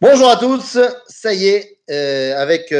Bonjour 0.00 0.30
à 0.30 0.36
tous, 0.36 0.78
ça 1.08 1.34
y 1.34 1.48
est, 1.48 1.78
euh, 1.90 2.36
avec 2.36 2.72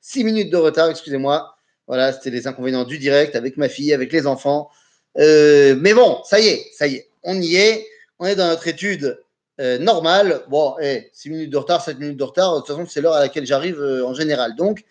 6 0.00 0.24
minutes 0.24 0.50
de 0.50 0.56
retard, 0.56 0.88
excusez-moi. 0.88 1.54
Voilà, 1.86 2.14
c'était 2.14 2.30
les 2.30 2.46
inconvénients 2.46 2.84
du 2.84 2.96
direct 2.96 3.36
avec 3.36 3.58
ma 3.58 3.68
fille, 3.68 3.92
avec 3.92 4.10
les 4.10 4.26
enfants. 4.26 4.70
Euh, 5.18 5.76
mais 5.78 5.92
bon, 5.92 6.22
ça 6.24 6.40
y 6.40 6.46
est, 6.46 6.70
ça 6.72 6.86
y 6.86 6.94
est, 6.94 7.10
on 7.24 7.38
y 7.38 7.56
est, 7.56 7.86
on 8.18 8.24
est 8.24 8.36
dans 8.36 8.46
notre 8.46 8.66
étude 8.68 9.22
euh, 9.60 9.76
normale. 9.78 10.40
Bon, 10.48 10.74
6 11.12 11.28
minutes 11.28 11.50
de 11.50 11.58
retard, 11.58 11.84
7 11.84 11.98
minutes 11.98 12.16
de 12.16 12.24
retard, 12.24 12.54
de 12.54 12.60
toute 12.60 12.68
façon, 12.68 12.86
c'est 12.88 13.02
l'heure 13.02 13.16
à 13.16 13.20
laquelle 13.20 13.44
j'arrive 13.44 13.78
en 13.78 14.14
général. 14.14 14.56
Donc, 14.56 14.82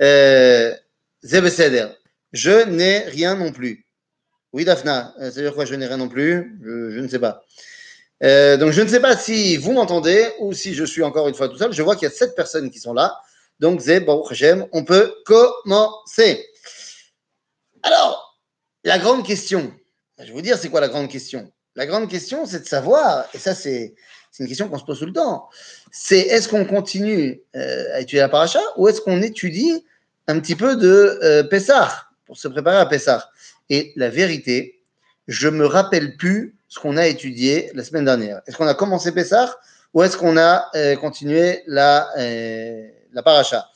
euh, 0.00 0.74
je 2.32 2.64
n'ai 2.70 3.00
rien 3.00 3.34
non 3.34 3.52
plus. 3.52 3.84
Oui, 4.54 4.64
Daphna, 4.64 5.12
ça 5.18 5.28
veut 5.28 5.42
dire 5.42 5.54
quoi, 5.54 5.66
je 5.66 5.74
n'ai 5.74 5.86
rien 5.86 5.98
non 5.98 6.08
plus? 6.08 6.58
Je 6.64 6.98
ne 6.98 7.08
sais 7.08 7.18
pas. 7.18 7.44
Euh, 8.22 8.56
donc, 8.56 8.72
je 8.72 8.82
ne 8.82 8.88
sais 8.88 9.00
pas 9.00 9.16
si 9.16 9.56
vous 9.56 9.72
m'entendez 9.72 10.28
ou 10.40 10.52
si 10.52 10.74
je 10.74 10.84
suis 10.84 11.02
encore 11.02 11.28
une 11.28 11.34
fois 11.34 11.48
tout 11.48 11.56
seul. 11.56 11.72
Je 11.72 11.82
vois 11.82 11.94
qu'il 11.94 12.08
y 12.08 12.10
a 12.10 12.14
sept 12.14 12.34
personnes 12.34 12.70
qui 12.70 12.80
sont 12.80 12.94
là. 12.94 13.20
Donc, 13.60 13.80
Zé, 13.80 14.04
on 14.72 14.84
peut 14.84 15.14
commencer. 15.24 16.46
Alors, 17.82 18.40
la 18.84 18.98
grande 18.98 19.26
question, 19.26 19.72
je 20.18 20.24
vais 20.24 20.32
vous 20.32 20.42
dire 20.42 20.56
c'est 20.58 20.68
quoi 20.68 20.80
la 20.80 20.88
grande 20.88 21.08
question? 21.08 21.50
La 21.74 21.86
grande 21.86 22.08
question, 22.08 22.46
c'est 22.46 22.60
de 22.60 22.66
savoir, 22.66 23.26
et 23.34 23.38
ça, 23.38 23.54
c'est 23.54 23.94
une 24.40 24.48
question 24.48 24.68
qu'on 24.68 24.78
se 24.78 24.84
pose 24.84 24.98
tout 24.98 25.06
le 25.06 25.12
temps, 25.12 25.48
c'est 25.90 26.18
est-ce 26.18 26.48
qu'on 26.48 26.64
continue 26.64 27.40
euh, 27.56 27.94
à 27.94 28.00
étudier 28.00 28.20
la 28.20 28.28
paracha 28.28 28.60
ou 28.76 28.88
est-ce 28.88 29.00
qu'on 29.00 29.22
étudie 29.22 29.84
un 30.26 30.38
petit 30.40 30.54
peu 30.54 30.76
de 30.76 31.18
euh, 31.22 31.42
pour 32.26 32.36
se 32.36 32.48
préparer 32.48 32.78
à 32.78 32.86
Pessah? 32.86 33.30
Et 33.70 33.92
la 33.96 34.10
vérité, 34.10 34.80
je 35.26 35.48
me 35.48 35.66
rappelle 35.66 36.16
plus 36.16 36.57
ce 36.68 36.78
qu'on 36.78 36.96
a 36.96 37.06
étudié 37.06 37.70
la 37.74 37.82
semaine 37.82 38.04
dernière. 38.04 38.42
Est-ce 38.46 38.56
qu'on 38.56 38.66
a 38.66 38.74
commencé 38.74 39.12
Pessah 39.12 39.56
ou 39.94 40.02
est-ce 40.02 40.16
qu'on 40.16 40.36
a 40.36 40.68
euh, 40.74 40.96
continué 40.96 41.62
la, 41.66 42.10
euh, 42.18 42.88
la 43.12 43.22
paracha? 43.22 43.68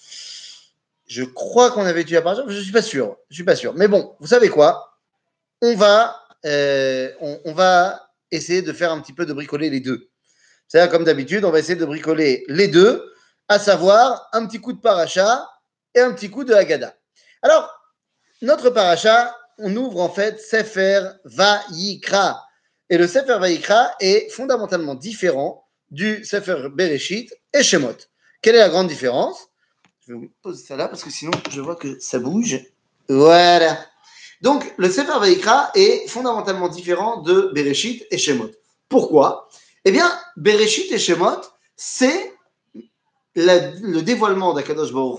Je 1.06 1.24
crois 1.24 1.70
qu'on 1.70 1.84
avait 1.84 2.02
étudié 2.02 2.16
la 2.16 2.22
paracha, 2.22 2.42
je 2.46 2.56
ne 2.56 2.62
suis 2.62 2.72
pas 2.72 2.82
sûr. 2.82 3.16
Je 3.30 3.34
suis 3.34 3.44
pas 3.44 3.56
sûr. 3.56 3.74
Mais 3.74 3.88
bon, 3.88 4.14
vous 4.20 4.26
savez 4.26 4.48
quoi? 4.48 4.98
On 5.62 5.74
va, 5.74 6.20
euh, 6.44 7.10
on, 7.20 7.52
va 7.52 8.08
essayer 8.30 8.62
de 8.62 8.72
faire 8.72 8.92
un 8.92 9.00
petit 9.00 9.12
peu 9.12 9.26
de 9.26 9.32
bricoler 9.32 9.70
les 9.70 9.80
deux. 9.80 10.10
C'est-à-dire, 10.68 10.90
comme 10.90 11.04
d'habitude, 11.04 11.44
on 11.44 11.50
va 11.50 11.58
essayer 11.58 11.76
de 11.76 11.84
bricoler 11.84 12.44
les 12.48 12.68
deux, 12.68 13.12
à 13.48 13.58
savoir 13.58 14.28
un 14.32 14.46
petit 14.46 14.60
coup 14.60 14.72
de 14.72 14.80
paracha 14.80 15.48
et 15.94 16.00
un 16.00 16.12
petit 16.12 16.30
coup 16.30 16.44
de 16.44 16.54
Haggadah. 16.54 16.94
Alors, 17.42 17.70
notre 18.40 18.70
paracha, 18.70 19.36
on 19.58 19.74
ouvre 19.76 20.00
en 20.00 20.08
fait 20.08 20.40
Sefer 20.40 21.02
Vayikra. 21.24 22.42
Et 22.92 22.98
le 22.98 23.08
Sefer 23.08 23.38
Vayikra 23.38 23.92
est 24.00 24.28
fondamentalement 24.28 24.94
différent 24.94 25.66
du 25.90 26.22
Sefer 26.26 26.68
Bereshit 26.74 27.34
et 27.54 27.62
Shemot. 27.62 27.96
Quelle 28.42 28.54
est 28.54 28.58
la 28.58 28.68
grande 28.68 28.88
différence? 28.88 29.48
Je 30.06 30.12
vais 30.12 30.18
vous 30.18 30.30
poser 30.42 30.62
ça 30.62 30.76
là 30.76 30.88
parce 30.88 31.02
que 31.02 31.08
sinon 31.08 31.30
je 31.48 31.62
vois 31.62 31.76
que 31.76 31.98
ça 32.00 32.18
bouge. 32.18 32.60
Voilà. 33.08 33.78
Donc 34.42 34.74
le 34.76 34.90
Sefer 34.90 35.18
Vayikra 35.18 35.70
est 35.74 36.06
fondamentalement 36.06 36.68
différent 36.68 37.22
de 37.22 37.50
Bereshit 37.54 38.06
et 38.10 38.18
Shemot. 38.18 38.50
Pourquoi? 38.90 39.48
Eh 39.86 39.90
bien, 39.90 40.12
Bereshit 40.36 40.92
et 40.92 40.98
Shemot, 40.98 41.40
c'est 41.74 42.34
le 43.34 44.00
dévoilement 44.02 44.52
d'Akadosh 44.52 44.92
Baruch 44.92 45.18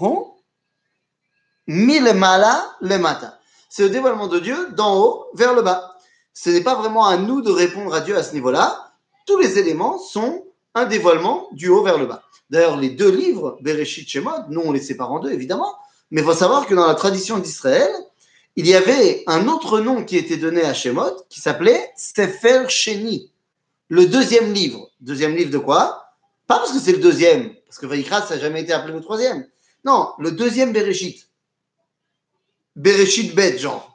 Hu, 1.66 2.02
mala 2.14 2.76
le 2.82 3.00
mata. 3.00 3.40
C'est 3.68 3.82
le 3.82 3.90
dévoilement 3.90 4.28
de 4.28 4.38
Dieu 4.38 4.70
d'en 4.74 4.96
haut 4.96 5.26
vers 5.34 5.56
le 5.56 5.64
bas 5.64 5.93
ce 6.34 6.50
n'est 6.50 6.62
pas 6.62 6.76
vraiment 6.76 7.06
à 7.06 7.18
nous 7.18 7.42
de 7.42 7.52
répondre 7.52 7.94
à 7.94 8.02
Dieu 8.02 8.18
à 8.18 8.24
ce 8.24 8.34
niveau-là. 8.34 8.92
Tous 9.26 9.38
les 9.38 9.60
éléments 9.60 10.00
sont 10.00 10.46
un 10.76 10.86
dévoilement 10.86 11.48
du 11.52 11.70
haut 11.70 11.84
vers 11.84 11.98
le 11.98 12.08
bas. 12.08 12.24
D'ailleurs, 12.50 12.78
les 12.78 12.90
deux 12.90 13.12
livres, 13.12 13.58
Bereshit 13.62 14.10
Shemot, 14.10 14.50
nous 14.50 14.62
on 14.62 14.72
les 14.72 14.82
sépare 14.82 15.12
en 15.12 15.20
deux 15.20 15.32
évidemment, 15.32 15.76
mais 16.12 16.22
il 16.22 16.26
faut 16.26 16.34
savoir 16.34 16.66
que 16.66 16.76
dans 16.76 16.88
la 16.88 16.96
tradition 16.96 17.38
d'Israël, 17.38 17.90
il 18.56 18.68
y 18.68 18.76
avait 18.76 19.24
un 19.28 19.48
autre 19.48 19.80
nom 19.80 20.04
qui 20.04 20.18
était 20.18 20.38
donné 20.38 20.62
à 20.64 20.74
Shemot 20.74 21.26
qui 21.30 21.40
s'appelait 21.40 21.92
Sefer 21.96 22.66
Sheni, 22.68 23.32
le 23.88 24.06
deuxième 24.06 24.54
livre. 24.54 24.90
Deuxième 25.02 25.36
livre 25.36 25.52
de 25.52 25.58
quoi? 25.58 26.06
Pas 26.48 26.60
parce 26.60 26.72
que 26.72 26.80
c'est 26.80 26.92
le 26.92 27.00
deuxième, 27.00 27.54
parce 27.66 27.80
que 27.80 27.86
Vaikra, 27.86 28.22
ça 28.22 28.36
n'a 28.36 28.42
jamais 28.42 28.62
été 28.62 28.74
appelé 28.74 28.94
le 28.94 29.02
troisième. 29.02 29.48
Non, 29.86 30.12
le 30.20 30.32
deuxième 30.32 30.74
Bereshit. 30.74 31.30
Bereshit 32.76 33.36
Bet, 33.36 33.58
genre 33.58 33.93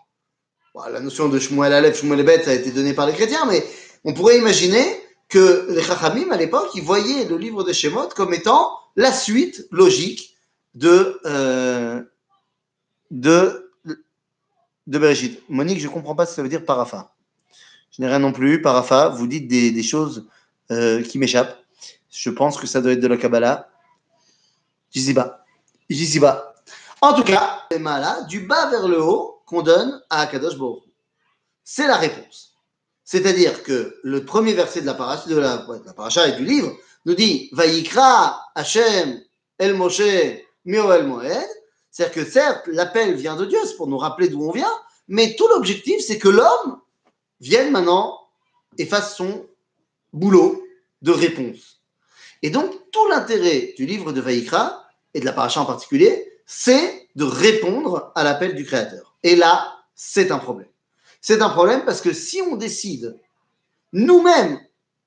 la 0.91 1.01
notion 1.01 1.29
de 1.29 1.39
Shmuel 1.39 1.73
Aleph, 1.73 2.01
Shmuel 2.01 2.25
Bet 2.25 2.49
a 2.49 2.55
été 2.55 2.71
donnée 2.71 2.95
par 2.95 3.07
les 3.07 3.13
chrétiens, 3.13 3.45
mais 3.47 3.65
on 4.05 4.13
pourrait 4.13 4.39
imaginer 4.39 4.85
que 5.29 5.67
les 5.71 5.83
Chachamim, 5.83 6.31
à 6.31 6.37
l'époque, 6.37 6.71
ils 6.75 6.83
voyaient 6.83 7.25
le 7.25 7.37
livre 7.37 7.63
de 7.65 7.73
Shemot 7.73 8.09
comme 8.17 8.33
étant 8.33 8.71
la 8.97 9.13
suite 9.13 9.67
logique 9.71 10.37
de, 10.75 11.21
euh, 11.27 12.03
de, 13.11 13.73
de 14.87 14.99
Bereshit. 14.99 15.43
Monique, 15.49 15.81
je 15.81 15.87
ne 15.87 15.93
comprends 15.93 16.15
pas 16.15 16.25
ce 16.25 16.31
que 16.31 16.37
ça 16.37 16.43
veut 16.43 16.49
dire 16.49 16.65
parafa. 16.65 17.15
Je 17.91 18.01
n'ai 18.01 18.09
rien 18.09 18.19
non 18.19 18.33
plus. 18.33 18.63
Parafa, 18.63 19.09
vous 19.09 19.27
dites 19.27 19.49
des, 19.49 19.71
des 19.71 19.83
choses 19.83 20.27
euh, 20.71 21.03
qui 21.03 21.19
m'échappent. 21.19 21.57
Je 22.11 22.31
pense 22.31 22.59
que 22.59 22.67
ça 22.67 22.81
doit 22.81 22.93
être 22.93 23.01
de 23.01 23.07
la 23.07 23.17
Kabbalah. 23.17 23.69
J'y 24.91 25.03
sais 25.03 25.15
pas. 25.15 25.45
J'y 25.91 26.07
sais 26.07 26.21
pas. 26.21 26.55
En 27.01 27.15
tout 27.15 27.23
cas, 27.23 27.67
du 28.29 28.41
bas 28.41 28.71
vers 28.71 28.89
le 28.89 29.03
haut, 29.03 29.38
qu'on 29.49 29.63
donne 29.63 30.01
à 30.11 30.21
Akadosh 30.21 30.57
Baruch 30.59 30.85
C'est 31.65 31.87
la 31.87 31.97
réponse. 31.97 32.55
C'est-à-dire 33.05 33.63
que 33.63 33.99
le 34.03 34.25
premier 34.25 34.53
verset 34.53 34.83
de 34.83 34.87
la 34.87 34.95
paracha, 34.95 35.29
de 35.29 35.37
la, 35.37 36.29
et 36.29 36.33
du 36.33 36.45
livre 36.45 36.77
nous 37.07 37.15
dit 37.15 37.49
Vayikra 37.53 38.43
Hashem 38.55 39.23
El 39.57 39.75
Moshe 39.75 40.03
Mio 40.67 40.93
El 40.93 41.07
Moed. 41.07 41.49
C'est-à-dire 41.91 42.15
que 42.15 42.31
certes, 42.31 42.67
l'appel 42.67 43.15
vient 43.15 43.37
de 43.37 43.47
Dieu, 43.47 43.59
c'est 43.65 43.77
pour 43.77 43.87
nous 43.87 43.97
rappeler 43.97 44.29
d'où 44.29 44.47
on 44.47 44.53
vient, 44.53 44.71
mais 45.09 45.35
tout 45.37 45.49
l'objectif, 45.49 46.01
c'est 46.07 46.19
que 46.19 46.29
l'homme 46.29 46.81
vienne 47.41 47.71
maintenant 47.71 48.21
et 48.77 48.85
fasse 48.85 49.17
son 49.17 49.47
boulot 50.13 50.63
de 51.01 51.11
réponse. 51.11 51.81
Et 52.43 52.51
donc, 52.51 52.73
tout 52.93 53.07
l'intérêt 53.09 53.73
du 53.77 53.87
livre 53.87 54.13
de 54.13 54.21
Vayikra, 54.21 54.85
et 55.15 55.21
de 55.21 55.25
la 55.25 55.33
paracha 55.33 55.61
en 55.63 55.65
particulier, 55.65 56.31
c'est 56.47 57.08
de 57.19 57.25
répondre 57.25 58.13
à 58.15 58.23
l'appel 58.23 58.55
du 58.55 58.65
Créateur. 58.65 59.17
Et 59.25 59.35
là, 59.35 59.77
c'est 59.97 60.31
un 60.31 60.39
problème. 60.39 60.69
C'est 61.21 61.43
un 61.43 61.49
problème 61.49 61.85
parce 61.85 62.01
que 62.01 62.13
si 62.13 62.41
on 62.43 62.55
décide 62.55 63.19
nous-mêmes 63.93 64.61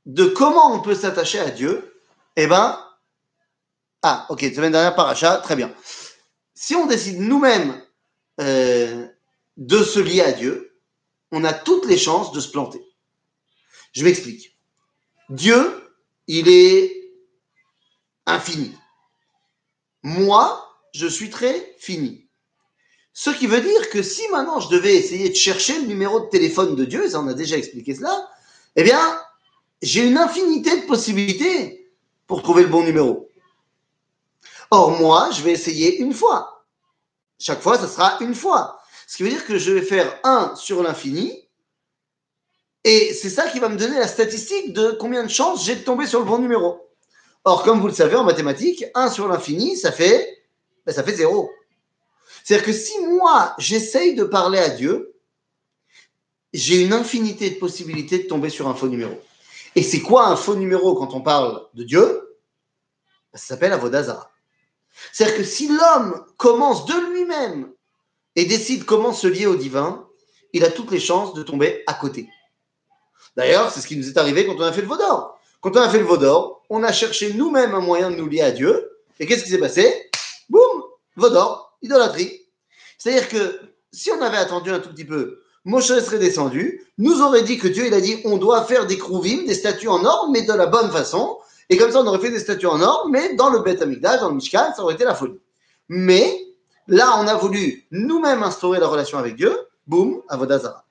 de 0.05 0.25
comment 0.25 0.75
on 0.75 0.81
peut 0.81 0.93
s'attacher 0.93 1.39
à 1.39 1.51
Dieu, 1.51 1.95
eh 2.35 2.47
ben, 2.47 2.77
ah, 4.01 4.25
ok, 4.27 4.41
semaine 4.41 4.73
dernière, 4.73 4.93
paracha, 4.93 5.37
très 5.37 5.55
bien. 5.55 5.73
Si 6.53 6.75
on 6.75 6.85
décide 6.85 7.21
nous-mêmes 7.21 7.81
euh, 8.41 9.07
de 9.55 9.81
se 9.81 9.99
lier 9.99 10.21
à 10.21 10.33
Dieu, 10.33 10.77
on 11.31 11.45
a 11.45 11.53
toutes 11.53 11.85
les 11.85 11.97
chances 11.97 12.33
de 12.33 12.41
se 12.41 12.51
planter. 12.51 12.85
Je 13.93 14.03
m'explique. 14.03 14.57
Dieu, 15.29 15.93
il 16.27 16.49
est 16.49 17.13
infini. 18.25 18.75
Moi, 20.03 20.70
je 20.91 21.07
suis 21.07 21.29
très 21.29 21.75
fini. 21.77 22.27
Ce 23.13 23.29
qui 23.29 23.47
veut 23.47 23.61
dire 23.61 23.89
que 23.89 24.01
si 24.01 24.27
maintenant 24.29 24.59
je 24.59 24.69
devais 24.69 24.95
essayer 24.95 25.29
de 25.29 25.35
chercher 25.35 25.79
le 25.81 25.87
numéro 25.87 26.21
de 26.21 26.29
téléphone 26.29 26.75
de 26.75 26.85
Dieu, 26.85 27.05
et 27.05 27.09
ça 27.09 27.19
on 27.19 27.27
a 27.27 27.33
déjà 27.33 27.57
expliqué 27.57 27.95
cela, 27.95 28.29
eh 28.75 28.83
bien, 28.83 29.19
j'ai 29.81 30.05
une 30.05 30.17
infinité 30.17 30.81
de 30.81 30.85
possibilités 30.85 31.91
pour 32.27 32.41
trouver 32.43 32.63
le 32.63 32.69
bon 32.69 32.83
numéro. 32.83 33.29
Or, 34.69 34.91
moi, 34.91 35.29
je 35.31 35.41
vais 35.41 35.51
essayer 35.51 35.97
une 35.97 36.13
fois. 36.13 36.65
Chaque 37.37 37.61
fois, 37.61 37.77
ça 37.77 37.89
sera 37.89 38.17
une 38.21 38.35
fois. 38.35 38.79
Ce 39.07 39.17
qui 39.17 39.23
veut 39.23 39.29
dire 39.29 39.45
que 39.45 39.57
je 39.57 39.71
vais 39.71 39.81
faire 39.81 40.17
1 40.23 40.55
sur 40.55 40.81
l'infini. 40.81 41.49
Et 42.85 43.13
c'est 43.13 43.29
ça 43.29 43.49
qui 43.49 43.59
va 43.59 43.67
me 43.67 43.77
donner 43.77 43.99
la 43.99 44.07
statistique 44.07 44.71
de 44.71 44.91
combien 44.91 45.23
de 45.23 45.29
chances 45.29 45.65
j'ai 45.65 45.75
de 45.75 45.83
tomber 45.83 46.07
sur 46.07 46.19
le 46.19 46.25
bon 46.25 46.37
numéro. 46.37 46.89
Or, 47.43 47.63
comme 47.63 47.81
vous 47.81 47.87
le 47.87 47.93
savez 47.93 48.15
en 48.15 48.23
mathématiques, 48.23 48.85
1 48.95 49.09
sur 49.09 49.27
l'infini, 49.27 49.75
ça 49.75 49.91
fait, 49.91 50.40
ben, 50.85 50.93
ça 50.93 51.03
fait 51.03 51.13
0. 51.13 51.51
C'est-à-dire 52.43 52.65
que 52.65 52.73
si 52.73 52.99
moi, 53.05 53.53
j'essaye 53.57 54.15
de 54.15 54.23
parler 54.23 54.59
à 54.59 54.69
Dieu, 54.69 55.13
j'ai 56.53 56.81
une 56.81 56.93
infinité 56.93 57.49
de 57.49 57.59
possibilités 57.59 58.19
de 58.19 58.27
tomber 58.27 58.49
sur 58.49 58.67
un 58.67 58.73
faux 58.73 58.87
numéro. 58.87 59.19
Et 59.75 59.83
c'est 59.83 60.01
quoi 60.01 60.27
un 60.27 60.35
faux 60.35 60.55
numéro 60.55 60.95
quand 60.95 61.13
on 61.13 61.21
parle 61.21 61.65
de 61.73 61.83
Dieu? 61.83 62.37
Ça 63.33 63.47
s'appelle 63.47 63.71
Avodazara. 63.71 64.29
C'est-à-dire 65.13 65.37
que 65.37 65.43
si 65.43 65.69
l'homme 65.69 66.25
commence 66.37 66.85
de 66.85 67.11
lui-même 67.11 67.71
et 68.35 68.45
décide 68.45 68.83
comment 68.83 69.13
se 69.13 69.27
lier 69.27 69.45
au 69.45 69.55
divin, 69.55 70.05
il 70.53 70.65
a 70.65 70.71
toutes 70.71 70.91
les 70.91 70.99
chances 70.99 71.33
de 71.33 71.43
tomber 71.43 71.83
à 71.87 71.93
côté. 71.93 72.27
D'ailleurs, 73.37 73.71
c'est 73.71 73.79
ce 73.79 73.87
qui 73.87 73.95
nous 73.95 74.09
est 74.09 74.17
arrivé 74.17 74.45
quand 74.45 74.55
on 74.55 74.61
a 74.61 74.73
fait 74.73 74.81
le 74.81 74.87
Vaudor. 74.87 75.39
Quand 75.61 75.77
on 75.77 75.81
a 75.81 75.89
fait 75.89 75.99
le 75.99 76.05
Vaudor, 76.05 76.63
on 76.69 76.83
a 76.83 76.91
cherché 76.91 77.33
nous-mêmes 77.33 77.73
un 77.73 77.79
moyen 77.79 78.11
de 78.11 78.15
nous 78.15 78.27
lier 78.27 78.41
à 78.41 78.51
Dieu. 78.51 78.91
Et 79.19 79.25
qu'est-ce 79.25 79.43
qui 79.43 79.49
s'est 79.49 79.59
passé? 79.59 80.10
Vaudor 81.21 81.77
idolâtrie. 81.81 82.41
C'est-à-dire 82.97 83.29
que 83.29 83.59
si 83.91 84.11
on 84.11 84.21
avait 84.21 84.37
attendu 84.37 84.71
un 84.71 84.79
tout 84.79 84.89
petit 84.89 85.05
peu, 85.05 85.41
Moshe 85.65 85.87
serait 85.87 86.19
descendu, 86.19 86.85
nous 86.97 87.21
aurait 87.21 87.43
dit 87.43 87.57
que 87.57 87.67
Dieu, 87.67 87.85
il 87.85 87.93
a 87.93 88.01
dit, 88.01 88.19
on 88.25 88.37
doit 88.37 88.63
faire 88.63 88.87
des 88.87 88.97
krouvim, 88.97 89.45
des 89.45 89.53
statues 89.53 89.87
en 89.87 90.03
or, 90.03 90.29
mais 90.31 90.41
de 90.41 90.53
la 90.53 90.65
bonne 90.65 90.91
façon. 90.91 91.37
Et 91.69 91.77
comme 91.77 91.91
ça, 91.91 92.01
on 92.01 92.07
aurait 92.07 92.19
fait 92.19 92.31
des 92.31 92.39
statues 92.39 92.67
en 92.67 92.81
or, 92.81 93.07
mais 93.09 93.35
dans 93.35 93.49
le 93.49 93.59
Beth 93.59 93.81
Amikdash, 93.81 94.19
dans 94.19 94.29
le 94.29 94.35
Mishkan, 94.35 94.73
ça 94.75 94.83
aurait 94.83 94.95
été 94.95 95.05
la 95.05 95.15
folie. 95.15 95.39
Mais 95.87 96.45
là, 96.87 97.17
on 97.19 97.27
a 97.27 97.35
voulu 97.35 97.85
nous-mêmes 97.91 98.43
instaurer 98.43 98.79
la 98.79 98.87
relation 98.87 99.17
avec 99.17 99.35
Dieu. 99.35 99.55
Boum, 99.87 100.21
Avodazara. 100.29 100.85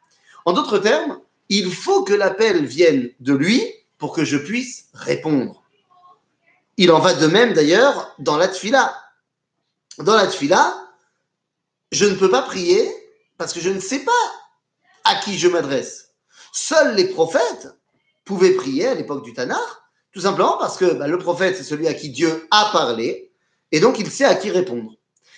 En 0.44 0.52
d'autres 0.52 0.78
termes, 0.78 1.18
il 1.48 1.72
faut 1.72 2.04
que 2.04 2.14
l'appel 2.14 2.64
vienne 2.64 3.10
de 3.18 3.34
lui 3.34 3.62
pour 3.98 4.12
que 4.12 4.24
je 4.24 4.36
puisse 4.36 4.86
répondre. 4.94 5.62
Il 6.76 6.92
en 6.92 7.00
va 7.00 7.14
de 7.14 7.26
même 7.26 7.52
d'ailleurs 7.52 8.14
dans 8.18 8.36
la 8.36 8.48
tfila. 8.48 8.94
Dans 10.02 10.16
la 10.16 10.26
tfila, 10.26 10.74
je 11.92 12.06
ne 12.06 12.14
peux 12.14 12.30
pas 12.30 12.40
prier 12.40 12.90
parce 13.36 13.52
que 13.52 13.60
je 13.60 13.68
ne 13.68 13.80
sais 13.80 14.00
pas 14.00 14.12
à 15.04 15.16
qui 15.16 15.38
je 15.38 15.46
m'adresse. 15.46 16.14
Seuls 16.52 16.94
les 16.94 17.08
prophètes 17.08 17.68
pouvaient 18.24 18.54
prier 18.54 18.86
à 18.86 18.94
l'époque 18.94 19.22
du 19.22 19.34
Tanakh, 19.34 19.58
tout 20.12 20.20
simplement 20.20 20.56
parce 20.58 20.78
que 20.78 20.94
bah, 20.94 21.06
le 21.06 21.18
prophète, 21.18 21.56
c'est 21.56 21.64
celui 21.64 21.86
à 21.86 21.92
qui 21.92 22.08
Dieu 22.08 22.48
a 22.50 22.70
parlé, 22.72 23.30
et 23.72 23.80
donc 23.80 23.98
il 23.98 24.10
sait 24.10 24.24
à 24.24 24.34
qui 24.34 24.50
répondre. 24.50 24.92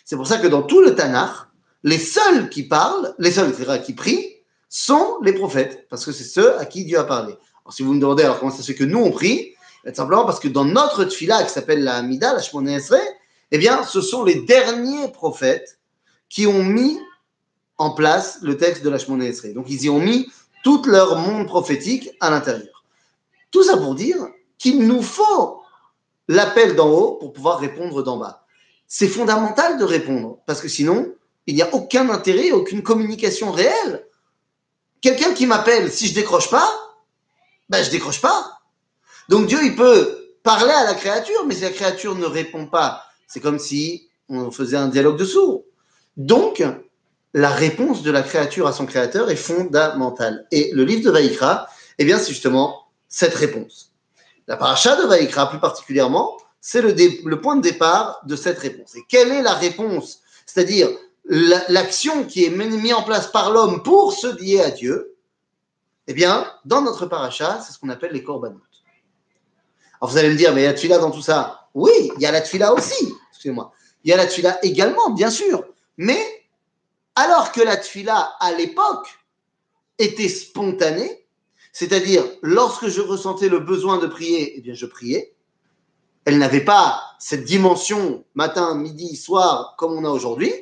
C'est 0.05 0.17
pour 0.17 0.29
ça 0.29 0.39
que 0.39 0.47
dans 0.47 0.63
tout 0.63 0.81
le 0.81 0.95
Tanakh, 0.95 1.35
les 1.83 1.99
seuls 1.99 2.49
qui 2.49 2.63
parlent, 2.63 3.15
les 3.19 3.33
seuls 3.33 3.53
qui 3.83 3.95
prient, 3.95 4.37
sont 4.69 5.19
les 5.23 5.33
prophètes, 5.33 5.89
parce 5.91 6.05
que 6.05 6.13
c'est 6.13 6.25
ceux 6.25 6.57
à 6.59 6.67
qui 6.67 6.85
Dieu 6.85 6.99
a 6.99 7.05
parlé. 7.05 7.37
Alors, 7.65 7.73
si 7.73 7.83
vous 7.83 7.95
me 7.95 8.01
demandez 8.01 8.23
alors 8.23 8.39
comment 8.39 8.53
ça 8.53 8.63
se 8.63 8.69
fait 8.69 8.75
que 8.75 8.85
nous 8.85 9.01
on 9.01 9.11
prie, 9.11 9.55
tout 9.85 9.95
simplement 9.95 10.25
parce 10.25 10.39
que 10.39 10.49
dans 10.49 10.65
notre 10.65 11.05
tfila 11.05 11.43
qui 11.43 11.51
s'appelle 11.51 11.83
la 11.83 11.97
Hamida, 11.97 12.33
la 12.33 12.41
Shmone 12.41 12.69
Esre, 12.69 13.01
eh 13.53 13.59
bien, 13.59 13.85
ce 13.85 14.01
sont 14.01 14.25
les 14.25 14.37
derniers 14.37 15.09
prophètes 15.09 15.79
qui 16.31 16.47
ont 16.47 16.65
mis 16.65 16.99
en 17.77 17.91
place 17.91 18.39
le 18.41 18.57
texte 18.57 18.83
de 18.83 18.89
la 18.89 18.99
Shmone 18.99 19.23
Esre. 19.23 19.53
Donc, 19.53 19.67
ils 19.69 19.85
y 19.85 19.91
ont 19.91 20.01
mis 20.01 20.33
tout 20.65 20.83
leur 20.87 21.19
monde 21.19 21.47
prophétique 21.47 22.11
à 22.21 22.31
l'intérieur. 22.31 22.83
Tout 23.51 23.63
ça 23.63 23.77
pour 23.77 23.95
dire 23.95 24.17
qu'il 24.57 24.87
nous 24.87 25.03
faut 25.03 25.63
l'appel 26.29 26.75
d'en 26.75 26.89
haut 26.89 27.13
pour 27.17 27.35
pouvoir 27.35 27.59
répondre 27.59 28.03
d'en 28.03 28.17
bas. 28.17 28.47
C'est 28.89 29.09
fondamental 29.09 29.79
de 29.79 29.85
répondre, 29.85 30.39
parce 30.47 30.63
que 30.63 30.69
sinon, 30.69 31.15
il 31.47 31.55
n'y 31.55 31.63
a 31.63 31.75
aucun 31.75 32.09
intérêt, 32.09 32.53
aucune 32.53 32.83
communication 32.83 33.53
réelle. 33.53 34.07
Quelqu'un 35.03 35.35
qui 35.35 35.47
m'appelle, 35.47 35.91
si 35.91 36.09
je 36.09 36.15
décroche 36.15 36.49
pas, 36.49 36.71
ben 37.69 37.83
je 37.83 37.91
décroche 37.91 38.21
pas. 38.21 38.61
Donc 39.29 39.47
Dieu, 39.47 39.59
il 39.63 39.77
peut 39.77 40.37
parler 40.43 40.73
à 40.73 40.85
la 40.85 40.95
créature, 40.95 41.45
mais 41.47 41.55
si 41.55 41.63
la 41.63 41.71
créature 41.71 42.15
ne 42.15 42.25
répond 42.25 42.67
pas, 42.67 43.05
c'est 43.33 43.41
comme 43.41 43.59
si 43.59 44.11
on 44.29 44.51
faisait 44.51 44.77
un 44.77 44.89
dialogue 44.89 45.17
de 45.17 45.25
sourds. 45.25 45.65
Donc, 46.19 46.63
la 47.33 47.49
réponse 47.49 48.03
de 48.03 48.11
la 48.11 48.21
créature 48.21 48.67
à 48.67 48.75
son 48.75 48.85
créateur 48.85 49.31
est 49.31 49.37
fondamentale. 49.37 50.47
Et 50.51 50.71
le 50.75 50.85
livre 50.85 51.03
de 51.03 51.11
Vaïkra, 51.11 51.67
eh 51.97 52.05
bien, 52.05 52.19
c'est 52.19 52.29
justement 52.29 52.89
cette 53.09 53.33
réponse. 53.35 53.95
La 54.49 54.59
paracha 54.59 54.97
de 54.97 55.07
Vaïkra, 55.07 55.49
plus 55.49 55.61
particulièrement, 55.61 56.37
c'est 56.61 56.83
le, 56.83 57.41
point 57.41 57.57
de 57.57 57.63
départ 57.63 58.21
de 58.27 58.37
cette 58.37 58.59
réponse. 58.59 58.95
Et 58.97 59.05
quelle 59.09 59.33
est 59.33 59.43
la 59.43 59.55
réponse? 59.55 60.21
C'est-à-dire 60.45 60.91
l'action 61.25 62.25
qui 62.25 62.45
est 62.45 62.51
mise 62.51 62.93
en 62.93 63.03
place 63.03 63.29
par 63.29 63.51
l'homme 63.51 63.83
pour 63.83 64.13
se 64.13 64.27
lier 64.43 64.61
à 64.61 64.71
Dieu 64.71 65.17
Eh 66.07 66.13
bien, 66.13 66.47
dans 66.67 66.83
notre 66.83 67.07
paracha, 67.07 67.63
c'est 67.63 67.73
ce 67.73 67.79
qu'on 67.79 67.89
appelle 67.89 68.13
les 68.13 68.23
korbanot. 68.23 68.61
Alors 70.03 70.11
vous 70.11 70.19
allez 70.19 70.29
me 70.29 70.37
dire, 70.37 70.53
mais 70.53 70.65
y 70.65 70.67
a 70.67 70.73
la 70.73 70.75
tfila 70.75 70.99
dans 70.99 71.11
tout 71.11 71.23
ça? 71.23 71.62
Oui, 71.75 72.11
il 72.17 72.23
y 72.23 72.27
a 72.27 72.33
la 72.33 72.41
tfila 72.41 72.73
aussi. 72.73 73.15
Excusez-moi. 73.31 73.73
Il 74.05 74.11
y 74.11 74.13
a 74.13 74.17
la 74.17 74.27
tfila 74.27 74.59
également, 74.65 75.11
bien 75.11 75.31
sûr. 75.31 75.65
Mais 75.97 76.21
alors 77.15 77.53
que 77.53 77.61
la 77.61 77.77
tfila, 77.77 78.35
à 78.41 78.53
l'époque, 78.53 79.09
était 79.99 80.29
spontanée, 80.29 81.27
c'est-à-dire 81.73 82.25
lorsque 82.43 82.89
je 82.89 83.01
ressentais 83.01 83.49
le 83.49 83.61
besoin 83.61 83.99
de 83.99 84.07
prier, 84.07 84.55
eh 84.57 84.61
bien 84.61 84.75
je 84.75 84.87
priais. 84.87 85.35
Elle 86.25 86.39
n'avait 86.39 86.65
pas 86.65 87.03
cette 87.19 87.45
dimension 87.45 88.25
matin, 88.35 88.75
midi, 88.75 89.17
soir 89.17 89.75
comme 89.77 89.93
on 89.93 90.05
a 90.05 90.11
aujourd'hui. 90.11 90.53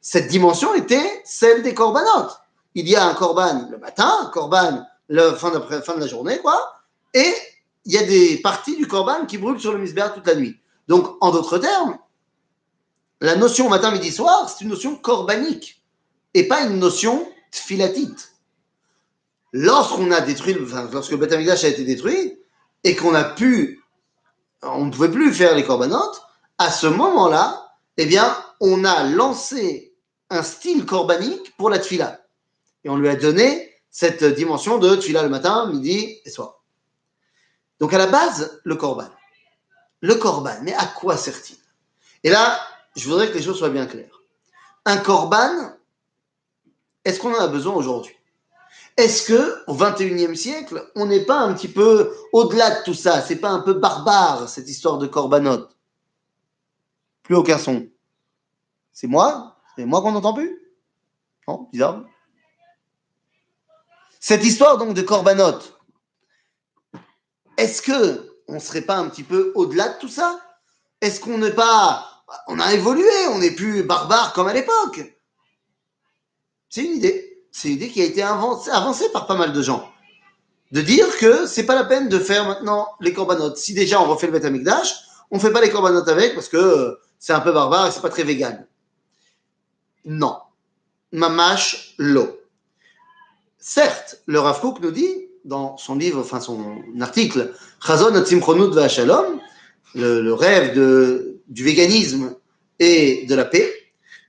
Cette 0.00 0.28
dimension 0.28 0.74
était 0.74 1.22
celle 1.24 1.62
des 1.62 1.74
corbanotes. 1.74 2.38
Il 2.74 2.88
y 2.88 2.96
a 2.96 3.06
un 3.06 3.14
corban 3.14 3.68
le 3.70 3.78
matin, 3.78 4.10
un 4.22 4.26
corban 4.26 4.84
la 5.08 5.34
fin 5.34 5.50
de, 5.50 5.58
fin 5.80 5.94
de 5.94 6.00
la 6.00 6.06
journée, 6.06 6.38
quoi, 6.38 6.60
et 7.14 7.32
il 7.88 7.94
y 7.94 7.98
a 7.98 8.02
des 8.02 8.36
parties 8.36 8.76
du 8.76 8.86
korban 8.86 9.24
qui 9.24 9.38
brûlent 9.38 9.58
sur 9.58 9.72
le 9.72 9.78
misbéach 9.78 10.14
toute 10.14 10.26
la 10.26 10.34
nuit. 10.34 10.60
Donc, 10.88 11.16
en 11.22 11.30
d'autres 11.30 11.56
termes, 11.56 11.98
la 13.22 13.34
notion 13.34 13.70
matin, 13.70 13.90
midi, 13.90 14.12
soir, 14.12 14.48
c'est 14.48 14.62
une 14.62 14.70
notion 14.70 14.94
corbanique 14.94 15.82
et 16.34 16.46
pas 16.46 16.60
une 16.60 16.78
notion 16.78 17.26
tfilatite. 17.50 18.34
Lorsqu'on 19.52 20.10
a 20.10 20.20
détruit, 20.20 20.54
lorsque 20.92 21.12
le 21.12 21.16
Beth 21.16 21.32
a 21.32 21.68
été 21.68 21.82
détruit 21.82 22.38
et 22.84 22.94
qu'on 22.94 23.14
a 23.14 23.24
pu, 23.24 23.82
on 24.62 24.84
ne 24.84 24.92
pouvait 24.92 25.10
plus 25.10 25.32
faire 25.32 25.56
les 25.56 25.64
corbanotes, 25.64 26.20
à 26.58 26.70
ce 26.70 26.86
moment-là, 26.86 27.72
eh 27.96 28.04
bien, 28.04 28.36
on 28.60 28.84
a 28.84 29.04
lancé 29.04 29.94
un 30.28 30.42
style 30.42 30.84
corbanique 30.84 31.56
pour 31.56 31.70
la 31.70 31.78
tfila. 31.78 32.20
Et 32.84 32.90
on 32.90 32.98
lui 32.98 33.08
a 33.08 33.16
donné 33.16 33.72
cette 33.90 34.24
dimension 34.24 34.76
de 34.76 34.94
tfila 34.94 35.22
le 35.22 35.30
matin, 35.30 35.70
midi 35.72 36.18
et 36.26 36.30
soir. 36.30 36.57
Donc 37.80 37.92
à 37.94 37.98
la 37.98 38.06
base, 38.06 38.60
le 38.64 38.76
korban. 38.76 39.08
Le 40.00 40.14
korban, 40.14 40.56
mais 40.62 40.74
à 40.74 40.86
quoi 40.86 41.16
sert-il? 41.16 41.56
Et 42.24 42.30
là, 42.30 42.58
je 42.96 43.08
voudrais 43.08 43.30
que 43.30 43.36
les 43.36 43.42
choses 43.42 43.58
soient 43.58 43.70
bien 43.70 43.86
claires. 43.86 44.22
Un 44.84 44.98
korban, 44.98 45.72
est-ce 47.04 47.20
qu'on 47.20 47.34
en 47.34 47.40
a 47.40 47.48
besoin 47.48 47.74
aujourd'hui? 47.74 48.14
Est-ce 48.96 49.28
que 49.28 49.64
au 49.68 49.76
21e 49.76 50.34
siècle, 50.34 50.90
on 50.96 51.06
n'est 51.06 51.24
pas 51.24 51.38
un 51.38 51.54
petit 51.54 51.68
peu 51.68 52.12
au-delà 52.32 52.80
de 52.80 52.84
tout 52.84 52.94
ça? 52.94 53.22
C'est 53.22 53.36
pas 53.36 53.50
un 53.50 53.60
peu 53.60 53.74
barbare 53.74 54.48
cette 54.48 54.68
histoire 54.68 54.98
de 54.98 55.06
korbanot 55.06 55.68
Plus 57.22 57.36
aucun 57.36 57.58
son. 57.58 57.88
C'est 58.92 59.06
moi? 59.06 59.56
C'est 59.76 59.84
moi 59.84 60.02
qu'on 60.02 60.12
n'entend 60.12 60.34
plus? 60.34 60.60
Non? 61.46 61.68
Bizarre? 61.72 62.02
Cette 64.18 64.44
histoire 64.44 64.78
donc 64.78 64.94
de 64.94 65.02
korbanot, 65.02 65.60
est-ce 67.58 67.82
que 67.82 68.32
on 68.46 68.60
serait 68.60 68.82
pas 68.82 68.96
un 68.96 69.08
petit 69.08 69.24
peu 69.24 69.52
au-delà 69.54 69.88
de 69.88 69.98
tout 69.98 70.08
ça? 70.08 70.40
Est-ce 71.02 71.20
qu'on 71.20 71.38
n'est 71.38 71.52
pas, 71.52 72.24
on 72.46 72.58
a 72.58 72.72
évolué, 72.72 73.10
on 73.30 73.38
n'est 73.38 73.50
plus 73.50 73.82
barbare 73.82 74.32
comme 74.32 74.48
à 74.48 74.54
l'époque? 74.54 75.14
C'est 76.70 76.84
une 76.84 76.96
idée, 76.96 77.44
c'est 77.52 77.68
une 77.68 77.74
idée 77.74 77.90
qui 77.90 78.00
a 78.00 78.04
été 78.04 78.22
avancée, 78.22 79.10
par 79.12 79.26
pas 79.26 79.34
mal 79.34 79.52
de 79.52 79.60
gens, 79.60 79.92
de 80.72 80.80
dire 80.80 81.06
que 81.18 81.46
c'est 81.46 81.66
pas 81.66 81.74
la 81.74 81.84
peine 81.84 82.08
de 82.08 82.18
faire 82.18 82.46
maintenant 82.46 82.88
les 83.00 83.12
corbanotes. 83.12 83.58
Si 83.58 83.74
déjà 83.74 84.00
on 84.00 84.08
refait 84.08 84.28
le 84.28 84.38
Beth 84.38 84.46
on 85.30 85.38
fait 85.38 85.52
pas 85.52 85.60
les 85.60 85.70
corbanotes 85.70 86.08
avec 86.08 86.34
parce 86.34 86.48
que 86.48 86.98
c'est 87.18 87.32
un 87.32 87.40
peu 87.40 87.52
barbare 87.52 87.88
et 87.88 87.90
c'est 87.90 88.00
pas 88.00 88.08
très 88.08 88.22
vegan. 88.22 88.66
Non, 90.04 90.38
mamash 91.12 91.94
lo. 91.98 92.40
Certes, 93.58 94.22
le 94.26 94.38
Rav 94.38 94.60
nous 94.80 94.90
dit 94.90 95.27
dans 95.48 95.76
son 95.78 95.96
livre, 95.96 96.20
enfin 96.20 96.40
son 96.40 96.82
article, 97.00 97.52
Chazon 97.84 98.12
V'Ashalom, 98.12 99.40
le, 99.94 100.20
le 100.20 100.34
rêve 100.34 100.74
du 101.48 101.64
véganisme 101.64 102.36
et 102.78 103.24
de 103.26 103.34
la 103.34 103.46
paix, 103.46 103.72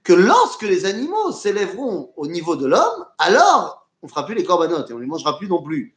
que 0.04 0.14
lorsque 0.14 0.64
les 0.64 0.86
animaux 0.86 1.32
s'élèveront 1.32 2.12
au 2.16 2.26
niveau 2.26 2.56
de 2.56 2.66
l'homme, 2.66 3.06
alors 3.18 3.88
on 4.02 4.08
fera 4.08 4.26
plus 4.26 4.34
les 4.34 4.46
corbanotes 4.46 4.90
et 4.90 4.94
on 4.94 4.98
les 4.98 5.06
mangera 5.06 5.38
plus 5.38 5.48
non 5.48 5.62
plus. 5.62 5.94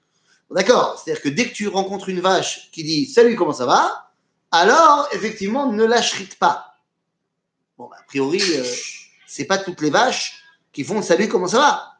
D'accord 0.51 1.01
C'est-à-dire 1.03 1.23
que 1.23 1.29
dès 1.29 1.49
que 1.49 1.55
tu 1.55 1.69
rencontres 1.69 2.09
une 2.09 2.21
vache 2.21 2.71
qui 2.73 2.85
dit 2.85 3.07
Salut, 3.07 3.37
comment 3.37 3.53
ça 3.53 3.65
va? 3.65 4.11
Alors, 4.51 5.09
effectivement, 5.13 5.73
ne 5.73 5.85
la 5.85 6.03
pas. 6.39 6.75
Bon, 7.79 7.89
bah, 7.89 7.97
a 7.99 8.03
priori, 8.03 8.43
euh, 8.43 8.65
c'est 9.27 9.47
pas 9.47 9.57
toutes 9.57 9.81
les 9.81 9.89
vaches 9.89 10.43
qui 10.73 10.85
font 10.85 11.01
Salut, 11.01 11.29
comment 11.29 11.49
ça 11.49 11.59
va? 11.59 11.93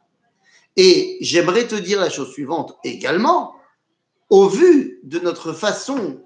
Et 0.75 1.17
j'aimerais 1.21 1.67
te 1.67 1.75
dire 1.75 1.99
la 1.99 2.09
chose 2.09 2.31
suivante 2.31 2.77
également, 2.83 3.55
au 4.29 4.47
vu 4.47 4.99
de 5.03 5.19
notre 5.19 5.53
façon 5.53 6.19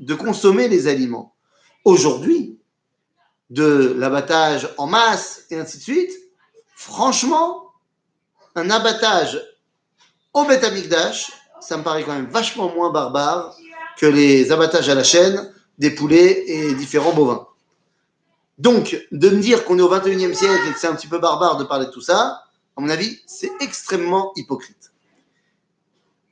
de 0.00 0.14
consommer 0.14 0.68
les 0.68 0.86
aliments, 0.86 1.34
aujourd'hui, 1.84 2.58
de 3.50 3.94
l'abattage 3.96 4.68
en 4.78 4.86
masse 4.86 5.44
et 5.50 5.56
ainsi 5.56 5.78
de 5.78 5.82
suite, 5.82 6.12
franchement, 6.74 7.72
un 8.54 8.70
abattage 8.70 9.42
au 10.32 10.44
Betamikdash, 10.44 11.32
ça 11.60 11.76
me 11.76 11.82
paraît 11.82 12.04
quand 12.04 12.14
même 12.14 12.26
vachement 12.26 12.74
moins 12.74 12.90
barbare 12.90 13.56
que 13.96 14.06
les 14.06 14.50
abattages 14.52 14.88
à 14.88 14.94
la 14.94 15.04
chaîne 15.04 15.52
des 15.78 15.90
poulets 15.90 16.44
et 16.46 16.74
différents 16.74 17.12
bovins. 17.12 17.46
Donc, 18.58 19.06
de 19.10 19.30
me 19.30 19.40
dire 19.40 19.64
qu'on 19.64 19.78
est 19.78 19.82
au 19.82 19.92
21e 19.92 20.34
siècle 20.34 20.62
et 20.68 20.72
que 20.72 20.78
c'est 20.78 20.86
un 20.86 20.94
petit 20.94 21.08
peu 21.08 21.18
barbare 21.18 21.56
de 21.56 21.64
parler 21.64 21.86
de 21.86 21.90
tout 21.90 22.00
ça, 22.00 22.43
à 22.76 22.80
mon 22.80 22.88
avis, 22.88 23.20
c'est 23.26 23.52
extrêmement 23.60 24.32
hypocrite. 24.36 24.92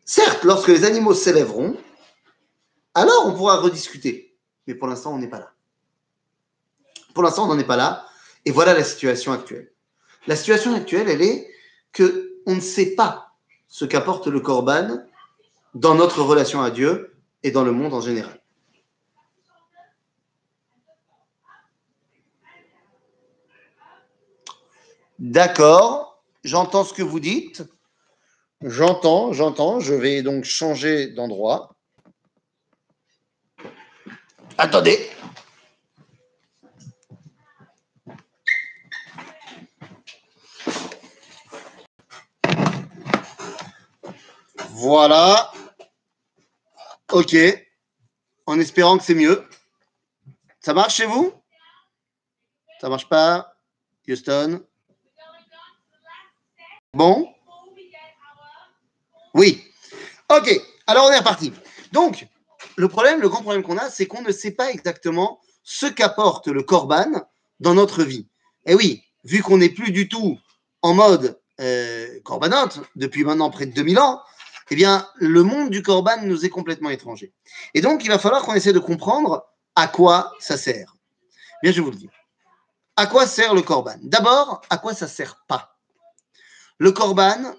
Certes, 0.04 0.44
lorsque 0.44 0.68
les 0.68 0.84
animaux 0.84 1.14
s'élèveront, 1.14 1.76
alors 2.94 3.26
on 3.26 3.34
pourra 3.34 3.58
rediscuter. 3.58 4.36
Mais 4.66 4.74
pour 4.74 4.88
l'instant, 4.88 5.14
on 5.14 5.18
n'est 5.18 5.30
pas 5.30 5.38
là. 5.38 5.52
Pour 7.14 7.22
l'instant, 7.22 7.44
on 7.44 7.54
n'en 7.54 7.58
est 7.58 7.64
pas 7.64 7.76
là. 7.76 8.06
Et 8.44 8.50
voilà 8.50 8.74
la 8.74 8.84
situation 8.84 9.32
actuelle. 9.32 9.72
La 10.26 10.36
situation 10.36 10.74
actuelle, 10.74 11.08
elle 11.08 11.22
est 11.22 11.48
que 11.92 12.40
on 12.46 12.56
ne 12.56 12.60
sait 12.60 12.94
pas 12.94 13.32
ce 13.68 13.84
qu'apporte 13.84 14.26
le 14.26 14.40
corban 14.40 14.98
dans 15.74 15.94
notre 15.94 16.22
relation 16.22 16.60
à 16.60 16.70
Dieu 16.70 17.16
et 17.42 17.50
dans 17.50 17.64
le 17.64 17.72
monde 17.72 17.94
en 17.94 18.00
général. 18.00 18.40
D'accord 25.18 26.11
j'entends 26.44 26.84
ce 26.84 26.94
que 26.94 27.02
vous 27.02 27.20
dites. 27.20 27.62
J'entends, 28.62 29.32
j'entends. 29.32 29.80
Je 29.80 29.94
vais 29.94 30.22
donc 30.22 30.44
changer 30.44 31.08
d'endroit. 31.08 31.74
Attendez. 34.58 35.10
Voilà. 44.70 45.52
Ok. 47.12 47.36
En 48.46 48.58
espérant 48.58 48.98
que 48.98 49.04
c'est 49.04 49.14
mieux. 49.14 49.46
Ça 50.60 50.74
marche 50.74 50.96
chez 50.96 51.06
vous? 51.06 51.32
Ça 52.80 52.88
marche 52.88 53.08
pas 53.08 53.56
Houston? 54.08 54.64
Bon 56.94 57.26
Oui. 59.32 59.64
Ok. 60.28 60.60
Alors 60.86 61.06
on 61.06 61.10
est 61.10 61.18
reparti. 61.18 61.50
Donc, 61.92 62.28
le 62.76 62.86
problème, 62.88 63.22
le 63.22 63.30
grand 63.30 63.40
problème 63.40 63.62
qu'on 63.62 63.78
a, 63.78 63.88
c'est 63.88 64.06
qu'on 64.06 64.20
ne 64.20 64.30
sait 64.30 64.50
pas 64.50 64.70
exactement 64.70 65.40
ce 65.62 65.86
qu'apporte 65.86 66.48
le 66.48 66.62
korban 66.62 67.10
dans 67.60 67.72
notre 67.72 68.02
vie. 68.02 68.28
Et 68.66 68.74
oui, 68.74 69.02
vu 69.24 69.42
qu'on 69.42 69.56
n'est 69.56 69.70
plus 69.70 69.90
du 69.90 70.06
tout 70.06 70.38
en 70.82 70.92
mode 70.92 71.40
euh, 71.60 72.20
corbanote 72.24 72.80
depuis 72.94 73.24
maintenant 73.24 73.48
près 73.48 73.64
de 73.64 73.72
2000 73.72 73.98
ans, 73.98 74.20
eh 74.70 74.74
bien, 74.74 75.08
le 75.16 75.42
monde 75.42 75.70
du 75.70 75.82
korban 75.82 76.20
nous 76.22 76.44
est 76.44 76.50
complètement 76.50 76.90
étranger. 76.90 77.32
Et 77.72 77.80
donc, 77.80 78.04
il 78.04 78.08
va 78.08 78.18
falloir 78.18 78.42
qu'on 78.42 78.54
essaie 78.54 78.74
de 78.74 78.78
comprendre 78.78 79.46
à 79.76 79.88
quoi 79.88 80.32
ça 80.40 80.58
sert. 80.58 80.96
Bien, 81.62 81.72
je 81.72 81.80
vous 81.80 81.90
le 81.90 81.96
dis. 81.96 82.10
À 82.96 83.06
quoi 83.06 83.26
sert 83.26 83.54
le 83.54 83.62
korban? 83.62 83.96
D'abord, 84.02 84.60
à 84.68 84.76
quoi 84.76 84.92
ça 84.92 85.08
sert 85.08 85.42
pas? 85.48 85.71
Le 86.82 86.90
korban 86.90 87.54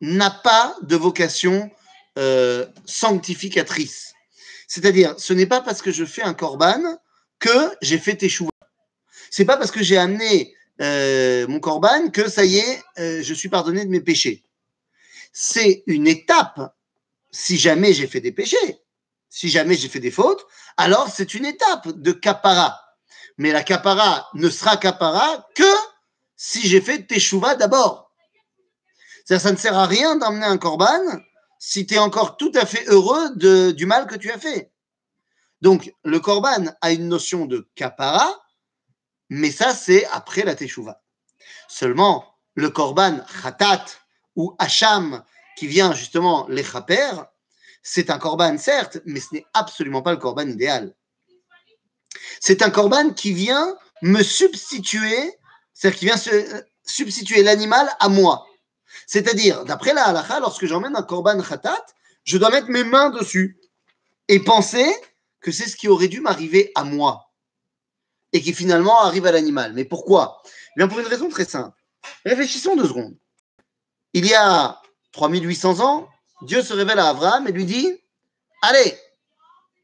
n'a 0.00 0.30
pas 0.30 0.76
de 0.82 0.94
vocation 0.94 1.68
euh, 2.16 2.64
sanctificatrice. 2.86 4.14
C'est-à-dire, 4.68 5.16
ce 5.18 5.32
n'est 5.32 5.46
pas 5.46 5.62
parce 5.62 5.82
que 5.82 5.90
je 5.90 6.04
fais 6.04 6.22
un 6.22 6.32
korban 6.32 6.80
que 7.40 7.74
j'ai 7.82 7.98
fait 7.98 8.14
tes 8.14 8.28
Ce 8.28 8.44
C'est 9.32 9.44
pas 9.44 9.56
parce 9.56 9.72
que 9.72 9.82
j'ai 9.82 9.98
amené 9.98 10.54
euh, 10.80 11.44
mon 11.48 11.58
korban 11.58 12.10
que 12.10 12.30
ça 12.30 12.44
y 12.44 12.58
est, 12.58 12.82
euh, 13.00 13.20
je 13.20 13.34
suis 13.34 13.48
pardonné 13.48 13.84
de 13.84 13.90
mes 13.90 14.00
péchés. 14.00 14.44
C'est 15.32 15.82
une 15.88 16.06
étape. 16.06 16.60
Si 17.32 17.58
jamais 17.58 17.92
j'ai 17.92 18.06
fait 18.06 18.20
des 18.20 18.30
péchés, 18.30 18.78
si 19.28 19.48
jamais 19.48 19.74
j'ai 19.74 19.88
fait 19.88 19.98
des 19.98 20.12
fautes, 20.12 20.46
alors 20.76 21.08
c'est 21.12 21.34
une 21.34 21.46
étape 21.46 21.88
de 21.88 22.12
kapara. 22.12 22.80
Mais 23.38 23.50
la 23.50 23.64
kapara 23.64 24.28
ne 24.34 24.48
sera 24.48 24.76
kapara 24.76 25.48
que 25.56 25.74
si 26.36 26.68
j'ai 26.68 26.80
fait 26.80 27.08
teshuva 27.08 27.56
d'abord. 27.56 28.11
Ça, 29.24 29.52
ne 29.52 29.56
sert 29.56 29.76
à 29.76 29.86
rien 29.86 30.16
d'emmener 30.16 30.46
un 30.46 30.58
korban 30.58 31.00
si 31.58 31.86
tu 31.86 31.94
es 31.94 31.98
encore 31.98 32.36
tout 32.36 32.52
à 32.54 32.66
fait 32.66 32.84
heureux 32.88 33.34
du 33.72 33.86
mal 33.86 34.06
que 34.06 34.16
tu 34.16 34.30
as 34.30 34.38
fait. 34.38 34.72
Donc, 35.60 35.94
le 36.04 36.18
korban 36.18 36.74
a 36.80 36.90
une 36.90 37.08
notion 37.08 37.46
de 37.46 37.68
kapara, 37.76 38.42
mais 39.28 39.52
ça, 39.52 39.74
c'est 39.74 40.04
après 40.06 40.42
la 40.42 40.56
teshuva. 40.56 41.00
Seulement, 41.68 42.34
le 42.54 42.68
korban 42.70 43.20
khatat 43.42 43.84
ou 44.34 44.56
hacham, 44.58 45.22
qui 45.56 45.68
vient 45.68 45.94
justement 45.94 46.46
les 46.48 46.64
chaper, 46.64 47.10
c'est 47.82 48.10
un 48.10 48.18
korban, 48.18 48.58
certes, 48.58 48.98
mais 49.04 49.20
ce 49.20 49.28
n'est 49.32 49.46
absolument 49.54 50.02
pas 50.02 50.12
le 50.12 50.16
korban 50.16 50.48
idéal. 50.48 50.94
C'est 52.40 52.62
un 52.62 52.70
korban 52.70 53.10
qui 53.10 53.32
vient 53.32 53.76
me 54.02 54.22
substituer, 54.22 55.32
c'est-à-dire 55.72 55.98
qui 55.98 56.04
vient 56.06 56.16
se, 56.16 56.64
substituer 56.84 57.42
l'animal 57.42 57.88
à 58.00 58.08
moi. 58.08 58.46
C'est-à-dire, 59.06 59.64
d'après 59.64 59.94
la 59.94 60.04
halakha, 60.04 60.40
lorsque 60.40 60.66
j'emmène 60.66 60.96
un 60.96 61.02
korban 61.02 61.40
khatat, 61.40 61.84
je 62.24 62.38
dois 62.38 62.50
mettre 62.50 62.68
mes 62.68 62.84
mains 62.84 63.10
dessus 63.10 63.58
et 64.28 64.40
penser 64.40 64.94
que 65.40 65.50
c'est 65.50 65.68
ce 65.68 65.76
qui 65.76 65.88
aurait 65.88 66.08
dû 66.08 66.20
m'arriver 66.20 66.70
à 66.74 66.84
moi 66.84 67.32
et 68.32 68.40
qui 68.40 68.54
finalement 68.54 69.02
arrive 69.02 69.26
à 69.26 69.32
l'animal. 69.32 69.72
Mais 69.74 69.84
pourquoi? 69.84 70.42
Eh 70.46 70.50
Bien 70.76 70.88
pour 70.88 71.00
une 71.00 71.06
raison 71.06 71.28
très 71.28 71.44
simple. 71.44 71.76
Réfléchissons 72.24 72.76
deux 72.76 72.88
secondes. 72.88 73.16
Il 74.14 74.26
y 74.26 74.34
a 74.34 74.80
3800 75.12 75.80
ans, 75.80 76.08
Dieu 76.42 76.62
se 76.62 76.72
révèle 76.72 76.98
à 76.98 77.08
Abraham 77.08 77.46
et 77.48 77.52
lui 77.52 77.64
dit 77.64 77.92
Allez, 78.62 78.96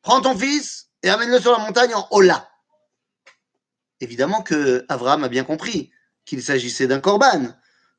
prends 0.03 0.21
ton 0.21 0.37
fils 0.37 0.89
et 1.03 1.09
amène-le 1.09 1.41
sur 1.41 1.53
la 1.53 1.59
montagne 1.59 1.95
en 1.95 2.07
Ola. 2.11 2.49
Évidemment 4.01 4.43
que 4.43 4.85
Abraham 4.89 5.25
a 5.25 5.29
bien 5.29 5.45
compris 5.45 5.91
qu'il 6.25 6.43
s'agissait 6.43 6.87
d'un 6.87 7.01
korban, 7.01 7.55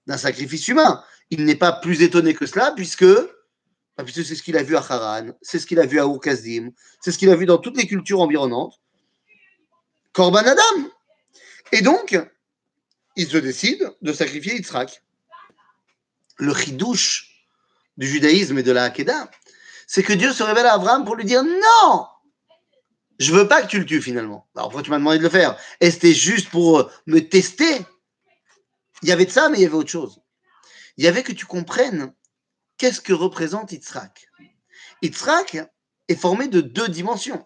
d'un 0.10 0.18
sacrifice 0.18 0.68
humain. 0.68 1.04
Il 1.30 1.46
n'est 1.46 1.56
pas 1.56 1.72
plus 1.72 2.02
étonné 2.02 2.34
que 2.34 2.48
cela, 2.48 2.74
puisque, 2.76 3.06
bah, 3.06 4.04
puisque 4.04 4.26
c'est 4.26 4.36
ce 4.36 4.42
qu'il 4.42 4.58
a 4.58 4.64
vu 4.64 4.76
à 4.76 4.80
Haran, 4.80 5.28
c'est 5.42 5.60
ce 5.60 5.68
qu'il 5.68 5.80
a 5.80 5.86
vu 5.86 6.00
à 6.00 6.04
Urkazdim, 6.04 6.72
c'est 7.00 7.12
ce 7.12 7.20
qu'il 7.20 7.30
a 7.30 7.36
vu 7.36 7.46
dans 7.46 7.60
toutes 7.60 7.78
les 7.78 7.88
cultures 7.88 8.20
environnantes. 8.20 8.82
Korban 10.12 10.40
Adam. 10.40 10.90
Et 11.72 11.82
donc, 11.82 12.20
il 13.16 13.28
se 13.28 13.38
décide 13.38 13.88
de 14.02 14.12
sacrifier 14.12 14.56
Yitzhak. 14.56 15.04
Le 16.38 16.56
chidouche 16.56 17.46
du 17.98 18.08
judaïsme 18.08 18.58
et 18.58 18.64
de 18.64 18.72
la 18.72 18.86
Hakeda, 18.86 19.30
c'est 19.86 20.04
que 20.04 20.14
Dieu 20.14 20.34
se 20.34 20.42
révèle 20.42 20.66
à 20.66 20.74
Abraham 20.74 21.06
pour 21.06 21.16
lui 21.16 21.26
dire 21.26 21.44
non, 21.44 22.08
je 23.20 23.32
veux 23.34 23.48
pas 23.48 23.62
que 23.62 23.68
tu 23.68 23.78
le 23.78 23.86
tues 23.86 24.02
finalement. 24.02 24.48
Alors 24.56 24.82
tu 24.82 24.90
m'as 24.90 24.98
demandé 24.98 25.20
de 25.20 25.24
le 25.24 25.30
faire? 25.30 25.56
Et 25.82 25.92
c'était 25.92 26.14
juste 26.14 26.50
pour 26.50 26.90
me 27.06 27.20
tester? 27.20 27.86
Il 29.02 29.10
y 29.10 29.12
avait 29.12 29.26
de 29.26 29.32
ça, 29.32 29.50
mais 29.50 29.58
il 29.58 29.62
y 29.62 29.66
avait 29.66 29.76
autre 29.76 29.90
chose. 29.90 30.22
Il 30.98 31.06
y 31.06 31.08
avait 31.08 31.24
que 31.24 31.32
tu 31.32 31.46
comprennes 31.46 32.14
qu'est-ce 32.78 33.02
que 33.02 33.14
représente 33.14 33.72
Yitzhak. 33.72 34.28
Yitzhak 35.02 35.58
est 36.08 36.16
formé 36.16 36.48
de 36.48 36.62
deux 36.62 36.90
dimensions. 36.90 37.46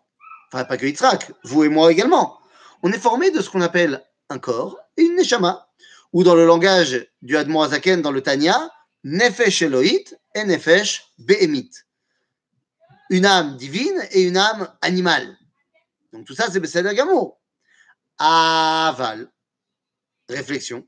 Enfin, 0.51 0.65
pas 0.65 0.77
que 0.77 0.85
Yitzhak, 0.85 1.31
vous 1.43 1.63
et 1.63 1.69
moi 1.69 1.91
également. 1.91 2.39
On 2.81 2.91
est 2.91 2.99
formé 2.99 3.31
de 3.31 3.41
ce 3.41 3.49
qu'on 3.49 3.61
appelle 3.61 4.03
un 4.29 4.39
corps 4.39 4.77
et 4.97 5.03
une 5.03 5.15
neshama, 5.15 5.69
ou 6.11 6.23
dans 6.23 6.35
le 6.35 6.45
langage 6.45 7.07
du 7.21 7.37
Admo 7.37 7.61
Azaken 7.61 8.01
dans 8.01 8.11
le 8.11 8.21
Tanya, 8.21 8.71
nefesh 9.03 9.61
Elohit 9.61 10.15
et 10.35 10.43
nefesh 10.45 11.11
Behemit. 11.17 11.71
Une 13.09 13.25
âme 13.25 13.57
divine 13.57 14.01
et 14.11 14.23
une 14.23 14.37
âme 14.37 14.73
animale. 14.81 15.37
Donc 16.11 16.25
tout 16.25 16.35
ça, 16.35 16.49
c'est 16.51 16.59
Besséder. 16.59 16.95
Aval, 18.17 19.31
réflexion. 20.29 20.87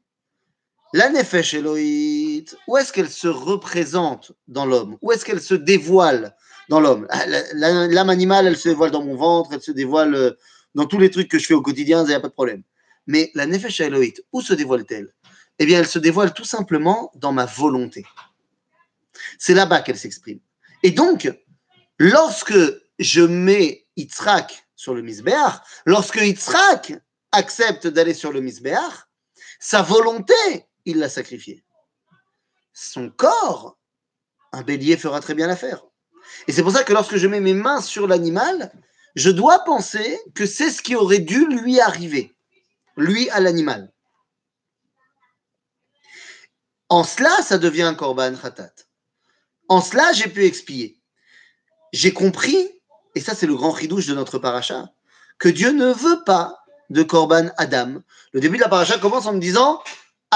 La 0.95 1.09
nefesh 1.09 1.55
Elohit, 1.55 2.45
où 2.67 2.77
est-ce 2.77 2.93
qu'elle 2.93 3.09
se 3.09 3.27
représente 3.27 4.31
dans 4.47 4.65
l'homme? 4.65 4.97
Où 5.01 5.11
est-ce 5.11 5.25
qu'elle 5.25 5.41
se 5.41 5.53
dévoile 5.53 6.33
dans 6.69 6.79
l'homme? 6.79 7.05
Ah, 7.09 7.25
L'âme 7.51 8.09
animale, 8.09 8.47
elle 8.47 8.55
se 8.55 8.69
dévoile 8.69 8.91
dans 8.91 9.03
mon 9.03 9.17
ventre, 9.17 9.49
elle 9.51 9.61
se 9.61 9.73
dévoile 9.73 10.15
euh, 10.15 10.31
dans 10.73 10.85
tous 10.85 10.97
les 10.97 11.11
trucs 11.11 11.27
que 11.27 11.37
je 11.37 11.47
fais 11.47 11.53
au 11.53 11.61
quotidien, 11.61 12.03
il 12.03 12.07
n'y 12.07 12.13
a 12.13 12.21
pas 12.21 12.29
de 12.29 12.33
problème. 12.33 12.63
Mais 13.07 13.29
la 13.35 13.45
nefesh 13.45 13.81
Elohit, 13.81 14.21
où 14.31 14.41
se 14.41 14.53
dévoile-t-elle? 14.53 15.13
Eh 15.59 15.65
bien, 15.65 15.79
elle 15.79 15.87
se 15.87 15.99
dévoile 15.99 16.33
tout 16.33 16.45
simplement 16.45 17.11
dans 17.15 17.33
ma 17.33 17.45
volonté. 17.45 18.05
C'est 19.37 19.53
là-bas 19.53 19.81
qu'elle 19.81 19.97
s'exprime. 19.97 20.39
Et 20.81 20.91
donc, 20.91 21.29
lorsque 21.99 22.57
je 22.99 23.21
mets 23.21 23.85
Yitzhak 23.97 24.65
sur 24.77 24.93
le 24.93 25.01
Misbéach, 25.01 25.59
lorsque 25.85 26.21
Yitzhak 26.21 26.93
accepte 27.33 27.85
d'aller 27.85 28.13
sur 28.13 28.31
le 28.31 28.39
Misbéach, 28.39 29.09
sa 29.59 29.81
volonté 29.81 30.33
il 30.85 30.99
l'a 30.99 31.09
sacrifié. 31.09 31.63
Son 32.73 33.09
corps, 33.09 33.77
un 34.51 34.61
bélier 34.61 34.97
fera 34.97 35.19
très 35.19 35.33
bien 35.33 35.47
l'affaire. 35.47 35.83
Et 36.47 36.51
c'est 36.51 36.63
pour 36.63 36.71
ça 36.71 36.83
que 36.83 36.93
lorsque 36.93 37.17
je 37.17 37.27
mets 37.27 37.39
mes 37.39 37.53
mains 37.53 37.81
sur 37.81 38.07
l'animal, 38.07 38.71
je 39.15 39.29
dois 39.29 39.59
penser 39.59 40.19
que 40.33 40.45
c'est 40.45 40.69
ce 40.69 40.81
qui 40.81 40.95
aurait 40.95 41.19
dû 41.19 41.45
lui 41.45 41.79
arriver, 41.79 42.35
lui 42.97 43.29
à 43.29 43.39
l'animal. 43.39 43.91
En 46.89 47.03
cela, 47.03 47.41
ça 47.41 47.57
devient 47.57 47.83
un 47.83 47.95
korban 47.95 48.35
khatat. 48.35 48.73
En 49.69 49.81
cela, 49.81 50.13
j'ai 50.13 50.29
pu 50.29 50.45
expier. 50.45 50.99
J'ai 51.93 52.13
compris, 52.13 52.69
et 53.15 53.21
ça 53.21 53.33
c'est 53.33 53.47
le 53.47 53.55
grand 53.55 53.71
ridouche 53.71 54.05
de 54.05 54.13
notre 54.13 54.37
paracha, 54.37 54.89
que 55.39 55.49
Dieu 55.49 55.71
ne 55.71 55.91
veut 55.91 56.23
pas 56.25 56.59
de 56.89 57.03
korban 57.03 57.49
Adam. 57.57 58.01
Le 58.33 58.39
début 58.39 58.57
de 58.57 58.63
la 58.63 58.69
paracha 58.69 58.99
commence 58.99 59.25
en 59.25 59.33
me 59.33 59.39
disant 59.39 59.81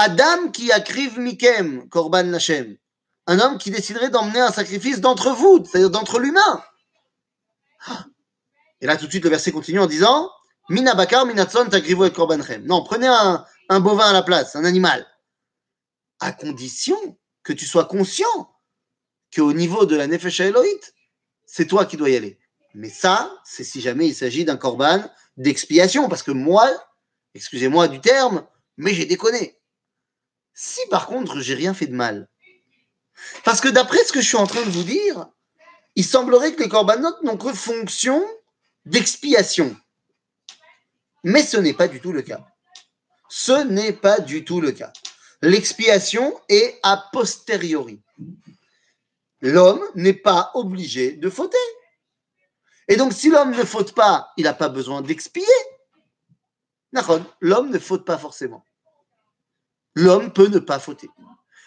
Adam 0.02 0.50
qui 0.50 0.72
akriv 0.72 1.18
mikem, 1.18 1.86
korban 1.90 2.30
Lachem. 2.30 2.78
Un 3.26 3.38
homme 3.38 3.58
qui 3.58 3.70
déciderait 3.70 4.08
d'emmener 4.08 4.40
un 4.40 4.50
sacrifice 4.50 5.02
d'entre 5.02 5.32
vous, 5.32 5.62
c'est-à-dire 5.62 5.90
d'entre 5.90 6.18
l'humain. 6.18 6.64
Et 8.80 8.86
là, 8.86 8.96
tout 8.96 9.04
de 9.04 9.10
suite, 9.10 9.24
le 9.24 9.28
verset 9.28 9.52
continue 9.52 9.78
en 9.78 9.86
disant 9.86 10.30
Mina 10.70 10.94
bakar, 10.94 11.26
minatson, 11.26 11.66
takrivo 11.66 12.06
et 12.06 12.12
korbanchem. 12.12 12.64
Non, 12.64 12.82
prenez 12.82 13.08
un, 13.08 13.44
un 13.68 13.80
bovin 13.80 14.08
à 14.08 14.12
la 14.14 14.22
place, 14.22 14.56
un 14.56 14.64
animal. 14.64 15.06
À 16.18 16.32
condition 16.32 16.96
que 17.42 17.52
tu 17.52 17.66
sois 17.66 17.84
conscient 17.84 18.50
qu'au 19.34 19.52
niveau 19.52 19.84
de 19.84 19.96
la 19.96 20.06
nefesh 20.06 20.40
Elohit, 20.40 20.94
c'est 21.44 21.66
toi 21.66 21.84
qui 21.84 21.98
dois 21.98 22.08
y 22.08 22.16
aller. 22.16 22.38
Mais 22.74 22.88
ça, 22.88 23.30
c'est 23.44 23.64
si 23.64 23.82
jamais 23.82 24.08
il 24.08 24.14
s'agit 24.14 24.46
d'un 24.46 24.56
korban 24.56 25.04
d'expiation, 25.36 26.08
parce 26.08 26.22
que 26.22 26.30
moi, 26.30 26.70
excusez-moi 27.34 27.88
du 27.88 28.00
terme, 28.00 28.46
mais 28.78 28.94
j'ai 28.94 29.04
déconné. 29.04 29.59
Si 30.62 30.86
par 30.90 31.06
contre, 31.06 31.40
j'ai 31.40 31.54
rien 31.54 31.72
fait 31.72 31.86
de 31.86 31.94
mal. 31.94 32.28
Parce 33.44 33.62
que 33.62 33.68
d'après 33.68 34.04
ce 34.04 34.12
que 34.12 34.20
je 34.20 34.26
suis 34.26 34.36
en 34.36 34.46
train 34.46 34.60
de 34.60 34.70
vous 34.70 34.84
dire, 34.84 35.26
il 35.96 36.04
semblerait 36.04 36.54
que 36.54 36.62
les 36.62 36.68
corbanotes 36.68 37.22
n'ont 37.22 37.38
que 37.38 37.54
fonction 37.54 38.22
d'expiation. 38.84 39.74
Mais 41.24 41.42
ce 41.42 41.56
n'est 41.56 41.72
pas 41.72 41.88
du 41.88 41.98
tout 41.98 42.12
le 42.12 42.20
cas. 42.20 42.46
Ce 43.30 43.64
n'est 43.64 43.94
pas 43.94 44.20
du 44.20 44.44
tout 44.44 44.60
le 44.60 44.72
cas. 44.72 44.92
L'expiation 45.40 46.38
est 46.50 46.78
a 46.82 47.08
posteriori. 47.10 48.02
L'homme 49.40 49.82
n'est 49.94 50.12
pas 50.12 50.50
obligé 50.52 51.12
de 51.12 51.30
fauter. 51.30 51.56
Et 52.86 52.96
donc, 52.96 53.14
si 53.14 53.30
l'homme 53.30 53.56
ne 53.56 53.64
faute 53.64 53.94
pas, 53.94 54.30
il 54.36 54.44
n'a 54.44 54.52
pas 54.52 54.68
besoin 54.68 55.00
d'expier. 55.00 55.42
L'homme 57.40 57.70
ne 57.70 57.78
faute 57.78 58.04
pas 58.04 58.18
forcément. 58.18 58.62
L'homme 59.94 60.32
peut 60.32 60.48
ne 60.48 60.58
pas 60.58 60.78
fauter. 60.78 61.08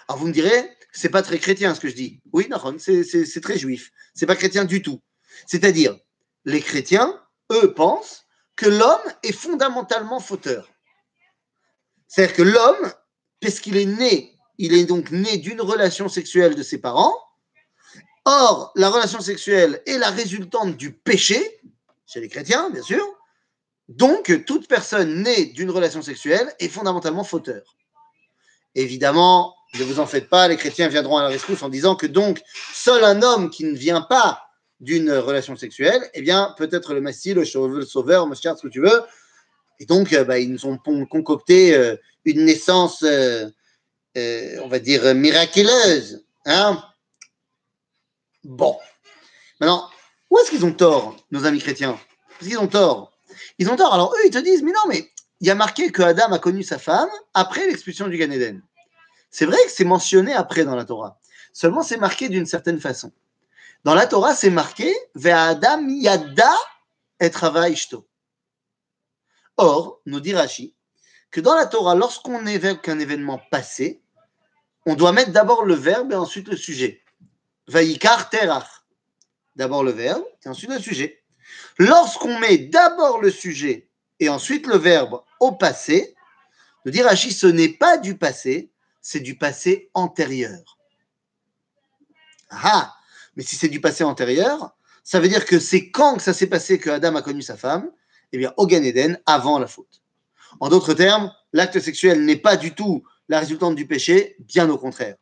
Alors 0.08 0.20
vous 0.20 0.27
me 0.27 0.34
direz, 0.34 0.70
c'est 0.92 1.10
pas 1.10 1.22
très 1.22 1.39
chrétien 1.39 1.74
ce 1.75 1.80
que 1.80 1.89
je 1.89 1.96
dis. 1.96 2.22
Oui, 2.32 2.50
c'est 2.80 3.42
très 3.42 3.58
juif. 3.58 3.92
C'est 4.13 4.25
pas 4.25 4.36
chrétien 4.36 4.65
du 4.65 4.82
tout. 4.82 5.01
C'est-à-dire, 5.48 5.98
les 6.46 6.62
chrétiens, 6.62 7.20
eux, 7.51 7.74
pensent 7.74 8.25
que 8.56 8.68
l'homme 8.68 9.13
est 9.24 9.32
fondamentalement 9.32 10.20
fauteur. 10.20 10.70
C'est-à-dire 12.08 12.36
que 12.36 12.44
l'homme, 12.44 12.94
parce 13.42 13.60
qu'il 13.60 13.77
est 13.77 13.86
né, 13.86 14.38
il 14.58 14.74
est 14.74 14.86
donc 14.86 15.10
né 15.12 15.38
d'une 15.38 15.62
relation 15.62 16.08
sexuelle 16.08 16.56
de 16.56 16.63
ses 16.63 16.77
parents. 16.77 17.15
Or, 18.25 18.72
la 18.75 18.89
relation 18.89 19.20
sexuelle 19.20 19.82
est 19.86 19.98
la 19.98 20.12
résultante 20.12 20.77
du 20.77 20.94
péché, 20.94 21.60
chez 22.06 22.22
les 22.22 22.30
chrétiens, 22.30 22.70
bien 22.70 22.84
sûr. 22.84 23.03
Donc, 23.89 24.46
toute 24.46 24.68
personne 24.68 25.24
née 25.24 25.48
d'une 25.48 25.72
relation 25.72 26.01
sexuelle 26.01 26.53
est 26.60 26.70
fondamentalement 26.70 27.24
fauteur. 27.24 27.75
Évidemment, 28.75 29.56
ne 29.75 29.84
vous 29.84 30.00
en 30.00 30.06
faites 30.06 30.30
pas, 30.30 30.48
les 30.48 30.58
chrétiens 30.58 30.88
viendront 30.88 31.18
à 31.18 31.24
la 31.24 31.30
rescousse 31.30 31.62
en 31.63 31.70
disant 31.70 31.96
que 31.96 32.08
donc, 32.08 32.42
seul 32.74 33.03
un 33.03 33.22
homme 33.22 33.50
qui 33.50 33.65
ne 33.65 33.75
vient 33.75 34.01
pas 34.01 34.42
d'une 34.80 35.12
relation 35.12 35.56
sexuelle, 35.56 36.10
eh 36.13 36.22
bien, 36.22 36.53
peut-être 36.58 36.94
le 36.94 37.01
Messie, 37.01 37.34
le 37.34 37.46
sauveur, 37.46 38.27
le 38.27 38.36
ce 38.36 38.62
que 38.62 38.68
tu 38.68 38.82
veux. 38.82 39.01
Et 39.80 39.86
donc, 39.86 40.13
euh, 40.13 40.24
bah, 40.24 40.39
ils 40.39 40.51
nous 40.51 40.65
ont 40.65 40.77
concocté 40.77 41.75
euh, 41.75 41.96
une 42.25 42.46
naissance, 42.46 43.03
euh, 43.03 43.50
on 44.15 44.68
va 44.68 44.80
dire, 44.80 45.15
miraculeuse. 45.15 46.25
Hein 46.46 46.84
bon. 48.44 48.77
Maintenant, 49.60 49.89
où 50.30 50.38
est-ce 50.39 50.50
qu'ils 50.50 50.65
ont 50.65 50.74
tort, 50.74 51.15
nos 51.32 51.46
amis 51.46 51.60
chrétiens? 51.60 51.98
Parce 52.38 52.50
qu'ils 52.50 52.60
ont 52.60 52.68
tort? 52.68 53.13
Ils 53.58 53.70
ont 53.70 53.75
tort. 53.75 53.94
Alors, 53.94 54.13
eux, 54.13 54.25
ils 54.25 54.32
te 54.32 54.39
disent, 54.39 54.63
mais 54.63 54.72
non, 54.72 54.82
mais 54.89 55.10
il 55.44 55.48
y 55.48 55.52
a 55.52 55.56
marqué 55.56 55.92
que 55.92 56.02
Adam 56.02 56.32
a 56.32 56.40
connu 56.40 56.64
sa 56.64 56.80
femme 56.80 57.10
après 57.34 57.68
l'expulsion 57.68 58.08
du 58.08 58.18
Gan 58.18 58.32
Eden. 58.32 58.64
C'est 59.30 59.46
vrai 59.46 59.58
que 59.66 59.72
c'est 59.72 59.84
mentionné 59.84 60.32
après 60.32 60.64
dans 60.64 60.74
la 60.74 60.86
Torah. 60.86 61.20
Seulement, 61.52 61.84
c'est 61.84 61.98
marqué 61.98 62.30
d'une 62.30 62.46
certaine 62.46 62.80
façon. 62.80 63.12
Dans 63.84 63.94
la 63.94 64.08
Torah, 64.08 64.34
c'est 64.36 64.50
marqué 64.50 64.96
Adam 65.22 65.86
yada 65.90 66.54
et 67.20 67.30
ishto. 67.70 68.08
Or, 69.58 70.00
nous 70.06 70.22
dit 70.22 70.34
Rashi 70.34 70.76
que 71.30 71.42
dans 71.42 71.56
la 71.56 71.66
Torah, 71.66 71.94
lorsqu'on 71.94 72.46
évoque 72.46 72.88
un 72.88 73.00
événement 73.00 73.42
passé, 73.52 74.02
on 74.86 74.96
doit 74.96 75.12
mettre 75.12 75.32
d'abord 75.32 75.66
le 75.66 75.74
verbe 75.74 76.14
et 76.14 76.16
ensuite 76.16 76.48
le 76.48 76.56
sujet. 76.56 77.02
Vaikar 77.68 78.30
terach. 78.30 78.86
D'abord 79.58 79.84
le 79.84 79.92
verbe 79.92 80.24
et 80.46 80.48
ensuite 80.48 80.70
le 80.70 80.80
sujet. 80.80 81.22
Lorsqu'on 81.80 82.40
met 82.40 82.60
d'abord 82.60 83.20
le 83.20 83.30
sujet 83.30 83.90
et 84.22 84.30
ensuite 84.30 84.68
le 84.68 84.78
verbe 84.78 85.22
au 85.44 85.52
passé, 85.52 86.16
nous 86.86 86.92
dit 86.92 87.01
Rashi, 87.01 87.34
ce 87.34 87.48
n'est 87.48 87.70
pas 87.70 87.98
du 87.98 88.18
passé, 88.18 88.72
c'est 89.01 89.20
du 89.20 89.38
passé 89.38 89.90
antérieur. 89.94 90.77
Ah 92.50 92.96
Mais 93.36 93.44
si 93.44 93.58
c'est 93.58 93.68
du 93.68 93.82
passé 93.82 94.06
antérieur, 94.06 94.75
ça 95.03 95.20
veut 95.20 95.27
dire 95.27 95.46
que 95.46 95.60
c'est 95.60 95.92
quand 95.92 96.16
que 96.16 96.22
ça 96.22 96.34
s'est 96.34 96.48
passé 96.48 96.79
que 96.79 96.90
Adam 96.90 97.16
a 97.16 97.22
connu 97.22 97.42
sa 97.42 97.58
femme? 97.58 97.92
Eh 98.32 98.38
bien, 98.38 98.53
au 98.56 98.66
Gan 98.68 98.84
Eden, 98.84 99.20
avant 99.25 99.60
la 99.60 99.68
faute. 99.68 100.01
En 100.62 100.70
d'autres 100.70 100.94
termes, 100.94 101.32
l'acte 101.51 101.79
sexuel 101.79 102.24
n'est 102.24 102.38
pas 102.38 102.56
du 102.56 102.74
tout 102.74 103.03
la 103.27 103.40
résultante 103.40 103.75
du 103.75 103.86
péché, 103.86 104.38
bien 104.40 104.70
au 104.70 104.77
contraire. 104.77 105.18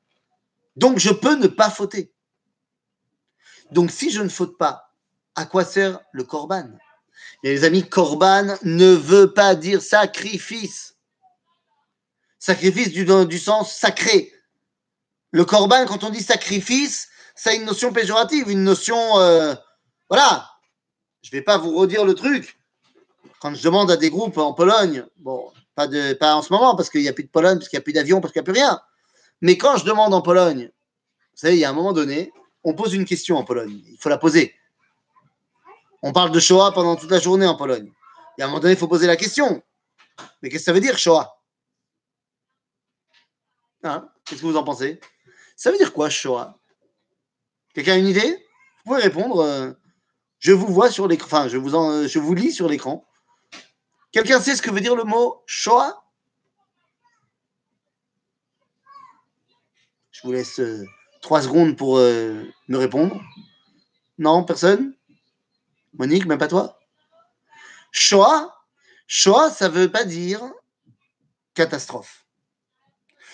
Donc, 0.75 0.99
je 0.99 1.09
peux 1.09 1.35
ne 1.35 1.47
pas 1.47 1.69
fauter. 1.71 2.13
Donc, 3.71 3.89
si 3.89 4.11
je 4.11 4.21
ne 4.21 4.29
faute 4.29 4.57
pas, 4.57 4.93
à 5.35 5.45
quoi 5.45 5.65
sert 5.65 5.99
le 6.11 6.23
korban? 6.23 6.69
Et 6.69 6.90
les 7.43 7.63
amis, 7.63 7.87
korban 7.87 8.55
ne 8.63 8.93
veut 8.93 9.33
pas 9.33 9.55
dire 9.55 9.81
sacrifice. 9.81 10.95
Sacrifice 12.39 12.91
du, 12.91 13.39
sens 13.39 13.73
sacré. 13.73 14.31
Le 15.31 15.45
korban, 15.45 15.85
quand 15.85 16.03
on 16.03 16.09
dit 16.09 16.21
sacrifice, 16.21 17.07
a 17.45 17.53
une 17.53 17.65
notion 17.65 17.91
péjorative, 17.91 18.49
une 18.49 18.63
notion. 18.63 19.19
Euh, 19.19 19.55
voilà. 20.09 20.49
Je 21.21 21.29
ne 21.29 21.39
vais 21.39 21.43
pas 21.43 21.57
vous 21.57 21.75
redire 21.75 22.05
le 22.05 22.13
truc. 22.13 22.57
Quand 23.39 23.53
je 23.53 23.63
demande 23.63 23.89
à 23.89 23.97
des 23.97 24.09
groupes 24.09 24.37
en 24.37 24.53
Pologne, 24.53 25.05
bon, 25.17 25.51
pas, 25.75 25.87
de, 25.87 26.13
pas 26.13 26.35
en 26.35 26.41
ce 26.41 26.51
moment, 26.53 26.75
parce 26.75 26.89
qu'il 26.89 27.01
n'y 27.01 27.07
a 27.07 27.13
plus 27.13 27.23
de 27.23 27.29
Pologne, 27.29 27.57
parce 27.57 27.69
qu'il 27.69 27.77
n'y 27.77 27.81
a 27.81 27.83
plus 27.83 27.93
d'avion, 27.93 28.21
parce 28.21 28.33
qu'il 28.33 28.39
n'y 28.41 28.49
a 28.49 28.51
plus 28.51 28.59
rien. 28.59 28.79
Mais 29.41 29.57
quand 29.57 29.77
je 29.77 29.85
demande 29.85 30.13
en 30.13 30.21
Pologne, 30.21 30.71
vous 30.71 31.37
savez, 31.37 31.55
il 31.55 31.59
y 31.59 31.65
a 31.65 31.69
un 31.69 31.73
moment 31.73 31.93
donné, 31.93 32.31
on 32.63 32.73
pose 32.73 32.93
une 32.93 33.05
question 33.05 33.37
en 33.37 33.43
Pologne. 33.43 33.81
Il 33.89 33.97
faut 33.97 34.09
la 34.09 34.17
poser. 34.17 34.53
On 36.01 36.13
parle 36.13 36.31
de 36.31 36.39
Shoah 36.39 36.71
pendant 36.71 36.95
toute 36.95 37.11
la 37.11 37.19
journée 37.19 37.45
en 37.45 37.55
Pologne. 37.55 37.91
Et 38.37 38.41
à 38.41 38.45
un 38.45 38.47
moment 38.47 38.59
donné, 38.59 38.73
il 38.73 38.79
faut 38.79 38.87
poser 38.87 39.07
la 39.07 39.15
question. 39.15 39.61
Mais 40.41 40.49
qu'est-ce 40.49 40.63
que 40.63 40.65
ça 40.65 40.73
veut 40.73 40.79
dire, 40.79 40.97
Shoah? 40.97 41.37
Hein? 43.83 44.09
Qu'est-ce 44.25 44.41
que 44.41 44.47
vous 44.47 44.57
en 44.57 44.63
pensez? 44.63 44.99
Ça 45.55 45.71
veut 45.71 45.77
dire 45.77 45.93
quoi, 45.93 46.09
Shoah? 46.09 46.59
Quelqu'un 47.73 47.93
a 47.93 47.97
une 47.97 48.07
idée? 48.07 48.45
Vous 48.83 48.93
pouvez 48.93 49.03
répondre. 49.03 49.41
Euh, 49.41 49.71
je 50.39 50.51
vous 50.51 50.67
vois 50.67 50.89
sur 50.89 51.07
l'écran. 51.07 51.25
Enfin, 51.27 51.47
je 51.47 51.57
vous, 51.57 51.75
en, 51.75 52.07
je 52.07 52.19
vous 52.19 52.33
lis 52.33 52.51
sur 52.51 52.67
l'écran. 52.67 53.05
Quelqu'un 54.11 54.41
sait 54.41 54.55
ce 54.55 54.61
que 54.61 54.71
veut 54.71 54.81
dire 54.81 54.95
le 54.95 55.03
mot 55.03 55.43
Shoah? 55.45 56.03
Je 60.11 60.21
vous 60.23 60.33
laisse 60.33 60.59
euh, 60.59 60.83
trois 61.21 61.41
secondes 61.41 61.77
pour 61.77 61.97
euh, 61.97 62.43
me 62.67 62.77
répondre. 62.77 63.21
Non, 64.17 64.43
personne? 64.43 64.95
Monique, 65.93 66.25
même 66.25 66.37
pas 66.37 66.47
toi 66.47 66.79
Shoah 67.91 68.55
Shoah, 69.07 69.49
ça 69.49 69.67
ne 69.67 69.73
veut 69.73 69.91
pas 69.91 70.05
dire 70.05 70.41
catastrophe. 71.53 72.25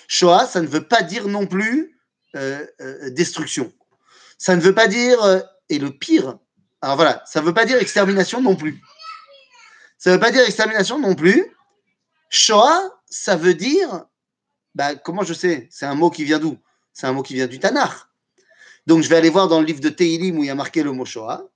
Shoah, 0.07 0.47
ça 0.47 0.61
ne 0.61 0.67
veut 0.67 0.87
pas 0.87 1.03
dire 1.03 1.27
non 1.27 1.45
plus 1.45 1.99
euh, 2.35 2.65
euh, 2.81 3.09
destruction. 3.11 3.71
Ça 4.37 4.55
ne 4.55 4.61
veut 4.61 4.73
pas 4.73 4.87
dire, 4.87 5.21
euh, 5.23 5.39
et 5.69 5.79
le 5.79 5.91
pire, 5.91 6.39
alors 6.81 6.95
voilà, 6.95 7.23
ça 7.25 7.41
ne 7.41 7.45
veut 7.45 7.53
pas 7.53 7.65
dire 7.65 7.77
extermination 7.77 8.41
non 8.41 8.55
plus. 8.55 8.81
Ça 9.97 10.09
ne 10.09 10.15
veut 10.15 10.19
pas 10.19 10.31
dire 10.31 10.43
extermination 10.43 10.99
non 10.99 11.15
plus. 11.15 11.45
Shoah, 12.29 13.01
ça 13.05 13.35
veut 13.35 13.53
dire, 13.53 14.05
bah, 14.75 14.95
comment 14.95 15.23
je 15.23 15.33
sais? 15.33 15.67
C'est 15.71 15.85
un 15.85 15.95
mot 15.95 16.09
qui 16.09 16.23
vient 16.23 16.39
d'où? 16.39 16.57
C'est 16.93 17.07
un 17.07 17.13
mot 17.13 17.23
qui 17.23 17.33
vient 17.33 17.47
du 17.47 17.59
Tanakh. 17.59 17.93
Donc 18.85 19.03
je 19.03 19.09
vais 19.09 19.15
aller 19.15 19.29
voir 19.29 19.47
dans 19.47 19.59
le 19.59 19.65
livre 19.65 19.81
de 19.81 19.89
Teilim 19.89 20.37
où 20.37 20.43
il 20.43 20.47
y 20.47 20.49
a 20.49 20.55
marqué 20.55 20.83
le 20.83 20.91
mot 20.91 21.05
Shoah. 21.05 21.49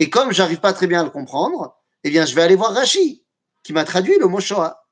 Et 0.00 0.08
comme 0.08 0.32
j'arrive 0.32 0.60
pas 0.60 0.72
très 0.72 0.86
bien 0.86 1.02
à 1.02 1.04
le 1.04 1.10
comprendre, 1.10 1.76
eh 2.02 2.10
bien, 2.10 2.24
je 2.24 2.34
vais 2.34 2.42
aller 2.42 2.56
voir 2.56 2.72
Rashi, 2.72 3.22
qui 3.62 3.74
m'a 3.74 3.84
traduit 3.84 4.18
le 4.18 4.26
mot 4.26 4.40
Shoah. 4.40 4.82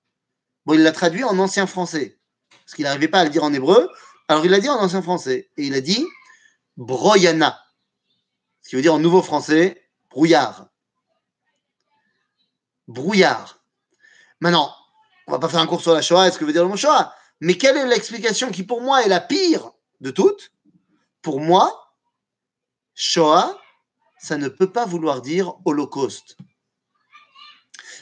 Bon, 0.67 0.75
il 0.75 0.83
l'a 0.83 0.93
traduit 0.93 1.25
en 1.25 1.39
ancien 1.39 1.67
français, 1.67 2.21
parce 2.51 2.75
qu'il 2.75 2.85
n'arrivait 2.85 3.09
pas 3.09 3.21
à 3.21 3.25
le 3.25 3.31
dire 3.31 3.43
en 3.43 3.53
hébreu. 3.53 3.91
Alors, 4.29 4.45
il 4.45 4.51
l'a 4.51 4.61
dit 4.61 4.69
en 4.69 4.77
ancien 4.77 5.01
français. 5.01 5.51
Et 5.57 5.67
il 5.67 5.75
a 5.75 5.81
dit 5.81 6.07
Broyana, 6.77 7.59
ce 8.63 8.69
qui 8.69 8.77
veut 8.77 8.83
dire 8.83 8.93
en 8.93 8.99
nouveau 8.99 9.23
français 9.23 9.83
brouillard. 10.11 10.69
Brouillard. 12.87 13.65
Maintenant, 14.41 14.75
on 15.27 15.33
va 15.33 15.39
pas 15.39 15.49
faire 15.49 15.61
un 15.61 15.67
cours 15.67 15.81
sur 15.81 15.95
la 15.95 16.03
Shoah 16.03 16.29
et 16.29 16.31
ce 16.31 16.39
que 16.39 16.45
veut 16.45 16.53
dire 16.53 16.63
le 16.63 16.69
mot 16.69 16.77
Shoah. 16.77 17.15
Mais 17.41 17.57
quelle 17.57 17.79
est 17.79 17.87
l'explication 17.87 18.51
qui, 18.51 18.63
pour 18.63 18.83
moi, 18.83 19.03
est 19.03 19.09
la 19.09 19.21
pire 19.21 19.73
de 20.03 20.11
toutes? 20.11 20.53
Pour 21.23 21.41
moi, 21.41 21.95
Shoah, 22.95 23.59
ça 24.19 24.37
ne 24.37 24.49
peut 24.49 24.71
pas 24.71 24.85
vouloir 24.85 25.23
dire 25.23 25.55
holocauste. 25.65 26.37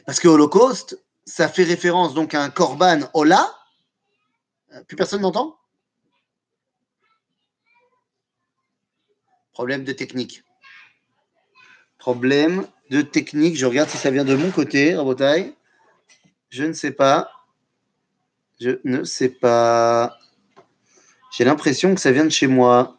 Parce 0.07 0.21
que 0.21 0.29
holocauste, 0.29 1.03
ça 1.25 1.49
fait 1.49 1.65
référence 1.65 2.15
donc 2.15 2.35
à 2.35 2.43
un 2.43 2.51
korban 2.51 3.01
hola. 3.15 3.53
Euh, 4.73 4.83
plus 4.85 4.97
personne 4.97 5.23
n'entend? 5.23 5.59
Problème 9.53 9.85
de 9.85 9.93
technique. 9.93 10.45
Problème 11.99 12.67
de 12.91 13.03
technique. 13.03 13.57
Je 13.57 13.67
regarde 13.67 13.89
si 13.89 13.97
ça 13.97 14.11
vient 14.11 14.25
de 14.25 14.37
mon 14.37 14.51
côté, 14.51 14.95
Rabotaille. 14.95 15.55
Je 16.51 16.65
ne 16.65 16.73
sais 16.73 16.93
pas. 16.93 17.31
Je 18.61 18.79
ne 18.85 19.03
sais 19.05 19.29
pas. 19.29 20.19
J'ai 21.33 21.45
l'impression 21.45 21.95
que 21.95 22.01
ça 22.01 22.13
vient 22.13 22.25
de 22.25 22.31
chez 22.31 22.47
moi. 22.47 22.96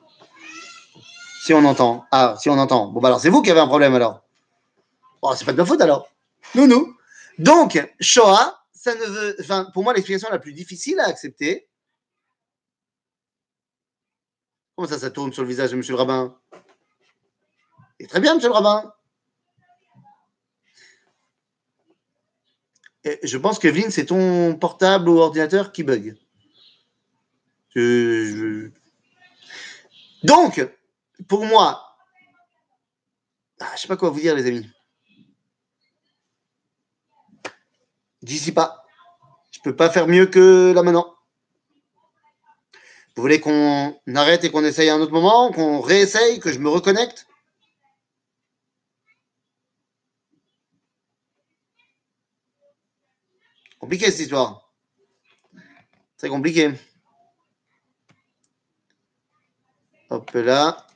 Si 1.41 1.53
on 1.53 1.63
entend. 1.65 2.05
Ah, 2.11 2.35
si 2.39 2.49
on 2.49 2.57
entend. 2.57 2.87
Bon, 2.87 2.99
bah 2.99 3.07
alors 3.09 3.19
c'est 3.19 3.29
vous 3.29 3.41
qui 3.41 3.51
avez 3.51 3.59
un 3.59 3.67
problème 3.67 3.95
alors. 3.95 4.21
Oh, 5.21 5.33
c'est 5.35 5.45
pas 5.45 5.53
de 5.53 5.57
ma 5.57 5.65
faute 5.65 5.81
alors. 5.81 6.09
Nous, 6.55 6.67
nous. 6.67 6.95
Donc, 7.39 7.79
Shoah, 7.99 8.59
ça 8.73 8.95
ne 8.95 9.05
veut. 9.05 9.35
Enfin, 9.39 9.69
pour 9.73 9.83
moi, 9.83 9.93
l'explication 9.93 10.29
la 10.29 10.39
plus 10.39 10.53
difficile 10.53 10.99
à 10.99 11.07
accepter, 11.07 11.67
Comment 14.75 14.87
ça, 14.89 14.99
ça 14.99 15.09
tourne 15.09 15.33
sur 15.33 15.41
le 15.41 15.47
visage 15.47 15.71
de 15.71 15.75
monsieur 15.75 15.93
le 15.93 15.97
rabbin? 15.97 16.37
Et 17.99 18.05
très 18.05 18.19
bien, 18.19 18.35
monsieur 18.35 18.49
le 18.49 18.53
rabbin. 18.53 18.93
Et 23.03 23.19
je 23.23 23.37
pense 23.39 23.57
que 23.57 23.67
Vin, 23.67 23.89
c'est 23.89 24.05
ton 24.05 24.55
portable 24.55 25.09
ou 25.09 25.17
ordinateur 25.17 25.71
qui 25.71 25.81
bug. 25.83 26.15
Je- 27.75 28.69
Donc, 30.23 30.63
pour 31.27 31.45
moi, 31.45 31.87
ah, 33.59 33.71
je 33.75 33.81
sais 33.81 33.87
pas 33.87 33.97
quoi 33.97 34.09
vous 34.09 34.19
dire, 34.19 34.35
les 34.35 34.45
amis. 34.47 34.69
D'ici 38.21 38.51
pas. 38.51 38.85
Je 39.51 39.59
peux 39.61 39.75
pas 39.75 39.89
faire 39.89 40.07
mieux 40.07 40.27
que 40.27 40.73
là 40.73 40.83
maintenant. 40.83 41.15
Vous 43.15 43.21
voulez 43.23 43.39
qu'on 43.39 43.99
arrête 44.15 44.43
et 44.43 44.51
qu'on 44.51 44.63
essaye 44.63 44.89
à 44.89 44.95
un 44.95 45.01
autre 45.01 45.11
moment, 45.11 45.51
qu'on 45.51 45.81
réessaye, 45.81 46.39
que 46.39 46.51
je 46.51 46.59
me 46.59 46.69
reconnecte? 46.69 47.27
Compliqué 53.79 54.11
cette 54.11 54.19
histoire. 54.19 54.71
Très 56.17 56.29
compliqué. 56.29 56.73
Hop 60.09 60.31
là. 60.33 60.86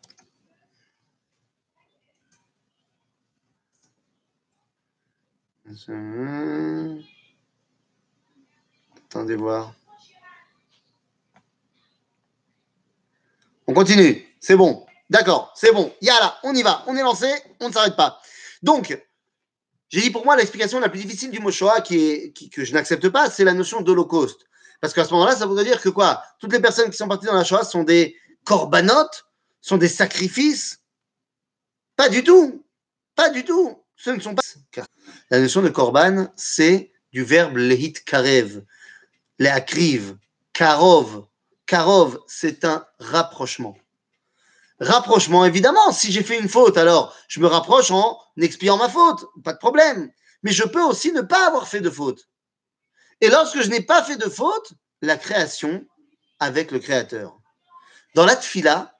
Attendez 9.09 9.35
voir. 9.35 9.73
On 13.67 13.73
continue. 13.73 14.25
C'est 14.39 14.55
bon. 14.55 14.85
D'accord. 15.09 15.53
C'est 15.55 15.71
bon. 15.71 15.93
Yala, 16.01 16.37
on 16.43 16.53
y 16.53 16.63
va. 16.63 16.83
On 16.87 16.95
est 16.95 17.01
lancé. 17.01 17.31
On 17.59 17.69
ne 17.69 17.73
s'arrête 17.73 17.95
pas. 17.95 18.21
Donc, 18.61 18.97
j'ai 19.89 20.01
dit 20.01 20.09
pour 20.09 20.25
moi 20.25 20.35
l'explication 20.35 20.79
la 20.79 20.89
plus 20.89 20.99
difficile 20.99 21.31
du 21.31 21.39
mot 21.39 21.51
Shoah 21.51 21.81
qui 21.81 21.97
est, 21.99 22.49
que 22.49 22.63
je 22.63 22.73
n'accepte 22.73 23.09
pas, 23.09 23.29
c'est 23.29 23.43
la 23.43 23.53
notion 23.53 23.81
d'holocauste. 23.81 24.47
Parce 24.79 24.93
qu'à 24.93 25.05
ce 25.05 25.13
moment-là, 25.13 25.35
ça 25.35 25.45
voudrait 25.45 25.65
dire 25.65 25.81
que 25.81 25.89
quoi? 25.89 26.23
Toutes 26.39 26.53
les 26.53 26.61
personnes 26.61 26.89
qui 26.89 26.97
sont 26.97 27.07
parties 27.07 27.27
dans 27.27 27.35
la 27.35 27.43
Shoah 27.43 27.63
sont 27.63 27.83
des 27.83 28.15
corbanotes, 28.45 29.25
sont 29.61 29.77
des 29.77 29.89
sacrifices? 29.89 30.81
Pas 31.95 32.09
du 32.09 32.23
tout. 32.23 32.65
Pas 33.15 33.29
du 33.29 33.43
tout. 33.43 33.83
Ce 34.03 34.09
ne 34.09 34.19
sont 34.19 34.33
pas. 34.33 34.41
La 35.29 35.39
notion 35.39 35.61
de 35.61 35.69
korban, 35.69 36.33
c'est 36.35 36.91
du 37.13 37.23
verbe 37.23 37.57
lehit 37.57 38.03
karev, 38.03 38.63
leakriv, 39.37 40.17
karov. 40.53 41.27
Karov, 41.67 42.19
c'est 42.27 42.65
un 42.65 42.83
rapprochement. 42.99 43.77
Rapprochement, 44.79 45.45
évidemment, 45.45 45.91
si 45.91 46.11
j'ai 46.11 46.23
fait 46.23 46.39
une 46.39 46.49
faute, 46.49 46.77
alors 46.77 47.15
je 47.27 47.39
me 47.39 47.45
rapproche 47.45 47.91
en 47.91 48.19
expiant 48.37 48.77
ma 48.77 48.89
faute, 48.89 49.23
pas 49.43 49.53
de 49.53 49.59
problème. 49.59 50.11
Mais 50.41 50.51
je 50.51 50.63
peux 50.63 50.81
aussi 50.81 51.11
ne 51.11 51.21
pas 51.21 51.45
avoir 51.45 51.67
fait 51.67 51.81
de 51.81 51.91
faute. 51.91 52.27
Et 53.21 53.29
lorsque 53.29 53.61
je 53.61 53.69
n'ai 53.69 53.83
pas 53.83 54.01
fait 54.01 54.17
de 54.17 54.29
faute, 54.29 54.73
la 55.03 55.15
création 55.15 55.85
avec 56.39 56.71
le 56.71 56.79
Créateur. 56.79 57.37
Dans 58.15 58.25
la 58.25 58.35
tfila, 58.35 58.97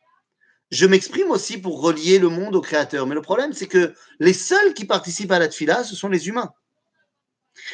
je 0.71 0.85
m'exprime 0.85 1.29
aussi 1.31 1.57
pour 1.57 1.81
relier 1.81 2.17
le 2.17 2.29
monde 2.29 2.55
au 2.55 2.61
Créateur. 2.61 3.05
Mais 3.05 3.15
le 3.15 3.21
problème, 3.21 3.51
c'est 3.53 3.67
que 3.67 3.93
les 4.19 4.33
seuls 4.33 4.73
qui 4.73 4.85
participent 4.85 5.31
à 5.31 5.39
la 5.39 5.49
tfila, 5.49 5.83
ce 5.83 5.95
sont 5.95 6.07
les 6.07 6.29
humains. 6.29 6.53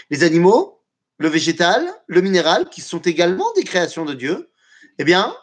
Les 0.09 0.23
animaux, 0.23 0.81
le 1.19 1.29
végétal, 1.29 1.87
le 2.07 2.21
minéral, 2.21 2.69
qui 2.69 2.81
sont 2.81 2.99
également 2.99 3.51
des 3.53 3.63
créations 3.63 4.03
de 4.03 4.15
Dieu, 4.15 4.49
eh 4.97 5.03
bien, 5.03 5.35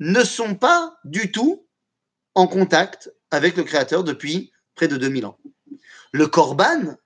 ne 0.00 0.24
sont 0.24 0.56
pas 0.56 0.98
du 1.04 1.30
tout 1.30 1.66
en 2.34 2.48
contact 2.48 3.12
avec 3.30 3.56
le 3.56 3.62
Créateur 3.62 4.02
depuis 4.02 4.52
près 4.74 4.88
de 4.88 4.96
2000 4.96 5.26
ans. 5.26 5.38
Le 6.12 6.26
Korban 6.26 6.96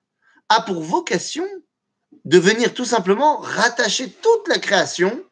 a 0.49 0.61
pour 0.61 0.81
vocation 0.81 1.45
de 2.25 2.39
venir 2.39 2.73
tout 2.73 2.85
simplement 2.85 3.37
rattacher 3.37 4.09
toute 4.09 4.47
la 4.47 4.57
création 4.57 5.23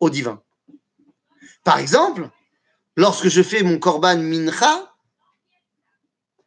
au 0.00 0.10
divin. 0.10 0.42
Par 1.64 1.78
exemple, 1.78 2.28
lorsque 2.96 3.28
je 3.28 3.42
fais 3.42 3.62
mon 3.62 3.78
Korban 3.78 4.18
Mincha, 4.18 4.94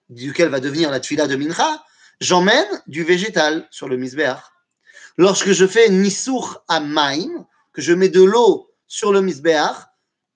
duquel 0.09 0.49
va 0.49 0.59
devenir 0.59 0.89
la 0.89 0.99
Tfila 0.99 1.27
de 1.27 1.35
Mincha, 1.35 1.83
j'emmène 2.19 2.67
du 2.88 3.03
végétal 3.03 3.67
sur 3.71 3.88
le 3.88 3.97
Misbeach. 3.97 4.39
Lorsque 5.17 5.51
je 5.51 5.67
fais 5.67 5.89
Nisur 5.89 6.63
Amaim, 6.67 7.45
que 7.73 7.81
je 7.81 7.93
mets 7.93 8.09
de 8.09 8.23
l'eau 8.23 8.71
sur 8.88 9.13
le 9.13 9.21
Misbeach, 9.21 9.75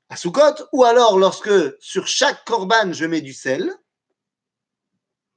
à 0.09 0.15
Sukkot, 0.15 0.67
ou 0.71 0.83
alors 0.83 1.17
lorsque 1.17 1.51
sur 1.81 2.07
chaque 2.07 2.45
Korban 2.45 2.93
je 2.93 3.05
mets 3.05 3.21
du 3.21 3.33
sel, 3.33 3.73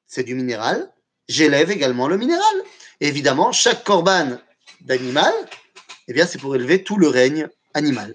c'est 0.07 0.25
du 0.25 0.35
minéral, 0.35 0.93
j'élève 1.29 1.71
également 1.71 2.09
le 2.09 2.17
minéral. 2.17 2.63
Évidemment, 3.01 3.53
chaque 3.53 3.85
Korban 3.85 4.39
d'animal, 4.83 5.35
eh 6.09 6.13
bien, 6.13 6.27
c'est 6.27 6.39
pour 6.39 6.55
élever 6.55 6.85
tout 6.85 6.97
le 6.97 7.09
règne 7.09 7.49
animal. 7.75 8.15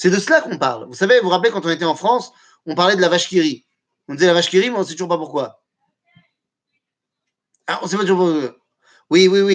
C'est 0.00 0.08
de 0.08 0.18
cela 0.18 0.40
qu'on 0.40 0.56
parle. 0.56 0.86
Vous 0.86 0.94
savez, 0.94 1.18
vous 1.18 1.24
vous 1.24 1.28
rappelez, 1.28 1.50
quand 1.50 1.66
on 1.66 1.68
était 1.68 1.84
en 1.84 1.94
France, 1.94 2.32
on 2.64 2.74
parlait 2.74 2.96
de 2.96 3.02
la 3.02 3.10
vache 3.10 3.28
qui 3.28 3.38
rit. 3.38 3.66
On 4.08 4.14
disait 4.14 4.28
la 4.28 4.32
vache 4.32 4.48
qui 4.48 4.58
rit, 4.58 4.70
mais 4.70 4.76
on 4.76 4.78
ne 4.78 4.84
sait 4.84 4.92
toujours 4.92 5.10
pas 5.10 5.18
pourquoi. 5.18 5.62
Ah, 7.66 7.80
on 7.82 7.84
ne 7.84 7.90
sait 7.90 7.98
pas 7.98 8.04
toujours 8.04 8.16
pourquoi. 8.16 8.56
Oui, 9.10 9.28
oui, 9.28 9.42
oui. 9.42 9.54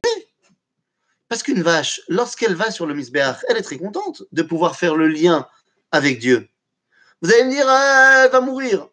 Parce 1.29 1.41
qu'une 1.41 1.63
vache, 1.63 1.99
lorsqu'elle 2.10 2.53
va 2.53 2.69
sur 2.69 2.86
le 2.86 2.93
misbéach, 2.93 3.43
elle 3.49 3.58
est 3.58 3.63
très 3.63 3.79
contente 3.79 4.21
de 4.31 4.43
pouvoir 4.43 4.75
faire 4.75 4.95
le 4.95 5.08
lien 5.08 5.47
avec 5.91 6.19
Dieu. 6.19 6.47
Vous 7.23 7.34
allez 7.34 7.45
me 7.45 7.49
dire, 7.49 7.65
ah, 7.67 8.25
elle 8.25 8.31
va 8.31 8.41
mourir. 8.41 8.88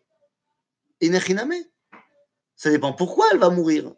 Inechiname. 1.03 1.53
Ça 2.57 2.71
dépend 2.71 2.95
pourquoi 2.95 3.27
elle 3.31 3.39
va 3.39 3.51
mourir. 3.51 3.93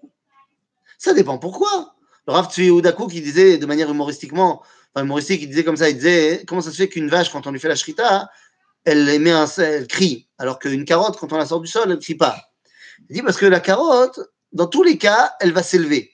Ça 0.99 1.15
dépend 1.15 1.39
pourquoi. 1.39 1.94
Le 2.27 2.33
Rav 2.33 2.51
Tzvi 2.51 2.71
qui 3.11 3.21
disait 3.21 3.59
de 3.59 3.67
manière 3.67 3.91
humoristiquement, 3.91 4.63
enfin 4.95 5.05
humoristique, 5.05 5.43
il 5.43 5.49
disait 5.49 5.65
comme 5.65 5.77
ça, 5.77 5.91
il 5.91 5.97
disait 5.97 6.45
comment 6.47 6.61
ça 6.61 6.71
se 6.71 6.77
fait 6.77 6.89
qu'une 6.89 7.09
vache, 7.09 7.31
quand 7.31 7.47
on 7.47 7.51
lui 7.51 7.61
fait 7.61 7.69
la 7.69 7.77
shrita, 7.77 8.31
elle 8.85 9.09
émet 9.09 9.31
un, 9.31 9.47
elle 9.59 9.87
crie, 9.87 10.29
alors 10.39 10.59
qu'une 10.59 10.85
carotte, 10.85 11.17
quand 11.19 11.33
on 11.33 11.37
la 11.37 11.47
sort 11.47 11.61
du 11.61 11.67
sol, 11.67 11.85
elle 11.87 11.97
ne 11.97 11.97
crie 11.97 12.15
pas. 12.15 12.37
Il 13.09 13.17
dit 13.17 13.23
parce 13.23 13.37
que 13.37 13.47
la 13.47 13.61
carotte, 13.61 14.21
dans 14.53 14.67
tous 14.67 14.83
les 14.83 14.99
cas, 14.99 15.33
elle 15.41 15.53
va 15.53 15.63
s'élever. 15.63 16.13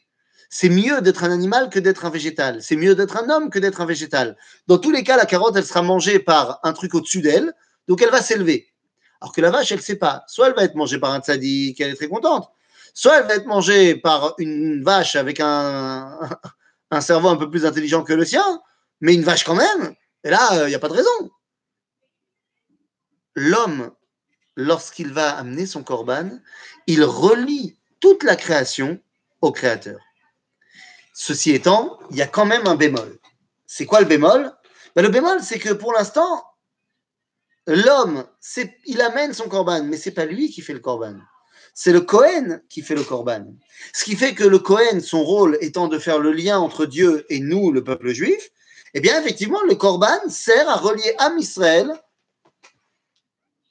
C'est 0.49 0.69
mieux 0.69 1.01
d'être 1.01 1.23
un 1.23 1.31
animal 1.31 1.71
que 1.71 1.79
d'être 1.79 2.05
un 2.05 2.11
végétal. 2.11 2.61
C'est 2.61 2.75
mieux 2.75 2.97
d'être 2.97 3.17
un 3.17 3.31
homme 3.31 3.51
que 3.51 3.61
d'être 3.61 3.81
un 3.81 3.87
végétal. 3.87 4.37
Dans 4.67 4.79
tous 4.79 4.91
les 4.91 5.05
cas, 5.05 5.17
la 5.17 5.27
carotte, 5.27 5.55
elle 5.57 5.65
sera 5.65 5.83
mangée 5.83 6.19
par 6.19 6.59
un 6.65 6.73
truc 6.73 6.95
au-dessus 6.95 7.21
d'elle, 7.21 7.53
donc 7.87 8.03
elle 8.03 8.11
va 8.11 8.21
s'élever. 8.21 8.69
Alors 9.21 9.33
que 9.33 9.41
la 9.41 9.51
vache, 9.51 9.71
elle 9.71 9.79
ne 9.79 9.83
sait 9.83 9.97
pas. 9.97 10.25
Soit 10.27 10.49
elle 10.49 10.55
va 10.55 10.65
être 10.65 10.75
mangée 10.75 10.99
par 10.99 11.13
un 11.13 11.21
tzaddik, 11.21 11.81
elle 11.81 11.93
est 11.93 11.97
très 11.97 12.09
contente. 12.09 12.51
Soit 12.95 13.21
elle 13.21 13.27
va 13.27 13.35
être 13.35 13.47
mangée 13.47 13.97
par 13.97 14.35
une 14.39 14.83
vache 14.83 15.17
avec 15.17 15.41
un, 15.41 16.21
cerveau 17.01 17.29
un 17.29 17.37
peu 17.37 17.51
plus 17.51 17.67
intelligent 17.67 18.03
que 18.03 18.13
le 18.13 18.25
sien, 18.25 18.61
mais 19.01 19.15
une 19.15 19.25
vache 19.25 19.45
quand 19.45 19.55
même. 19.55 19.95
Et 20.25 20.31
là, 20.31 20.65
il 20.67 20.69
n'y 20.69 20.75
a 20.75 20.79
pas 20.79 20.89
de 20.89 20.95
raison. 20.95 21.31
L'homme, 23.35 23.93
lorsqu'il 24.57 25.13
va 25.13 25.37
amener 25.37 25.67
son 25.67 25.83
korban, 25.83 26.31
il 26.87 27.05
relie 27.05 27.79
toute 28.01 28.23
la 28.23 28.37
création 28.37 29.01
au 29.41 29.53
créateur. 29.53 29.99
Ceci 31.15 31.53
étant, 31.53 31.99
il 32.11 32.17
y 32.17 32.23
a 32.23 32.27
quand 32.27 32.47
même 32.47 32.67
un 32.67 32.77
bémol. 32.77 33.19
C'est 33.67 33.87
quoi 33.87 34.01
le 34.01 34.07
bémol? 34.07 34.53
Ben, 34.97 35.03
Le 35.03 35.09
bémol, 35.09 35.43
c'est 35.43 35.59
que 35.59 35.73
pour 35.73 35.93
l'instant, 35.93 36.45
l'homme, 37.67 38.25
il 38.87 39.01
amène 39.01 39.33
son 39.33 39.49
korban, 39.49 39.85
mais 39.85 39.97
c'est 39.97 40.11
pas 40.13 40.25
lui 40.25 40.51
qui 40.51 40.63
fait 40.63 40.73
le 40.73 40.81
korban. 40.81 41.17
C'est 41.75 41.93
le 41.93 42.01
Cohen 42.01 42.61
qui 42.69 42.83
fait 42.83 42.95
le 42.95 43.05
korban. 43.05 43.47
Ce 43.93 44.05
qui 44.05 44.17
fait 44.17 44.35
que 44.35 44.45
le 44.45 44.59
Cohen, 44.59 45.01
son 45.01 45.23
rôle 45.23 45.57
étant 45.61 45.89
de 45.89 45.99
faire 45.99 46.19
le 46.19 46.33
lien 46.33 46.59
entre 46.59 46.87
Dieu 46.87 47.25
et 47.29 47.41
nous, 47.41 47.73
le 47.73 47.83
peuple 47.83 48.13
juif, 48.13 48.51
eh 48.95 49.01
bien, 49.01 49.21
effectivement, 49.21 49.63
le 49.63 49.75
korban 49.77 50.19
sert 50.29 50.69
à 50.69 50.77
relier 50.77 51.15
Am 51.19 51.39
Israël 51.39 51.93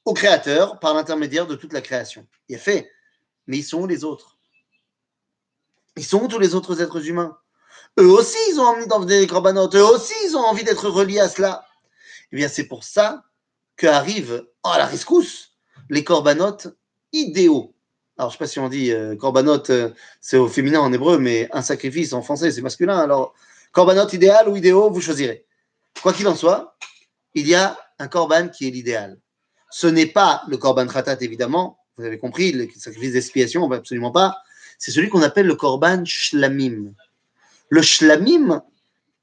au 0.05 0.13
Créateur 0.13 0.79
par 0.79 0.93
l'intermédiaire 0.93 1.45
de 1.45 1.55
toute 1.55 1.73
la 1.73 1.81
création. 1.81 2.25
Il 2.47 2.55
est 2.55 2.59
fait. 2.59 2.89
Mais 3.47 3.57
ils 3.57 3.63
sont 3.63 3.81
où 3.81 3.87
les 3.87 4.03
autres? 4.03 4.37
Ils 5.97 6.05
sont 6.05 6.23
où 6.23 6.27
tous 6.27 6.39
les 6.39 6.55
autres 6.55 6.81
êtres 6.81 7.05
humains? 7.07 7.37
Eux 7.99 8.07
aussi, 8.07 8.37
ils 8.49 8.59
ont 8.59 8.65
envie 8.65 8.87
d'emmener 8.87 9.19
des 9.19 9.27
corbanotes. 9.27 9.75
Eux 9.75 9.83
aussi, 9.83 10.13
ils 10.25 10.37
ont 10.37 10.45
envie 10.45 10.63
d'être 10.63 10.87
reliés 10.87 11.19
à 11.19 11.27
cela. 11.27 11.65
Eh 12.31 12.37
bien, 12.37 12.47
c'est 12.47 12.67
pour 12.67 12.83
ça 12.83 13.23
qu'arrivent, 13.75 14.47
oh 14.63 14.73
la 14.77 14.85
rescousse, 14.85 15.55
les 15.89 16.03
corbanotes 16.03 16.67
idéaux. 17.11 17.73
Alors, 18.19 18.31
je 18.31 18.35
ne 18.35 18.37
sais 18.39 18.43
pas 18.43 18.47
si 18.47 18.59
on 18.59 18.67
dit 18.67 18.91
euh, 18.91 19.15
korbanot, 19.15 19.69
euh, 19.69 19.91
c'est 20.19 20.35
au 20.35 20.49
féminin 20.49 20.81
en 20.81 20.91
hébreu, 20.91 21.17
mais 21.19 21.47
un 21.53 21.61
sacrifice 21.61 22.11
en 22.11 22.21
français, 22.21 22.51
c'est 22.51 22.61
masculin. 22.61 22.97
Alors, 22.97 23.33
korbanot 23.71 24.09
idéal 24.09 24.49
ou 24.49 24.57
idéaux, 24.57 24.91
vous 24.91 24.99
choisirez. 24.99 25.45
Quoi 26.03 26.11
qu'il 26.11 26.27
en 26.27 26.35
soit, 26.35 26.75
il 27.33 27.47
y 27.47 27.55
a 27.55 27.79
un 27.97 28.09
korban 28.09 28.49
qui 28.49 28.67
est 28.67 28.71
l'idéal. 28.71 29.17
Ce 29.71 29.87
n'est 29.87 30.05
pas 30.05 30.43
le 30.49 30.57
korban 30.57 30.85
khatat, 30.85 31.15
évidemment. 31.21 31.79
Vous 31.95 32.03
avez 32.03 32.17
compris, 32.17 32.51
le 32.51 32.67
sacrifice 32.75 33.13
d'expiation, 33.13 33.71
absolument 33.71 34.11
pas. 34.11 34.35
C'est 34.77 34.91
celui 34.91 35.07
qu'on 35.07 35.21
appelle 35.21 35.47
le 35.47 35.55
korban 35.55 36.03
shlamim. 36.03 36.93
Le 37.69 37.81
shlamim 37.81 38.61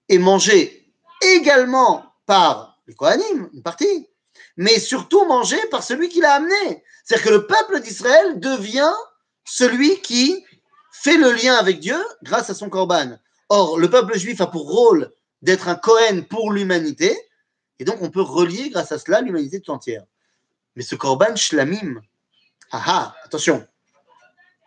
est 0.09 0.19
mangé 0.19 0.91
également 1.35 2.15
par 2.25 2.79
les 2.87 2.95
kohanim, 2.95 3.51
une 3.53 3.63
partie, 3.63 4.09
mais 4.57 4.79
surtout 4.79 5.25
mangé 5.27 5.59
par 5.71 5.83
celui 5.83 6.09
qui 6.09 6.21
l'a 6.21 6.35
amené. 6.35 6.83
C'est-à-dire 7.05 7.27
que 7.27 7.33
le 7.33 7.47
peuple 7.47 7.81
d'Israël 7.81 8.41
devient 8.41 8.93
celui 9.45 10.01
qui 10.01 10.45
fait 10.93 11.17
le 11.17 11.33
lien 11.33 11.55
avec 11.55 11.79
Dieu 11.81 12.03
grâce 12.23 12.51
à 12.51 12.55
son 12.55 12.69
korban. 12.69 13.19
Or, 13.49 13.79
le 13.79 13.89
peuple 13.89 14.19
juif 14.19 14.41
a 14.41 14.47
pour 14.47 14.69
rôle 14.69 15.13
d'être 15.43 15.69
un 15.69 15.77
Kohen 15.77 16.25
pour 16.25 16.53
l'humanité, 16.53 17.17
et 17.79 17.85
donc 17.85 18.01
on 18.01 18.11
peut 18.11 18.23
relier 18.23 18.71
grâce 18.71 18.93
à 18.93 18.99
cela 18.99 19.21
l'humanité 19.21 19.61
tout 19.61 19.71
entière. 19.71 20.05
Mais 20.75 20.83
ce 20.83 20.95
korban 20.95 21.37
shlamim, 21.37 22.01
ah 22.73 22.83
ah, 22.87 23.17
attention, 23.25 23.67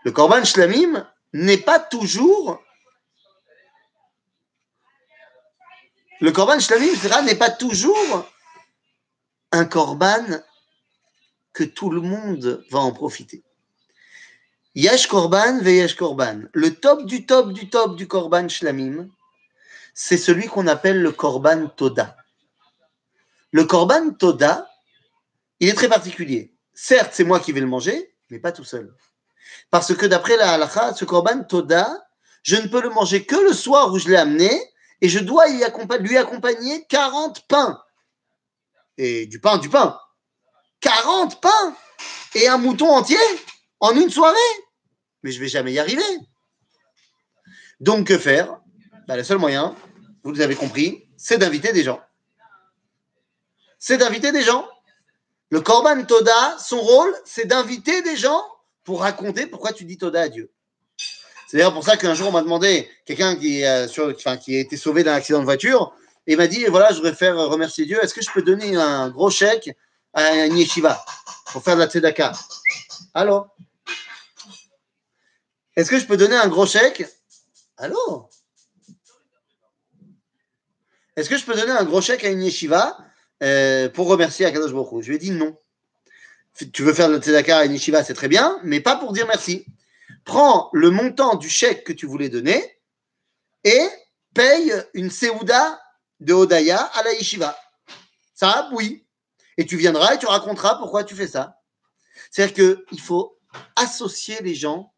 le 0.06 0.12
korban 0.12 0.46
shlamim 0.46 1.06
n'est 1.34 1.58
pas 1.58 1.80
toujours 1.80 2.62
le 6.22 6.32
korban 6.32 6.60
shlamim 6.60 6.92
n'est 7.24 7.36
pas 7.36 7.50
toujours 7.50 8.26
un 9.52 9.66
korban 9.66 10.26
que 11.54 11.64
tout 11.64 11.90
le 11.90 12.02
monde 12.02 12.64
va 12.72 12.80
en 12.80 12.92
profiter. 12.92 13.44
Yesh 14.76 15.08
korban 15.08 15.60
veyesh 15.60 15.96
korban. 15.96 16.44
Le 16.54 16.76
top 16.76 17.06
du 17.06 17.26
top 17.26 17.54
du 17.54 17.70
top 17.70 17.96
du 17.96 18.08
korban 18.08 18.48
shlamim, 18.48 19.10
c'est 19.94 20.18
celui 20.18 20.48
qu'on 20.48 20.68
appelle 20.68 21.02
le 21.02 21.12
korban 21.12 21.68
toda. 21.68 22.16
Le 23.52 23.66
korban 23.66 24.12
toda, 24.12 24.70
il 25.60 25.70
est 25.70 25.74
très 25.74 25.90
particulier. 25.90 26.54
Certes, 26.74 27.12
c'est 27.14 27.24
moi 27.24 27.40
qui 27.40 27.52
vais 27.52 27.60
le 27.60 27.68
manger, 27.68 28.14
mais 28.30 28.40
pas 28.40 28.52
tout 28.52 28.64
seul. 28.64 28.94
Parce 29.72 29.94
que 29.96 30.06
d'après 30.06 30.38
la 30.38 30.54
halakha, 30.54 30.94
ce 30.94 31.04
korban 31.04 31.44
toda, 31.44 32.08
je 32.44 32.56
ne 32.56 32.68
peux 32.68 32.82
le 32.82 32.90
manger 32.90 33.26
que 33.26 33.36
le 33.36 33.54
soir 33.54 33.92
où 33.92 33.98
je 33.98 34.08
l'ai 34.08 34.16
amené, 34.16 34.52
et 35.02 35.10
je 35.10 35.20
dois 35.20 35.48
lui 35.48 36.18
accompagner 36.18 36.86
40 36.86 37.48
pains. 37.48 37.82
Et 39.02 39.28
du 39.28 39.40
pain, 39.40 39.58
du 39.58 39.70
pain. 39.70 39.98
40 40.82 41.40
pains 41.40 41.76
et 42.36 42.50
un 42.50 42.58
mouton 42.58 42.90
entier 42.90 43.18
en 43.80 43.96
une 43.96 44.10
soirée. 44.10 44.38
Mais 45.24 45.32
je 45.32 45.40
vais 45.40 45.48
jamais 45.48 45.72
y 45.72 45.80
arriver. 45.80 46.04
Donc, 47.80 48.08
que 48.08 48.18
faire? 48.18 48.60
Bah, 49.08 49.16
Le 49.16 49.24
seul 49.24 49.38
moyen, 49.38 49.74
vous 50.24 50.34
l'avez 50.34 50.56
compris, 50.56 51.08
c'est 51.16 51.38
d'inviter 51.38 51.72
des 51.72 51.84
gens. 51.84 52.02
C'est 53.80 53.98
d'inviter 53.98 54.34
des 54.34 54.44
gens. 54.44 54.68
Le 55.50 55.62
Korban 55.62 56.04
Toda, 56.04 56.58
son 56.60 56.82
rôle, 56.82 57.16
c'est 57.24 57.46
d'inviter 57.46 58.02
des 58.02 58.18
gens 58.18 58.44
pour 58.84 59.00
raconter 59.00 59.48
pourquoi 59.48 59.72
tu 59.72 59.86
dis 59.86 59.98
Toda 59.98 60.24
à 60.24 60.28
Dieu. 60.28 60.52
C'est 61.48 61.56
d'ailleurs 61.56 61.74
pour 61.74 61.86
ça 61.86 61.96
qu'un 61.96 62.16
jour, 62.16 62.28
on 62.28 62.32
m'a 62.34 62.42
demandé, 62.42 62.90
quelqu'un 63.06 63.38
qui, 63.38 63.64
euh, 63.64 63.88
qui 63.88 64.58
a 64.58 64.60
été 64.60 64.76
sauvé 64.76 65.06
d'un 65.06 65.14
accident 65.14 65.40
de 65.40 65.46
voiture, 65.46 65.94
et 66.30 66.36
m'a 66.36 66.46
dit 66.46 66.64
voilà, 66.66 66.90
je 66.92 66.98
voudrais 66.98 67.16
faire 67.16 67.36
remercier 67.36 67.88
Dieu. 67.88 67.98
Est-ce 68.04 68.14
que 68.14 68.22
je 68.22 68.30
peux 68.32 68.44
donner 68.44 68.76
un 68.76 69.10
gros 69.10 69.32
chèque 69.32 69.76
à 70.14 70.26
un 70.26 70.56
yeshiva 70.56 71.04
pour 71.52 71.64
faire 71.64 71.74
de 71.74 71.80
la 71.80 71.88
tzedaka? 71.88 72.34
Allô? 73.16 73.48
Est-ce 75.76 75.90
que 75.90 75.98
je 75.98 76.06
peux 76.06 76.18
donner 76.18 76.36
un 76.36 76.48
gros 76.48 76.68
chèque? 76.68 77.04
Allô? 77.78 78.30
Est-ce 81.16 81.32
que 81.32 81.38
je 81.38 81.44
peux 81.44 81.56
donner 81.56 81.72
un 81.72 81.84
gros 81.84 82.00
chèque 82.00 82.24
à 82.24 82.30
une 82.30 82.44
yeshiva 82.44 82.96
euh, 83.42 83.90
pour 83.90 84.08
remercier 84.08 84.46
Akadosh 84.46 84.72
Baruch 84.72 85.02
Je 85.02 85.10
lui 85.10 85.16
ai 85.16 85.20
dit 85.20 85.32
non. 85.32 85.58
Tu 86.74 86.84
veux 86.84 86.94
faire 86.94 87.08
de 87.08 87.16
la 87.16 87.22
tzedaka 87.22 87.58
à 87.58 87.66
une 87.66 87.74
yeshiva, 87.74 88.04
c'est 88.04 88.14
très 88.14 88.28
bien, 88.28 88.60
mais 88.64 88.82
pas 88.82 88.98
pour 88.98 89.14
dire 89.14 89.26
merci. 89.26 89.66
Prends 90.26 90.70
le 90.74 90.92
montant 90.92 91.38
du 91.38 91.50
chèque 91.50 91.84
que 91.86 91.94
tu 91.94 92.06
voulais 92.06 92.30
donner 92.30 92.80
et 93.64 93.90
paye 94.36 94.72
une 94.94 95.10
seouda 95.10 95.82
de 96.20 96.34
Odaya 96.34 96.78
à 96.78 97.04
la 97.04 97.14
yeshiva. 97.14 97.58
Ça, 98.34 98.70
oui. 98.74 99.06
Et 99.58 99.66
tu 99.66 99.78
viendras 99.78 100.16
et 100.16 100.20
tu 100.20 100.26
raconteras 100.26 100.76
pourquoi 100.76 101.04
tu 101.04 101.16
fais 101.16 101.28
ça. 101.28 101.58
C'est-à-dire 102.32 102.78
qu'il 102.90 103.02
faut 103.02 103.38
associer 103.76 104.42
les 104.42 104.56
gens 104.56 104.94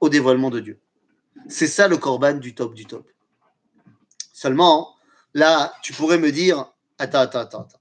au 0.00 0.08
dévoilement 0.08 0.50
de 0.50 0.60
Dieu. 0.60 0.80
C'est 1.48 1.68
ça 1.68 1.88
le 1.88 1.96
korban 1.96 2.34
du 2.34 2.54
top 2.54 2.74
du 2.74 2.86
top. 2.86 3.08
Seulement, 4.32 4.96
là, 5.34 5.72
tu 5.82 5.92
pourrais 5.92 6.18
me 6.18 6.32
dire, 6.32 6.72
attends, 6.98 7.20
attends, 7.20 7.40
attends, 7.40 7.60
attends. 7.62 7.80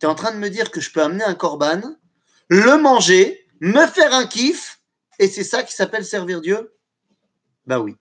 Tu 0.00 0.06
es 0.06 0.08
en 0.08 0.14
train 0.14 0.32
de 0.32 0.38
me 0.38 0.50
dire 0.50 0.70
que 0.70 0.80
je 0.80 0.92
peux 0.92 1.02
amener 1.02 1.24
un 1.24 1.34
korban, 1.34 1.80
le 2.48 2.76
manger, 2.76 3.46
me 3.60 3.86
faire 3.86 4.12
un 4.12 4.26
kiff, 4.26 4.80
et 5.18 5.28
c'est 5.28 5.44
ça 5.44 5.62
qui 5.62 5.72
s'appelle 5.72 6.04
servir 6.04 6.40
Dieu? 6.40 6.74
Ben 7.66 7.78
oui. 7.78 7.96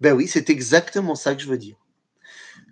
Ben 0.00 0.12
oui, 0.12 0.28
c'est 0.28 0.50
exactement 0.50 1.14
ça 1.14 1.34
que 1.34 1.42
je 1.42 1.48
veux 1.48 1.58
dire. 1.58 1.76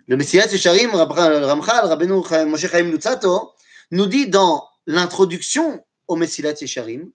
Le 0.07 0.17
Messias 0.17 0.51
Yesharim, 0.51 0.91
Ramchal, 0.91 1.85
Rabbeinu 1.85 2.21
Moshe 2.45 2.67
Chaim 2.67 2.91
Lutzato, 2.91 3.53
nous 3.91 4.05
dit 4.05 4.27
dans 4.27 4.67
l'introduction 4.85 5.85
au 6.09 6.17
Messilat 6.17 6.55
Yesharim, 6.59 7.09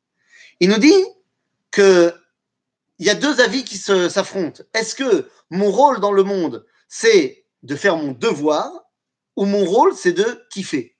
il 0.61 0.70
nous 0.70 0.79
dit 0.79 1.05
que 1.70 2.14
il 2.98 3.07
y 3.07 3.11
a 3.11 3.14
deux 3.14 3.40
avis 3.40 3.62
qui 3.62 3.77
s'affrontent. 3.77 4.62
Est-ce 4.74 4.94
que 4.94 5.29
mon 5.51 5.70
rôle 5.70 6.01
dans 6.01 6.12
le 6.12 6.24
monde, 6.24 6.66
c'est 6.88 7.44
de 7.62 7.77
faire 7.77 7.96
mon 7.96 8.12
devoir 8.12 8.72
ou 9.37 9.44
mon 9.44 9.64
rôle, 9.64 9.94
c'est 9.94 10.12
de 10.12 10.46
kiffer? 10.51 10.96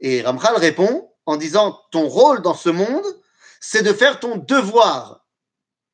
Et 0.00 0.22
Ramchal 0.22 0.56
répond 0.56 1.10
en 1.24 1.36
disant 1.36 1.80
ton 1.90 2.06
rôle 2.08 2.42
dans 2.42 2.54
ce 2.54 2.68
monde, 2.68 3.04
c'est 3.60 3.82
de 3.82 3.92
faire 3.92 4.20
ton 4.20 4.36
devoir. 4.36 5.26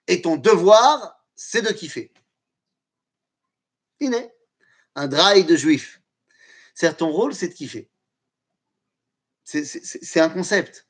Et 0.08 0.20
ton 0.20 0.36
devoir, 0.36 1.24
c'est 1.34 1.62
de 1.62 1.72
kiffer 1.72 2.12
un 4.94 5.08
drive 5.08 5.46
de 5.46 5.56
juif. 5.56 6.00
C'est 6.74 6.96
ton 6.96 7.10
rôle, 7.10 7.34
c'est 7.34 7.48
de 7.48 7.54
kiffer. 7.54 7.90
C'est 9.44 10.20
un 10.20 10.30
concept. 10.30 10.86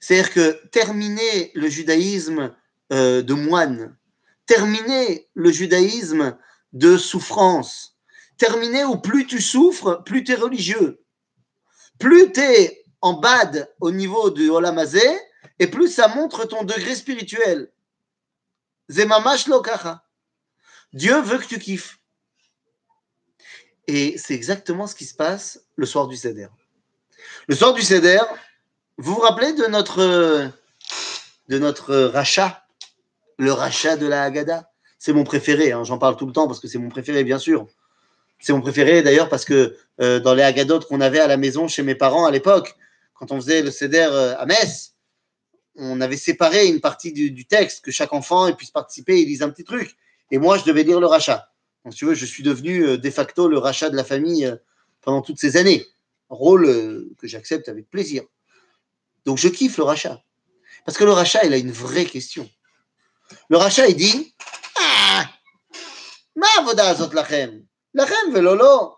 C'est-à-dire 0.00 0.32
que 0.32 0.66
terminer 0.68 1.52
le 1.54 1.68
judaïsme 1.68 2.54
euh, 2.92 3.22
de 3.22 3.34
moine, 3.34 3.96
terminer 4.46 5.28
le 5.34 5.50
judaïsme 5.50 6.36
de 6.72 6.96
souffrance, 6.96 7.96
terminer 8.36 8.84
où 8.84 8.96
plus 8.96 9.26
tu 9.26 9.40
souffres, 9.40 10.02
plus 10.04 10.24
tu 10.24 10.32
es 10.32 10.36
religieux. 10.36 11.04
Plus 11.98 12.32
tu 12.32 12.40
es 12.40 12.84
en 13.00 13.14
bad 13.14 13.72
au 13.80 13.90
niveau 13.90 14.30
du 14.30 14.50
Olamazé, 14.50 15.06
et 15.58 15.68
plus 15.68 15.88
ça 15.88 16.08
montre 16.08 16.46
ton 16.46 16.64
degré 16.64 16.94
spirituel. 16.94 17.72
Zemamash. 18.88 19.48
Dieu 20.92 21.20
veut 21.20 21.38
que 21.38 21.46
tu 21.46 21.58
kiffes. 21.58 22.01
Et 23.88 24.16
c'est 24.16 24.34
exactement 24.34 24.86
ce 24.86 24.94
qui 24.94 25.04
se 25.04 25.14
passe 25.14 25.60
le 25.76 25.86
soir 25.86 26.08
du 26.08 26.16
Seder. 26.16 26.48
Le 27.48 27.54
soir 27.54 27.74
du 27.74 27.82
Seder, 27.82 28.20
vous 28.98 29.14
vous 29.14 29.20
rappelez 29.20 29.52
de 29.52 29.66
notre, 29.66 30.50
de 31.48 32.04
rachat, 32.04 32.64
le 33.38 33.52
rachat 33.52 33.96
de 33.96 34.06
la 34.06 34.24
Haggadah? 34.24 34.70
C'est 34.98 35.12
mon 35.12 35.24
préféré, 35.24 35.72
hein, 35.72 35.82
j'en 35.82 35.98
parle 35.98 36.16
tout 36.16 36.26
le 36.26 36.32
temps 36.32 36.46
parce 36.46 36.60
que 36.60 36.68
c'est 36.68 36.78
mon 36.78 36.88
préféré, 36.88 37.24
bien 37.24 37.38
sûr. 37.38 37.66
C'est 38.38 38.52
mon 38.52 38.60
préféré 38.60 39.02
d'ailleurs 39.02 39.28
parce 39.28 39.44
que 39.44 39.76
euh, 40.00 40.20
dans 40.20 40.34
les 40.34 40.42
Haggadot 40.42 40.80
qu'on 40.80 41.00
avait 41.00 41.20
à 41.20 41.26
la 41.26 41.36
maison 41.36 41.68
chez 41.68 41.82
mes 41.82 41.94
parents 41.94 42.24
à 42.24 42.30
l'époque, 42.30 42.76
quand 43.14 43.32
on 43.32 43.40
faisait 43.40 43.62
le 43.62 43.70
Seder 43.70 44.08
euh, 44.10 44.38
à 44.38 44.46
Metz, 44.46 44.94
on 45.76 46.00
avait 46.00 46.16
séparé 46.16 46.66
une 46.66 46.80
partie 46.80 47.12
du, 47.12 47.46
texte, 47.46 47.84
que 47.84 47.90
chaque 47.90 48.12
enfant 48.12 48.52
puisse 48.52 48.70
participer 48.70 49.20
et 49.20 49.24
lise 49.24 49.42
un 49.42 49.50
petit 49.50 49.64
truc. 49.64 49.96
Et 50.30 50.38
moi, 50.38 50.58
je 50.58 50.64
devais 50.64 50.82
lire 50.82 51.00
le 51.00 51.06
rachat. 51.06 51.51
Donc, 51.84 51.94
tu 51.94 52.04
veux, 52.04 52.14
je 52.14 52.26
suis 52.26 52.42
devenu 52.42 52.84
euh, 52.84 52.98
de 52.98 53.10
facto 53.10 53.48
le 53.48 53.58
rachat 53.58 53.90
de 53.90 53.96
la 53.96 54.04
famille 54.04 54.46
euh, 54.46 54.56
pendant 55.00 55.22
toutes 55.22 55.38
ces 55.38 55.56
années. 55.56 55.86
Rôle 56.28 56.66
euh, 56.66 57.10
que 57.18 57.26
j'accepte 57.26 57.68
avec 57.68 57.90
plaisir. 57.90 58.22
Donc, 59.24 59.38
je 59.38 59.48
kiffe 59.48 59.78
le 59.78 59.84
rachat. 59.84 60.22
Parce 60.84 60.96
que 60.96 61.04
le 61.04 61.12
rachat, 61.12 61.44
il 61.44 61.52
a 61.52 61.56
une 61.56 61.72
vraie 61.72 62.04
question. 62.04 62.48
Le 63.48 63.56
rachat, 63.56 63.88
il 63.88 63.96
dit 63.96 64.34
Ah 64.78 65.28
Ma 66.36 66.62
voda 66.64 66.88
azot 66.88 67.12
lachem 67.12 67.66
Lachem 67.94 68.32
velolo 68.32 68.96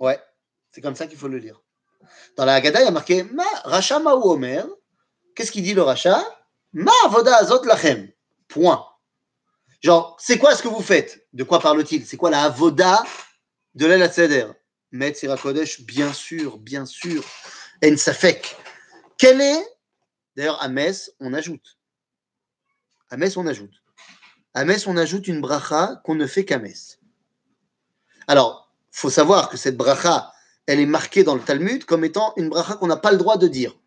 Ouais, 0.00 0.20
c'est 0.70 0.80
comme 0.80 0.94
ça 0.94 1.06
qu'il 1.06 1.18
faut 1.18 1.28
le 1.28 1.38
lire. 1.38 1.60
Dans 2.36 2.44
la 2.44 2.54
Haggadah, 2.54 2.80
il 2.82 2.84
y 2.84 2.88
a 2.88 2.92
marqué 2.92 3.24
Ma 3.24 3.44
rachat 3.64 3.98
ma 3.98 4.14
omer. 4.14 4.66
Qu'est-ce 5.34 5.52
qu'il 5.52 5.62
dit 5.62 5.74
le 5.74 5.82
rachat? 5.82 6.22
Ma 6.72 6.92
voda 7.08 7.36
azot 7.36 7.64
lachem. 7.64 8.10
Point. 8.48 8.87
Genre, 9.80 10.16
c'est 10.18 10.38
quoi 10.38 10.54
ce 10.54 10.62
que 10.62 10.68
vous 10.68 10.82
faites? 10.82 11.26
De 11.32 11.44
quoi 11.44 11.60
parle-t-il? 11.60 12.04
C'est 12.04 12.16
quoi 12.16 12.30
la 12.30 12.42
avoda 12.42 13.04
de 13.74 13.86
l'El 13.86 14.12
Seder 14.12 14.46
Met 14.90 15.14
Kodesh, 15.40 15.82
bien 15.82 16.12
sûr, 16.12 16.58
bien 16.58 16.84
sûr. 16.86 17.22
En 17.84 17.96
Safek. 17.96 18.56
Quel 19.18 19.40
est 19.40 19.64
D'ailleurs, 20.34 20.62
à 20.62 20.68
Metz, 20.68 21.12
on 21.20 21.34
ajoute. 21.34 21.78
À 23.10 23.16
Metz, 23.16 23.36
on 23.36 23.46
ajoute. 23.46 23.82
À 24.54 24.64
Metz, 24.64 24.86
on 24.86 24.96
ajoute 24.96 25.28
une 25.28 25.40
bracha 25.40 26.00
qu'on 26.04 26.14
ne 26.14 26.26
fait 26.26 26.44
qu'à 26.44 26.58
Metz. 26.58 26.98
Alors, 28.26 28.72
faut 28.90 29.10
savoir 29.10 29.48
que 29.48 29.56
cette 29.56 29.76
bracha, 29.76 30.32
elle 30.66 30.80
est 30.80 30.86
marquée 30.86 31.24
dans 31.24 31.34
le 31.34 31.40
Talmud 31.40 31.84
comme 31.84 32.04
étant 32.04 32.32
une 32.36 32.48
bracha 32.48 32.74
qu'on 32.74 32.86
n'a 32.86 32.96
pas 32.96 33.12
le 33.12 33.18
droit 33.18 33.36
de 33.36 33.46
dire. 33.46 33.78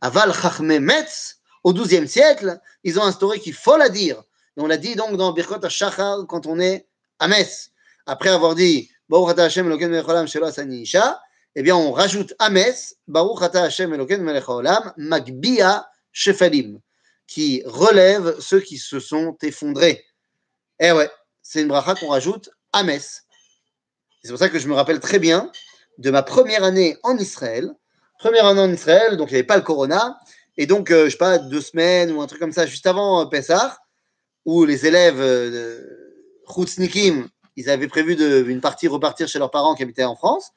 Aval 0.00 0.32
Chachme 0.32 0.78
Metz, 0.78 1.40
au 1.62 1.72
XIIe 1.72 2.08
siècle, 2.08 2.60
ils 2.82 2.98
ont 2.98 3.04
instauré 3.04 3.40
qu'il 3.40 3.54
faut 3.54 3.76
la 3.76 3.88
dire 3.88 4.22
on 4.56 4.66
l'a 4.66 4.76
dit 4.76 4.94
donc 4.94 5.16
dans 5.16 5.32
Birkot 5.32 5.64
HaShachar 5.64 6.26
quand 6.28 6.46
on 6.46 6.60
est 6.60 6.86
à 7.18 7.28
Metz. 7.28 7.70
Après 8.06 8.30
avoir 8.30 8.54
dit 8.54 8.90
Baruch 9.08 9.38
Hashem 9.38 9.66
Elokeinu 9.66 9.90
melech 9.90 10.08
haolam 10.08 10.26
shelo 10.26 10.46
asani 10.46 10.82
isha, 10.82 11.20
eh 11.54 11.62
bien 11.62 11.76
on 11.76 11.92
rajoute 11.92 12.34
Ames, 12.38 12.94
Baruch 13.06 13.42
ata 13.42 13.64
Hashem 13.64 13.92
Elokeinu 13.94 14.22
melech 14.22 14.44
haolam, 14.48 14.92
magbia 14.96 15.88
shefalim, 16.12 16.80
qui 17.26 17.62
relève 17.66 18.38
ceux 18.40 18.60
qui 18.60 18.78
se 18.78 19.00
sont 19.00 19.36
effondrés. 19.42 20.04
Eh 20.80 20.92
ouais, 20.92 21.10
c'est 21.42 21.62
une 21.62 21.68
bracha 21.68 21.94
qu'on 21.94 22.08
rajoute 22.08 22.50
Ames. 22.72 23.00
C'est 24.22 24.30
pour 24.30 24.38
ça 24.38 24.48
que 24.48 24.58
je 24.58 24.68
me 24.68 24.74
rappelle 24.74 25.00
très 25.00 25.18
bien 25.18 25.50
de 25.98 26.10
ma 26.10 26.22
première 26.22 26.64
année 26.64 26.96
en 27.02 27.16
Israël. 27.18 27.70
Première 28.18 28.46
année 28.46 28.60
en 28.60 28.72
Israël, 28.72 29.16
donc 29.16 29.28
il 29.30 29.34
n'y 29.34 29.38
avait 29.38 29.46
pas 29.46 29.56
le 29.56 29.62
corona. 29.62 30.18
Et 30.56 30.66
donc, 30.66 30.90
euh, 30.90 31.06
je 31.06 31.10
sais 31.10 31.16
pas, 31.16 31.38
deux 31.38 31.60
semaines 31.60 32.12
ou 32.12 32.22
un 32.22 32.26
truc 32.26 32.40
comme 32.40 32.52
ça, 32.52 32.64
juste 32.64 32.86
avant 32.86 33.22
euh, 33.22 33.26
Pessah, 33.26 33.76
où 34.44 34.64
les 34.64 34.86
élèves 34.86 35.20
euh, 35.20 35.50
de 35.50 36.42
Choutznikim, 36.46 37.28
ils 37.56 37.70
avaient 37.70 37.88
prévu 37.88 38.16
de, 38.16 38.44
une 38.46 38.60
partie 38.60 38.88
repartir 38.88 39.28
chez 39.28 39.38
leurs 39.38 39.50
parents 39.50 39.74
qui 39.74 39.82
habitaient 39.82 40.04
en 40.04 40.16
France. 40.16 40.50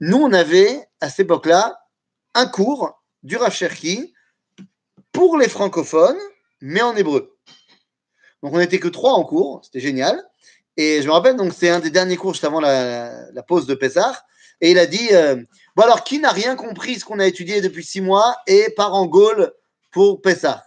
Nous, 0.00 0.18
on 0.18 0.32
avait, 0.32 0.88
à 1.00 1.08
cette 1.08 1.20
époque-là, 1.20 1.80
un 2.34 2.46
cours 2.46 3.02
du 3.22 3.36
Rav 3.36 3.52
Cherki 3.52 4.12
pour 5.12 5.38
les 5.38 5.48
francophones, 5.48 6.18
mais 6.60 6.82
en 6.82 6.94
hébreu. 6.96 7.38
Donc, 8.42 8.52
on 8.52 8.58
n'était 8.58 8.78
que 8.78 8.88
trois 8.88 9.12
en 9.12 9.24
cours, 9.24 9.62
c'était 9.64 9.80
génial. 9.80 10.22
Et 10.76 11.00
je 11.00 11.06
me 11.06 11.12
rappelle, 11.12 11.36
donc, 11.36 11.54
c'est 11.54 11.70
un 11.70 11.80
des 11.80 11.90
derniers 11.90 12.16
cours 12.16 12.34
juste 12.34 12.44
avant 12.44 12.60
la, 12.60 13.42
pause 13.48 13.66
de 13.66 13.74
Pessah. 13.74 14.22
Et 14.60 14.72
il 14.72 14.78
a 14.78 14.86
dit 14.86 15.08
euh, 15.12 15.36
Bon, 15.74 15.84
alors, 15.84 16.04
qui 16.04 16.18
n'a 16.18 16.30
rien 16.30 16.56
compris 16.56 16.98
ce 16.98 17.04
qu'on 17.04 17.18
a 17.18 17.26
étudié 17.26 17.60
depuis 17.60 17.84
six 17.84 18.00
mois 18.00 18.36
et 18.46 18.70
part 18.76 18.94
en 18.94 19.06
Gaule 19.06 19.52
pour 19.90 20.20
Pessah? 20.20 20.64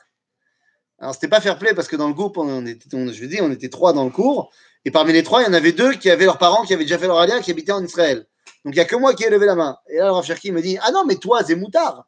Alors, 1.00 1.14
c'était 1.14 1.28
pas 1.28 1.42
fair 1.42 1.58
play 1.58 1.74
parce 1.74 1.88
que 1.88 1.96
dans 1.96 2.08
le 2.08 2.14
groupe, 2.14 2.38
on 2.38 2.66
était, 2.66 2.90
je 2.92 3.22
veux 3.22 3.28
dire, 3.28 3.44
on 3.44 3.52
était 3.52 3.70
trois 3.70 3.94
dans 3.94 4.04
le 4.04 4.12
cours. 4.12 4.52
Et 4.86 4.92
parmi 4.92 5.14
les 5.14 5.24
trois, 5.24 5.42
il 5.42 5.46
y 5.46 5.50
en 5.50 5.54
avait 5.54 5.72
deux 5.72 5.94
qui 5.94 6.10
avaient 6.10 6.26
leurs 6.26 6.38
parents 6.38 6.64
qui 6.64 6.74
avaient 6.74 6.84
déjà 6.84 6.98
fait 6.98 7.08
leur 7.08 7.20
alia, 7.20 7.40
qui 7.40 7.52
habitaient 7.52 7.72
en 7.72 7.84
Israël. 7.84 8.26
Donc, 8.66 8.74
il 8.74 8.78
n'y 8.78 8.82
a 8.82 8.86
que 8.86 8.96
moi 8.96 9.14
qui 9.14 9.24
ai 9.24 9.30
levé 9.30 9.46
la 9.46 9.56
main. 9.56 9.78
Et 9.88 9.98
là, 9.98 10.06
le 10.06 10.12
Rav 10.12 10.26
Cherki 10.26 10.52
me 10.52 10.62
dit 10.62 10.78
Ah 10.82 10.92
non, 10.92 11.06
mais 11.06 11.16
toi, 11.16 11.44
c'est 11.44 11.56
moutard. 11.56 12.08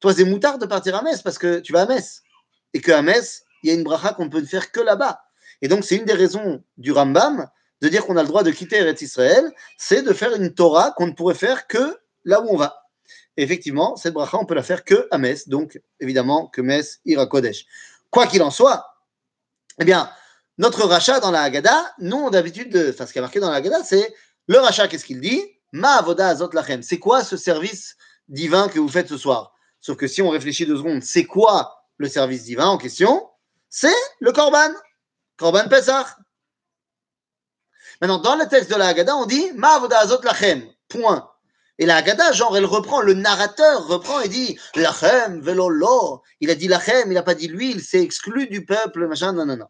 Toi, 0.00 0.14
c'est 0.14 0.24
moutard 0.24 0.58
de 0.58 0.66
partir 0.66 0.94
à 0.94 1.02
Metz 1.02 1.22
parce 1.22 1.38
que 1.38 1.60
tu 1.60 1.72
vas 1.72 1.82
à 1.82 1.86
Metz. 1.86 2.22
Et 2.72 2.80
qu'à 2.80 3.02
Metz, 3.02 3.44
il 3.62 3.68
y 3.68 3.72
a 3.72 3.74
une 3.74 3.84
bracha 3.84 4.12
qu'on 4.12 4.26
ne 4.26 4.30
peut 4.30 4.44
faire 4.44 4.70
que 4.70 4.80
là-bas. 4.80 5.20
Et 5.62 5.68
donc, 5.68 5.84
c'est 5.84 5.96
une 5.96 6.04
des 6.04 6.12
raisons 6.12 6.62
du 6.76 6.92
Rambam 6.92 7.48
de 7.80 7.88
dire 7.88 8.04
qu'on 8.06 8.16
a 8.16 8.22
le 8.22 8.28
droit 8.28 8.42
de 8.42 8.50
quitter 8.50 8.76
Eretz 8.76 9.02
Israël, 9.02 9.50
c'est 9.78 10.02
de 10.02 10.12
faire 10.12 10.34
une 10.34 10.54
Torah 10.54 10.92
qu'on 10.96 11.06
ne 11.06 11.12
pourrait 11.12 11.34
faire 11.34 11.66
que 11.66 11.98
là 12.24 12.40
où 12.40 12.46
on 12.48 12.56
va. 12.56 12.82
effectivement, 13.36 13.96
cette 13.96 14.14
bracha, 14.14 14.38
on 14.38 14.46
peut 14.46 14.54
la 14.54 14.62
faire 14.62 14.84
que 14.84 15.08
à 15.10 15.18
Metz, 15.18 15.48
donc 15.48 15.80
évidemment 16.00 16.46
que 16.46 16.60
Metz 16.60 17.00
ira 17.04 17.26
Kodesh. 17.26 17.66
Quoi 18.14 18.28
qu'il 18.28 18.44
en 18.44 18.52
soit, 18.52 18.94
eh 19.80 19.84
bien, 19.84 20.08
notre 20.56 20.86
rachat 20.86 21.18
dans 21.18 21.32
la 21.32 21.42
Haggadah, 21.42 21.94
nous, 21.98 22.30
d'habitude, 22.30 22.90
enfin, 22.94 23.06
ce 23.06 23.12
qui 23.12 23.18
est 23.18 23.20
marqué 23.20 23.40
dans 23.40 23.50
la 23.50 23.56
Haggadah, 23.56 23.82
c'est 23.82 24.14
le 24.46 24.60
rachat, 24.60 24.86
qu'est-ce 24.86 25.04
qu'il 25.04 25.20
dit? 25.20 25.42
Ma 25.72 25.96
avoda 25.96 26.28
azot 26.28 26.48
lachem. 26.52 26.80
C'est 26.80 27.00
quoi 27.00 27.24
ce 27.24 27.36
service 27.36 27.96
divin 28.28 28.68
que 28.68 28.78
vous 28.78 28.88
faites 28.88 29.08
ce 29.08 29.18
soir? 29.18 29.52
Sauf 29.80 29.96
que 29.96 30.06
si 30.06 30.22
on 30.22 30.28
réfléchit 30.28 30.64
deux 30.64 30.76
secondes, 30.76 31.02
c'est 31.02 31.24
quoi 31.24 31.76
le 31.96 32.08
service 32.08 32.44
divin 32.44 32.68
en 32.68 32.78
question? 32.78 33.28
C'est 33.68 33.96
le 34.20 34.30
Korban. 34.30 34.70
Korban 35.36 35.68
Pesach. 35.68 36.06
Maintenant, 38.00 38.18
dans 38.18 38.36
le 38.36 38.46
texte 38.46 38.70
de 38.70 38.76
la 38.76 38.86
Haggadah, 38.86 39.16
on 39.16 39.26
dit 39.26 39.50
Ma 39.56 39.70
avoda 39.70 39.98
azot 39.98 40.22
lachem. 40.22 40.62
Point. 40.88 41.28
Et 41.78 41.86
la 41.86 41.96
Haggadah, 41.96 42.32
genre, 42.32 42.56
elle 42.56 42.66
reprend, 42.66 43.00
le 43.00 43.14
narrateur 43.14 43.88
reprend 43.88 44.20
et 44.20 44.28
dit 44.28 44.56
Lachem, 44.76 45.40
velolo. 45.40 46.22
Il 46.40 46.50
a 46.50 46.54
dit 46.54 46.68
Lachem, 46.68 47.10
il 47.10 47.14
n'a 47.14 47.22
pas 47.22 47.34
dit 47.34 47.48
lui, 47.48 47.72
il 47.72 47.82
s'est 47.82 48.00
exclu 48.00 48.46
du 48.46 48.64
peuple, 48.64 49.08
machin, 49.08 49.32
non, 49.32 49.44
non, 49.44 49.56
non. 49.56 49.66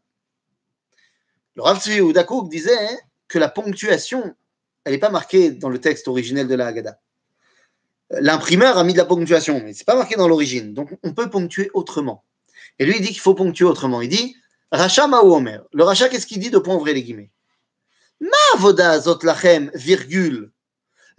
Le 1.57 1.63
Rav 1.63 1.81
Tzvi 1.81 2.01
Oudakouk 2.01 2.51
disait 2.51 2.99
que 3.29 3.39
la 3.39 3.49
ponctuation, 3.49 4.35
elle 4.85 4.93
n'est 4.93 4.99
pas 4.99 5.11
marquée 5.11 5.51
dans 5.51 5.71
le 5.71 5.81
texte 5.81 6.09
originel 6.09 6.47
de 6.47 6.55
la 6.55 6.67
Haggadah. 6.67 6.99
L'imprimeur 8.11 8.77
a 8.77 8.85
mis 8.85 8.93
de 8.93 8.99
la 8.99 9.07
ponctuation, 9.07 9.61
mais 9.65 9.73
ce 9.73 9.81
n'est 9.81 9.85
pas 9.85 9.97
marqué 9.97 10.17
dans 10.17 10.29
l'origine. 10.29 10.75
Donc, 10.75 10.91
on 11.03 11.15
peut 11.15 11.31
ponctuer 11.31 11.71
autrement. 11.73 12.23
Et 12.79 12.85
lui, 12.85 12.97
il 12.97 13.03
dit 13.03 13.09
qu'il 13.09 13.21
faut 13.21 13.35
ponctuer 13.35 13.65
autrement. 13.65 14.03
Il 14.03 14.09
dit 14.09 14.37
Racha 14.71 15.07
Maou 15.07 15.33
Omer. 15.35 15.63
Le 15.73 15.85
Racha, 15.85 16.09
qu'est-ce 16.09 16.27
qu'il 16.27 16.39
dit 16.39 16.51
de 16.51 16.59
ouvrir 16.59 16.95
les 16.95 17.03
guillemets? 17.03 17.31
Ma 18.21 18.59
voda 18.59 19.01
zot 19.01 19.19
lachem, 19.23 19.71
virgule. 19.75 20.51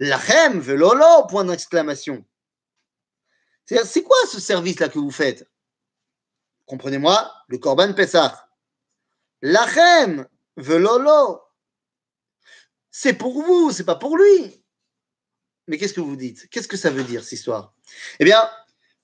Lachem, 0.00 0.60
velolo, 0.60 1.26
point 1.28 1.44
d'exclamation. 1.44 2.24
C'est 3.64 4.02
quoi 4.02 4.16
ce 4.30 4.40
service-là 4.40 4.88
que 4.88 4.98
vous 4.98 5.10
faites? 5.10 5.48
Comprenez-moi, 6.66 7.32
le 7.48 7.58
Korban 7.58 7.92
Pessah. 7.94 8.48
Lachem, 9.42 10.26
velolo. 10.56 11.40
C'est 12.90 13.14
pour 13.14 13.42
vous, 13.42 13.72
c'est 13.72 13.84
pas 13.84 13.96
pour 13.96 14.16
lui. 14.16 14.64
Mais 15.66 15.78
qu'est-ce 15.78 15.94
que 15.94 16.00
vous 16.00 16.16
dites? 16.16 16.48
Qu'est-ce 16.48 16.68
que 16.68 16.76
ça 16.76 16.90
veut 16.90 17.04
dire, 17.04 17.22
cette 17.22 17.32
histoire? 17.32 17.74
Eh 18.20 18.24
bien, 18.24 18.48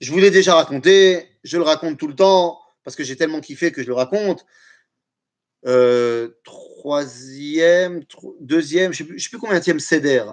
je 0.00 0.10
vous 0.12 0.18
l'ai 0.18 0.30
déjà 0.30 0.54
raconté, 0.54 1.28
je 1.44 1.56
le 1.56 1.64
raconte 1.64 1.98
tout 1.98 2.06
le 2.06 2.14
temps, 2.14 2.60
parce 2.84 2.96
que 2.96 3.04
j'ai 3.04 3.16
tellement 3.16 3.40
kiffé 3.40 3.72
que 3.72 3.82
je 3.82 3.88
le 3.88 3.94
raconte. 3.94 4.44
Euh, 5.66 6.30
troisième, 6.44 8.04
tro 8.06 8.36
deuxième, 8.40 8.92
je 8.92 9.04
ne 9.04 9.18
sais, 9.18 9.28
plus 9.28 9.38
combien 9.38 9.60
de 9.60 9.78
CEDER, 9.78 10.24
euh, 10.28 10.32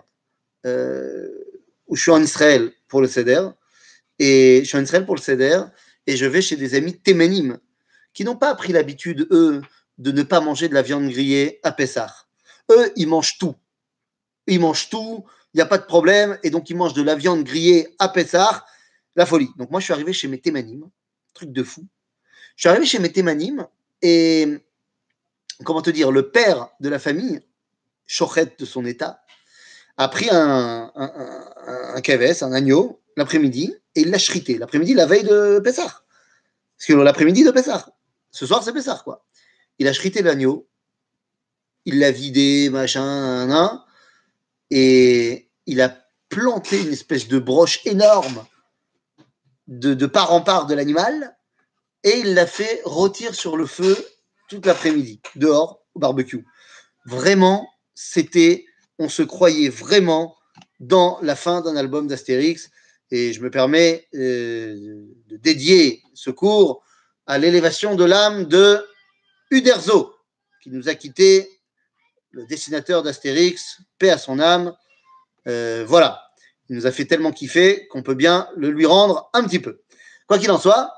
où 0.66 1.96
je 1.96 2.02
suis 2.02 2.12
en 2.12 2.22
Israël 2.22 2.72
pour 2.88 3.02
le 3.02 3.08
CEDER, 3.08 3.50
et 4.20 4.62
je 4.64 4.68
suis 4.68 4.78
en 4.78 4.84
Israël 4.84 5.06
pour 5.06 5.16
le 5.16 5.22
CEDER, 5.22 5.62
et 6.08 6.18
je 6.18 6.26
vais 6.26 6.42
chez 6.42 6.56
des 6.56 6.76
amis 6.76 7.00
téménimes, 7.00 7.60
qui 8.14 8.24
n'ont 8.24 8.36
pas 8.36 8.54
pris 8.56 8.74
l'habitude, 8.74 9.28
eux, 9.32 9.62
de 9.98 10.12
ne 10.12 10.24
pas 10.24 10.40
manger 10.40 10.68
de 10.68 10.74
la 10.74 10.82
viande 10.82 11.10
grillée 11.10 11.60
à 11.64 11.72
Pessah. 11.72 12.14
Eux, 12.72 12.92
ils 12.96 13.08
mangent 13.08 13.38
tout. 13.38 13.56
Ils 14.48 14.60
mangent 14.60 14.90
tout, 14.90 15.26
il 15.54 15.58
n'y 15.58 15.62
a 15.62 15.66
pas 15.66 15.78
de 15.78 15.86
problème, 15.86 16.40
et 16.44 16.50
donc 16.50 16.70
ils 16.70 16.76
mangent 16.76 16.94
de 16.94 17.04
la 17.04 17.16
viande 17.16 17.44
grillée 17.44 17.96
à 18.00 18.10
Pessah, 18.10 18.66
la 19.16 19.26
folie. 19.26 19.50
Donc 19.58 19.72
moi, 19.72 19.80
je 19.80 19.86
suis 19.86 19.94
arrivé 19.94 20.14
chez 20.14 20.28
mes 20.28 20.40
témanim, 20.40 20.90
truc 21.34 21.52
de 21.52 21.64
fou. 21.64 21.86
Je 22.56 22.64
suis 22.64 22.70
arrivé 22.70 22.86
chez 22.86 23.00
mes 23.00 23.12
témanim, 23.12 23.68
et 24.02 24.48
comment 25.64 25.82
te 25.82 25.90
dire, 25.90 26.12
le 26.12 26.30
père 26.30 26.70
de 26.80 26.90
la 26.90 27.00
famille, 27.00 27.42
Chochet 28.08 28.56
de 28.58 28.66
son 28.66 28.86
état, 28.86 29.22
a 30.00 30.08
pris 30.08 30.30
un, 30.32 30.92
un, 30.96 31.12
un, 31.68 31.96
un 31.96 32.02
cavès, 32.02 32.42
un 32.42 32.54
agneau, 32.54 33.02
l'après-midi, 33.18 33.76
et 33.96 34.02
il 34.02 34.10
l'a 34.12 34.18
chrité. 34.18 34.58
L'après-midi, 34.58 34.94
la 34.94 35.06
veille 35.06 35.26
de 35.26 35.60
Pessah. 35.60 36.04
Parce 36.78 36.88
que 36.88 36.94
l'après-midi 36.94 37.44
de 37.44 37.52
Pessah. 37.52 37.86
Ce 38.32 38.46
soir, 38.46 38.64
c'est 38.64 38.72
Pessah, 38.72 39.02
quoi. 39.04 39.26
Il 39.78 39.90
a 39.90 39.92
chrité 39.92 40.22
l'agneau, 40.22 40.70
il 41.84 42.00
l'a 42.00 42.12
vidé, 42.12 42.70
machin, 42.70 43.84
et 44.72 45.50
il 45.66 45.82
a 45.82 45.98
planté 46.30 46.82
une 46.82 46.94
espèce 46.94 47.28
de 47.28 47.40
broche 47.40 47.86
énorme 47.86 48.46
de, 49.68 49.94
de 49.94 50.06
part 50.06 50.32
en 50.32 50.42
part 50.42 50.66
de 50.66 50.76
l'animal, 50.76 51.38
et 52.04 52.20
il 52.20 52.36
l'a 52.36 52.48
fait 52.48 52.82
rôtir 52.86 53.36
sur 53.36 53.58
le 53.58 53.66
feu 53.66 53.98
toute 54.48 54.66
l'après-midi, 54.66 55.22
dehors, 55.36 55.84
au 55.94 56.00
barbecue. 56.00 56.46
Vraiment, 57.06 57.68
c'était, 57.96 58.66
on 59.00 59.10
se 59.10 59.24
croyait 59.24 59.70
vraiment 59.70 60.36
dans 60.80 61.18
la 61.22 61.36
fin 61.36 61.62
d'un 61.62 61.76
album 61.76 62.08
d'Astérix. 62.08 62.70
Et 63.12 63.34
je 63.34 63.42
me 63.42 63.50
permets 63.50 64.08
euh, 64.14 65.08
de 65.28 65.38
dédier 65.38 66.04
ce 66.14 66.30
cours 66.30 66.84
à 67.26 67.38
l'élévation 67.38 67.96
de 67.96 68.04
l'âme 68.04 68.46
de 68.46 68.86
Uderzo, 69.50 70.14
qui 70.62 70.70
nous 70.70 70.90
a 70.90 70.96
quitté, 70.96 71.50
le 72.32 72.46
dessinateur 72.46 73.02
d'Astérix, 73.02 73.80
paix 73.98 74.12
à 74.12 74.20
son 74.20 74.40
âme. 74.40 74.76
Euh, 75.48 75.84
voilà, 75.88 76.22
il 76.70 76.76
nous 76.76 76.86
a 76.86 76.92
fait 76.92 77.06
tellement 77.06 77.32
kiffer 77.32 77.88
qu'on 77.88 78.04
peut 78.04 78.14
bien 78.14 78.48
le 78.56 78.70
lui 78.70 78.86
rendre 78.86 79.30
un 79.34 79.44
petit 79.44 79.60
peu. 79.60 79.82
Quoi 80.28 80.38
qu'il 80.38 80.52
en 80.52 80.60
soit, 80.60 80.94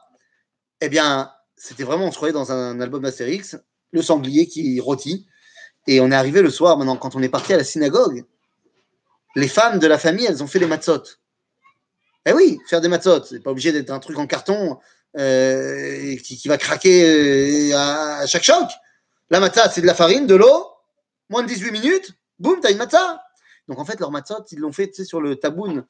eh 0.82 0.90
bien, 0.90 1.32
c'était 1.56 1.84
vraiment, 1.84 2.08
on 2.08 2.12
se 2.12 2.18
croyait 2.18 2.34
dans 2.34 2.52
un 2.52 2.82
album 2.82 3.04
d'Astérix, 3.04 3.56
le 3.92 4.02
sanglier 4.02 4.48
qui 4.48 4.80
rôtit. 4.82 5.28
Et 5.88 6.00
on 6.00 6.12
est 6.12 6.16
arrivé 6.16 6.42
le 6.42 6.50
soir, 6.50 6.78
maintenant, 6.78 6.98
quand 6.98 7.16
on 7.16 7.22
est 7.22 7.30
parti 7.30 7.54
à 7.54 7.58
la 7.58 7.64
synagogue, 7.64 8.24
les 9.36 9.48
femmes 9.48 9.80
de 9.80 9.88
la 9.88 9.98
famille, 9.98 10.26
elles 10.26 10.44
ont 10.44 10.48
fait 10.48 10.60
des 10.60 10.68
matzot. 10.68 11.04
Eh 12.26 12.34
oui, 12.34 12.60
faire 12.68 12.82
des 12.82 12.88
matzot, 12.88 13.24
c'est 13.24 13.40
pas 13.40 13.52
obligé 13.52 13.72
d'être 13.72 13.90
un 13.90 14.00
truc 14.00 14.18
en 14.20 14.28
carton 14.28 14.78
euh, 15.18 16.16
qui, 16.18 16.48
va 16.48 16.58
craquer 16.58 17.72
euh, 17.74 17.78
à, 17.78 18.26
chaque 18.28 18.44
choc. 18.44 18.70
La 19.30 19.40
matzah, 19.40 19.70
c'est 19.70 19.82
de 19.82 19.88
la 19.88 19.96
farine, 19.96 20.28
de 20.28 20.36
l'eau, 20.36 20.68
moins 21.30 21.42
de 21.42 21.48
18 21.48 21.72
minutes, 21.72 22.12
boum, 22.38 22.60
t'as 22.62 22.72
une 22.72 22.78
matzah. 22.78 23.24
Donc 23.68 23.80
en 23.80 23.86
fait, 23.86 24.00
leur 24.00 24.12
matzot, 24.12 24.44
ils 24.52 24.60
l'ont 24.60 24.72
fait 24.72 24.94
sur 25.04 25.20
le 25.20 25.36
taboun, 25.36 25.86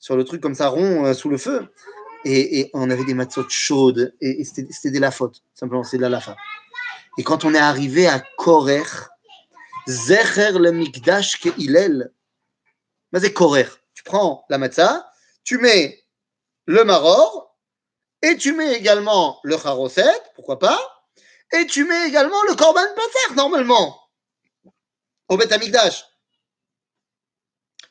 sur 0.00 0.16
le 0.16 0.24
truc 0.24 0.40
comme 0.40 0.54
ça 0.54 0.68
rond 0.68 1.04
euh, 1.04 1.14
sous 1.14 1.28
le 1.28 1.38
feu. 1.38 1.68
Et, 2.24 2.60
et, 2.60 2.70
on 2.74 2.90
avait 2.90 3.04
des 3.04 3.14
matzot 3.14 3.48
chaudes, 3.48 4.12
et, 4.20 4.40
et 4.40 4.44
c'était 4.44 4.90
des 4.90 4.98
lafotes, 4.98 5.42
simplement, 5.54 5.84
c'est 5.84 5.98
de 5.98 6.02
la 6.02 6.08
lafa. 6.08 6.36
Et 7.18 7.22
quand 7.22 7.44
on 7.44 7.54
est 7.54 7.58
arrivé 7.58 8.08
à 8.08 8.20
Korer, 8.36 8.82
Zecher 9.86 10.52
le 10.58 10.72
Mikdash 10.72 11.40
ke 11.40 11.50
Hillel, 11.58 12.12
c'est 13.14 13.32
Korer. 13.32 13.68
Tu 13.94 14.02
prends 14.02 14.44
la 14.48 14.58
matzah, 14.58 15.10
tu 15.44 15.58
mets 15.58 16.04
le 16.66 16.84
maror, 16.84 17.56
et 18.22 18.36
tu 18.36 18.52
mets 18.52 18.74
également 18.74 19.40
le 19.44 19.56
charoset, 19.56 20.20
pourquoi 20.34 20.58
pas, 20.58 20.78
et 21.52 21.66
tu 21.66 21.84
mets 21.84 22.08
également 22.08 22.42
le 22.48 22.54
korban 22.54 22.80
pater, 22.94 23.34
normalement, 23.36 24.00
au 25.28 25.36
Bet 25.36 25.52
Amikdash. 25.52 26.04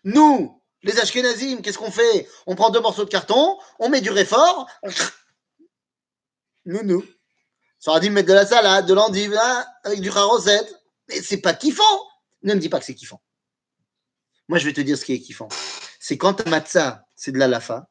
Nous, 0.03 0.61
les 0.83 0.99
Ashkenazim, 0.99 1.61
qu'est-ce 1.61 1.77
qu'on 1.77 1.91
fait? 1.91 2.27
On 2.45 2.55
prend 2.55 2.69
deux 2.69 2.81
morceaux 2.81 3.05
de 3.05 3.09
carton, 3.09 3.57
on 3.79 3.89
met 3.89 4.01
du 4.01 4.11
réfort. 4.11 4.69
Nous, 6.65 6.83
nous. 6.83 7.05
Ça 7.79 7.91
aurait 7.91 7.99
dit 7.99 8.09
mettre 8.09 8.29
de 8.29 8.33
la 8.33 8.45
salade, 8.45 8.85
de 8.87 8.93
l'endive, 8.93 9.37
hein, 9.39 9.65
avec 9.83 10.01
du 10.01 10.11
charosette. 10.11 10.75
Mais 11.09 11.21
c'est 11.21 11.41
pas 11.41 11.53
kiffant. 11.53 11.83
Ne 12.43 12.53
me 12.53 12.59
dis 12.59 12.69
pas 12.69 12.79
que 12.79 12.85
c'est 12.85 12.95
kiffant. 12.95 13.21
Moi, 14.47 14.59
je 14.59 14.65
vais 14.65 14.73
te 14.73 14.81
dire 14.81 14.97
ce 14.97 15.05
qui 15.05 15.13
est 15.13 15.19
kiffant. 15.19 15.49
C'est 15.99 16.17
quand 16.17 16.35
ta 16.35 16.49
matzah, 16.49 17.05
c'est 17.15 17.31
de 17.31 17.39
la 17.39 17.47
lafa, 17.47 17.87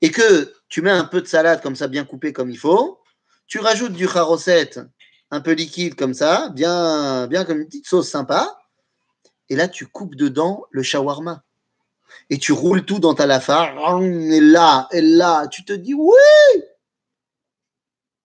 et 0.00 0.10
que 0.10 0.54
tu 0.68 0.82
mets 0.82 0.90
un 0.90 1.04
peu 1.04 1.20
de 1.20 1.26
salade 1.26 1.60
comme 1.62 1.74
ça, 1.74 1.88
bien 1.88 2.04
coupé 2.04 2.32
comme 2.32 2.50
il 2.50 2.58
faut, 2.58 3.00
tu 3.46 3.58
rajoutes 3.58 3.94
du 3.94 4.06
charosette 4.06 4.80
un 5.30 5.40
peu 5.40 5.52
liquide 5.52 5.96
comme 5.96 6.14
ça, 6.14 6.50
bien, 6.50 7.26
bien 7.26 7.44
comme 7.44 7.60
une 7.60 7.66
petite 7.66 7.88
sauce 7.88 8.08
sympa, 8.08 8.58
et 9.48 9.56
là, 9.56 9.66
tu 9.66 9.86
coupes 9.86 10.14
dedans 10.14 10.64
le 10.70 10.82
shawarma. 10.82 11.42
Et 12.30 12.38
tu 12.38 12.52
roules 12.52 12.84
tout 12.84 13.00
dans 13.00 13.14
ta 13.14 13.26
lafa, 13.26 13.74
et 14.00 14.40
là, 14.40 14.88
et 14.92 15.00
là, 15.00 15.48
tu 15.48 15.64
te 15.64 15.72
dis 15.72 15.94
oui 15.94 16.14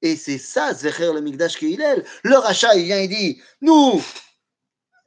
Et 0.03 0.17
c'est 0.17 0.37
ça, 0.37 0.73
Zecher 0.73 1.13
le 1.13 1.21
Migdash 1.21 1.57
Keilel. 1.57 2.03
Le 2.23 2.35
rachat, 2.35 2.75
il 2.75 2.83
vient, 2.83 2.99
il 2.99 3.07
dit, 3.07 3.41
nous, 3.61 4.03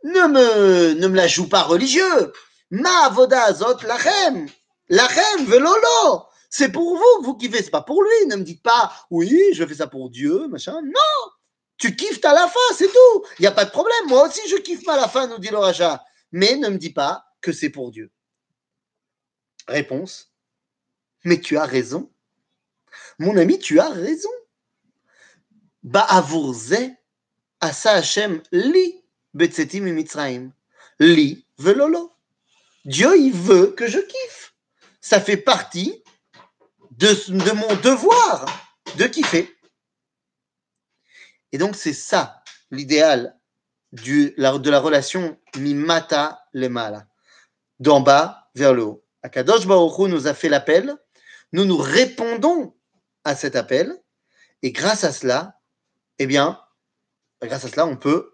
ne 0.04 0.26
me, 0.26 1.14
la 1.14 1.28
joue 1.28 1.48
pas 1.50 1.64
religieux. 1.64 2.32
Ma 2.70 3.10
voda 3.10 3.42
azot 3.42 3.76
lachem. 3.82 4.48
Lachem 4.88 5.44
velolo. 5.44 6.24
C'est 6.48 6.72
pour 6.72 6.96
vous, 6.96 7.24
vous 7.24 7.34
kiffez, 7.36 7.62
c'est 7.62 7.70
pas 7.70 7.82
pour 7.82 8.02
lui. 8.02 8.26
Ne 8.28 8.36
me 8.36 8.42
dites 8.42 8.62
pas, 8.62 8.90
oui, 9.10 9.50
je 9.52 9.66
fais 9.66 9.74
ça 9.74 9.86
pour 9.86 10.08
Dieu, 10.08 10.48
machin. 10.48 10.80
Non! 10.82 11.30
Tu 11.76 11.94
kiffes 11.94 12.24
à 12.24 12.32
la 12.32 12.48
fin, 12.48 12.74
c'est 12.74 12.88
tout. 12.88 13.24
Il 13.38 13.42
n'y 13.42 13.48
a 13.48 13.52
pas 13.52 13.66
de 13.66 13.70
problème. 13.70 14.06
Moi 14.06 14.26
aussi, 14.26 14.40
je 14.48 14.56
kiffe 14.56 14.88
à 14.88 14.96
la 14.96 15.08
fin, 15.08 15.26
nous 15.26 15.38
dit 15.38 15.50
le 15.50 15.58
rachat. 15.58 16.02
Mais 16.32 16.56
ne 16.56 16.70
me 16.70 16.78
dis 16.78 16.92
pas 16.92 17.26
que 17.42 17.52
c'est 17.52 17.68
pour 17.68 17.90
Dieu. 17.90 18.10
Réponse. 19.68 20.32
Mais 21.24 21.38
tu 21.38 21.58
as 21.58 21.66
raison. 21.66 22.10
Mon 23.18 23.36
ami, 23.36 23.58
tu 23.58 23.78
as 23.78 23.90
raison. 23.90 24.30
Ba'avurze 25.86 26.96
asa 27.60 27.92
Hashem 27.92 28.42
li 28.50 29.02
mitzraim. 29.34 30.52
Li 30.98 31.46
velolo. 31.58 32.12
Dieu, 32.84 33.16
il 33.16 33.32
veut 33.32 33.72
que 33.72 33.86
je 33.86 34.00
kiffe. 34.00 34.54
Ça 35.00 35.20
fait 35.20 35.36
partie 35.36 36.02
de, 36.90 37.08
de 37.30 37.52
mon 37.52 37.74
devoir 37.76 38.46
de 38.96 39.04
kiffer. 39.04 39.56
Et 41.52 41.58
donc, 41.58 41.76
c'est 41.76 41.92
ça 41.92 42.42
l'idéal 42.70 43.38
de 43.92 44.70
la 44.70 44.80
relation 44.80 45.38
mimata 45.56 46.44
lemala, 46.52 47.06
d'en 47.78 48.00
bas 48.00 48.50
vers 48.54 48.74
le 48.74 48.82
haut. 48.82 49.04
Akadosh 49.22 49.66
Baruch 49.66 49.98
nous 50.10 50.26
a 50.26 50.34
fait 50.34 50.48
l'appel, 50.48 50.96
nous 51.52 51.64
nous 51.64 51.76
répondons 51.76 52.74
à 53.24 53.36
cet 53.36 53.54
appel, 53.56 53.96
et 54.62 54.72
grâce 54.72 55.04
à 55.04 55.12
cela, 55.12 55.55
eh 56.18 56.26
bien, 56.26 56.60
grâce 57.42 57.64
à 57.64 57.68
cela, 57.68 57.86
on 57.86 57.96
peut 57.96 58.32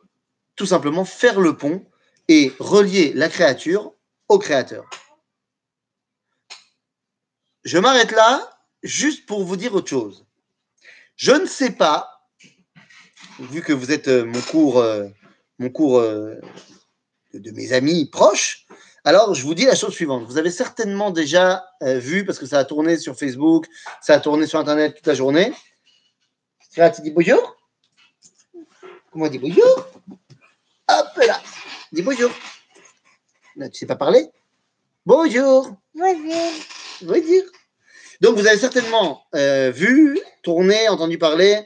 tout 0.57 0.67
simplement 0.67 1.05
faire 1.05 1.41
le 1.41 1.57
pont 1.57 1.85
et 2.29 2.53
relier 2.59 3.13
la 3.15 3.29
créature 3.29 3.95
au 4.29 4.39
créateur. 4.39 4.89
Je 7.65 7.79
m'arrête 7.79 8.13
là 8.13 8.49
juste 8.83 9.27
pour 9.27 9.45
vous 9.45 9.57
dire 9.57 9.75
autre 9.75 9.89
chose. 9.89 10.27
Je 11.17 11.33
ne 11.33 11.47
sais 11.47 11.71
pas, 11.71 12.29
vu 13.39 13.63
que 13.63 13.73
vous 13.73 13.93
êtes 13.93 14.09
euh, 14.09 14.25
mon 14.25 14.41
cours, 14.41 14.79
euh, 14.79 15.09
mon 15.59 15.71
cours 15.71 15.99
euh, 15.99 16.35
de 17.35 17.51
mes 17.53 17.73
amis 17.73 18.07
proches, 18.07 18.67
alors 19.05 19.35
je 19.35 19.43
vous 19.43 19.55
dis 19.55 19.65
la 19.65 19.75
chose 19.75 19.95
suivante. 19.95 20.25
Vous 20.25 20.39
avez 20.39 20.51
certainement 20.51 21.11
déjà 21.11 21.65
vu, 21.81 22.25
parce 22.25 22.39
que 22.39 22.47
ça 22.47 22.61
a 22.61 22.65
tourné 22.65 22.97
sur 22.97 23.17
Facebook, 23.17 23.67
ça 24.01 24.15
a 24.15 24.21
tourné 24.21 24.47
sur 24.47 24.61
Internet 24.61 24.95
toute 24.97 25.07
la 25.07 25.15
journée. 25.15 25.53
Tu 26.73 26.81
bonjour 27.11 27.57
Comment 29.13 29.27
on 29.27 29.29
dit 29.29 29.39
bonjour? 29.39 29.91
Hop 30.89 31.17
là! 31.27 31.43
Dis 31.93 32.01
bonjour. 32.01 32.31
Là, 33.57 33.69
tu 33.69 33.79
sais 33.79 33.85
pas 33.85 33.97
parler? 33.97 34.31
Bonjour! 35.05 35.77
Bonjour. 35.95 36.51
Bonjour! 37.03 37.43
Donc, 38.23 38.39
vous 38.39 38.47
avez 38.47 38.57
certainement 38.57 39.23
euh, 39.35 39.71
vu, 39.71 40.19
tourné, 40.43 40.89
entendu 40.89 41.19
parler 41.19 41.61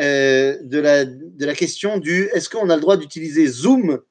euh, 0.00 0.58
de, 0.62 0.80
la, 0.80 1.04
de 1.04 1.46
la 1.46 1.54
question 1.54 1.98
du 1.98 2.28
est-ce 2.32 2.48
qu'on 2.48 2.68
a 2.70 2.74
le 2.74 2.80
droit 2.80 2.96
d'utiliser 2.96 3.46
Zoom, 3.46 4.02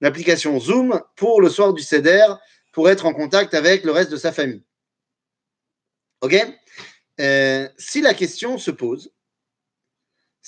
l'application 0.00 0.58
Zoom, 0.58 1.00
pour 1.14 1.40
le 1.40 1.48
soir 1.48 1.72
du 1.72 1.84
CEDER, 1.84 2.34
pour 2.72 2.90
être 2.90 3.06
en 3.06 3.14
contact 3.14 3.54
avec 3.54 3.84
le 3.84 3.92
reste 3.92 4.10
de 4.10 4.16
sa 4.16 4.32
famille? 4.32 4.64
OK? 6.22 6.34
Euh, 7.20 7.68
Si 7.78 8.00
la 8.00 8.14
question 8.14 8.58
se 8.58 8.72
pose, 8.72 9.12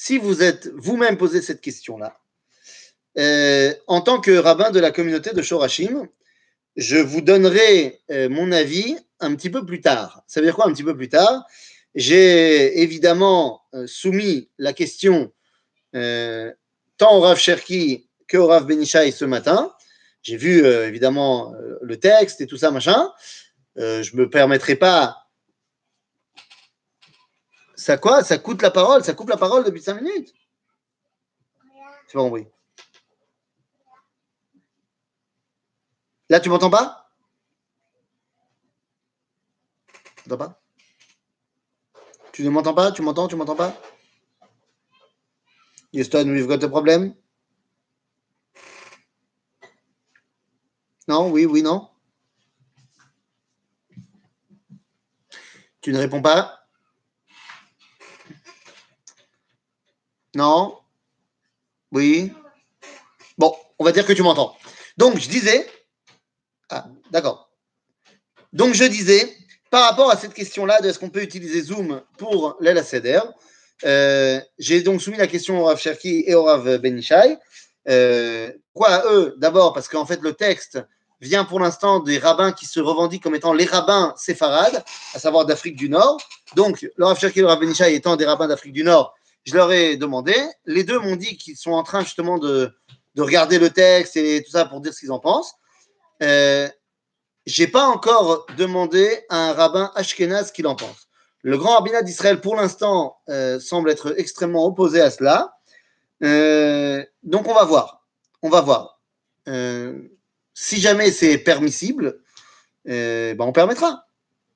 si 0.02 0.16
vous 0.16 0.42
êtes 0.42 0.68
vous-même 0.76 1.18
posé 1.18 1.42
cette 1.42 1.60
question-là, 1.60 2.16
en 3.86 4.00
tant 4.00 4.18
que 4.18 4.30
rabbin 4.30 4.70
de 4.70 4.80
la 4.80 4.92
communauté 4.92 5.34
de 5.34 5.42
Shorashim, 5.42 6.08
je 6.74 6.96
vous 6.96 7.20
donnerai 7.20 8.00
mon 8.30 8.50
avis 8.50 8.96
un 9.20 9.34
petit 9.34 9.50
peu 9.50 9.66
plus 9.66 9.82
tard. 9.82 10.22
Ça 10.26 10.40
veut 10.40 10.46
dire 10.46 10.54
quoi 10.54 10.66
un 10.66 10.72
petit 10.72 10.84
peu 10.84 10.96
plus 10.96 11.10
tard? 11.10 11.44
J'ai 11.94 12.80
évidemment 12.80 13.62
euh, 13.74 13.86
soumis 13.86 14.48
la 14.56 14.72
question 14.72 15.32
euh, 15.94 16.50
tant 16.96 17.16
au 17.16 17.20
Rav 17.20 17.38
Cherki 17.38 18.08
que 18.26 18.38
au 18.38 18.46
Rav 18.46 18.64
Benishai 18.64 19.10
ce 19.10 19.26
matin. 19.26 19.74
J'ai 20.22 20.38
vu 20.38 20.64
euh, 20.64 20.88
évidemment 20.88 21.52
le 21.82 21.98
texte 21.98 22.40
et 22.40 22.46
tout 22.46 22.56
ça, 22.56 22.70
machin. 22.70 23.10
je 23.76 24.16
ne 24.16 24.20
me 24.20 24.30
permettrai 24.30 24.76
pas. 24.76 25.19
Ça 27.80 27.96
quoi? 27.96 28.22
Ça 28.22 28.36
coûte 28.36 28.60
la 28.60 28.70
parole? 28.70 29.02
Ça 29.02 29.14
coupe 29.14 29.30
la 29.30 29.38
parole 29.38 29.64
depuis 29.64 29.80
cinq 29.80 30.02
minutes? 30.02 30.34
C'est 32.06 32.12
pas 32.12 32.20
compris. 32.20 32.46
Là, 36.28 36.40
tu 36.40 36.50
m'entends 36.50 36.68
pas? 36.68 37.10
Pas? 40.28 40.60
Tu 42.32 42.44
ne 42.44 42.50
m'entends 42.50 42.74
pas? 42.74 42.92
Tu 42.92 43.00
m'entends? 43.00 43.28
Tu 43.28 43.36
m'entends 43.36 43.56
pas? 43.56 43.74
Houston, 45.94 46.28
we've 46.28 46.46
got 46.46 46.62
a 46.62 46.68
problem. 46.68 47.14
Non? 51.08 51.30
Oui, 51.30 51.46
oui, 51.46 51.62
non? 51.62 51.88
Tu 55.80 55.92
ne 55.92 55.98
réponds 55.98 56.20
pas? 56.20 56.59
Non 60.34 60.78
Oui 61.92 62.32
Bon, 63.38 63.54
on 63.78 63.84
va 63.84 63.92
dire 63.92 64.06
que 64.06 64.12
tu 64.12 64.22
m'entends. 64.22 64.56
Donc, 64.96 65.18
je 65.18 65.28
disais. 65.28 65.66
Ah, 66.68 66.86
d'accord. 67.10 67.50
Donc, 68.52 68.74
je 68.74 68.84
disais 68.84 69.36
par 69.70 69.88
rapport 69.88 70.10
à 70.10 70.16
cette 70.16 70.34
question-là 70.34 70.80
de 70.80 70.88
est-ce 70.88 70.98
qu'on 70.98 71.10
peut 71.10 71.22
utiliser 71.22 71.62
Zoom 71.62 72.02
pour 72.18 72.56
l'El 72.60 72.76
euh, 73.84 74.40
j'ai 74.58 74.82
donc 74.82 75.00
soumis 75.00 75.16
la 75.16 75.26
question 75.26 75.60
au 75.60 75.64
Rav 75.64 75.78
Cherki 75.78 76.24
et 76.26 76.34
au 76.34 76.44
Rav 76.44 76.78
Benishai. 76.78 77.38
Euh, 77.88 78.52
quoi 78.74 79.04
eux? 79.10 79.34
D'abord 79.38 79.72
parce 79.72 79.88
qu'en 79.88 80.04
fait 80.04 80.20
le 80.20 80.34
texte 80.34 80.78
vient 81.20 81.44
pour 81.44 81.60
l'instant 81.60 82.00
des 82.00 82.18
rabbins 82.18 82.52
qui 82.52 82.66
se 82.66 82.80
revendiquent 82.80 83.22
comme 83.22 83.34
étant 83.34 83.54
les 83.54 83.64
rabbins 83.64 84.12
séfarades, 84.16 84.84
à 85.14 85.18
savoir 85.18 85.46
d'Afrique 85.46 85.76
du 85.76 85.88
Nord. 85.88 86.18
Donc 86.56 86.86
le 86.96 87.04
Rav 87.04 87.18
Cherki 87.18 87.38
et 87.38 87.42
le 87.42 87.48
Rav 87.48 87.60
Benishai 87.60 87.94
étant 87.94 88.16
des 88.16 88.26
rabbins 88.26 88.48
d'Afrique 88.48 88.72
du 88.72 88.84
Nord, 88.84 89.14
je 89.44 89.54
leur 89.54 89.72
ai 89.72 89.96
demandé. 89.96 90.34
Les 90.64 90.84
deux 90.84 90.98
m'ont 90.98 91.16
dit 91.16 91.36
qu'ils 91.36 91.56
sont 91.56 91.72
en 91.72 91.82
train 91.82 92.02
justement 92.02 92.38
de, 92.38 92.72
de, 93.14 93.22
regarder 93.22 93.58
le 93.58 93.70
texte 93.70 94.16
et 94.16 94.42
tout 94.44 94.52
ça 94.52 94.64
pour 94.64 94.80
dire 94.80 94.92
ce 94.92 95.00
qu'ils 95.00 95.12
en 95.12 95.20
pensent. 95.20 95.54
Euh, 96.22 96.68
j'ai 97.46 97.66
pas 97.66 97.86
encore 97.86 98.46
demandé 98.56 99.24
à 99.28 99.50
un 99.50 99.52
rabbin 99.52 99.90
ashkénaz 99.94 100.48
ce 100.48 100.52
qu'il 100.52 100.66
en 100.66 100.76
pense. 100.76 101.08
Le 101.42 101.56
grand 101.56 101.74
rabbinat 101.74 102.02
d'Israël, 102.02 102.40
pour 102.40 102.56
l'instant, 102.56 103.18
euh, 103.28 103.58
semble 103.58 103.90
être 103.90 104.14
extrêmement 104.18 104.66
opposé 104.66 105.00
à 105.00 105.10
cela. 105.10 105.54
Euh, 106.22 107.04
donc, 107.22 107.48
on 107.48 107.54
va 107.54 107.64
voir. 107.64 108.04
On 108.42 108.50
va 108.50 108.60
voir. 108.60 109.00
Euh, 109.48 109.98
si 110.52 110.80
jamais 110.80 111.10
c'est 111.10 111.38
permissible, 111.38 112.20
ben 112.84 113.40
on 113.40 113.52
permettra. 113.52 114.06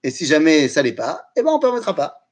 Et 0.02 0.10
si 0.10 0.26
jamais 0.26 0.68
ça 0.68 0.82
l'est 0.82 0.92
pas, 0.92 1.26
eh 1.36 1.42
ben 1.42 1.50
on 1.50 1.58
permettra 1.58 1.94
pas. 1.94 2.23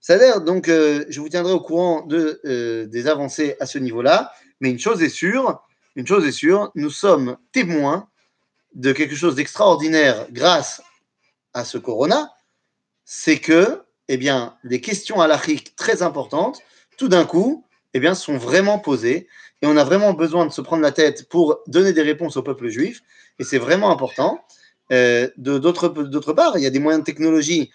C'est-à-dire, 0.00 0.40
donc, 0.40 0.66
je 0.66 1.20
vous 1.20 1.28
tiendrai 1.28 1.52
au 1.52 1.60
courant 1.60 2.06
de, 2.06 2.86
des 2.90 3.06
avancées 3.06 3.56
à 3.60 3.66
ce 3.66 3.78
niveau-là. 3.78 4.32
Mais 4.60 4.70
une 4.70 4.78
chose 4.78 5.02
est 5.02 5.08
sûre, 5.10 5.62
une 5.96 6.06
chose 6.06 6.26
est 6.26 6.32
sûre, 6.32 6.70
nous 6.74 6.90
sommes 6.90 7.36
témoins 7.52 8.08
de 8.74 8.92
quelque 8.92 9.16
chose 9.16 9.34
d'extraordinaire 9.34 10.26
grâce 10.30 10.82
à 11.54 11.64
ce 11.64 11.78
corona, 11.78 12.32
c'est 13.04 13.38
que, 13.38 13.82
eh 14.08 14.16
bien, 14.16 14.56
des 14.64 14.80
questions 14.80 15.20
halachiques 15.20 15.74
très 15.76 16.02
importantes, 16.02 16.60
tout 16.96 17.08
d'un 17.08 17.24
coup, 17.24 17.64
eh 17.94 18.00
bien, 18.00 18.14
sont 18.14 18.36
vraiment 18.36 18.78
posées. 18.78 19.26
Et 19.62 19.66
on 19.66 19.76
a 19.76 19.84
vraiment 19.84 20.12
besoin 20.12 20.46
de 20.46 20.52
se 20.52 20.60
prendre 20.60 20.82
la 20.82 20.92
tête 20.92 21.28
pour 21.28 21.60
donner 21.66 21.92
des 21.92 22.02
réponses 22.02 22.36
au 22.36 22.42
peuple 22.42 22.68
juif. 22.68 23.02
Et 23.38 23.44
c'est 23.44 23.58
vraiment 23.58 23.90
important. 23.90 24.44
Euh, 24.92 25.28
d'autre 25.36 26.32
part, 26.32 26.56
il 26.56 26.62
y 26.62 26.66
a 26.66 26.70
des 26.70 26.78
moyens 26.78 27.02
de 27.02 27.06
technologie 27.06 27.70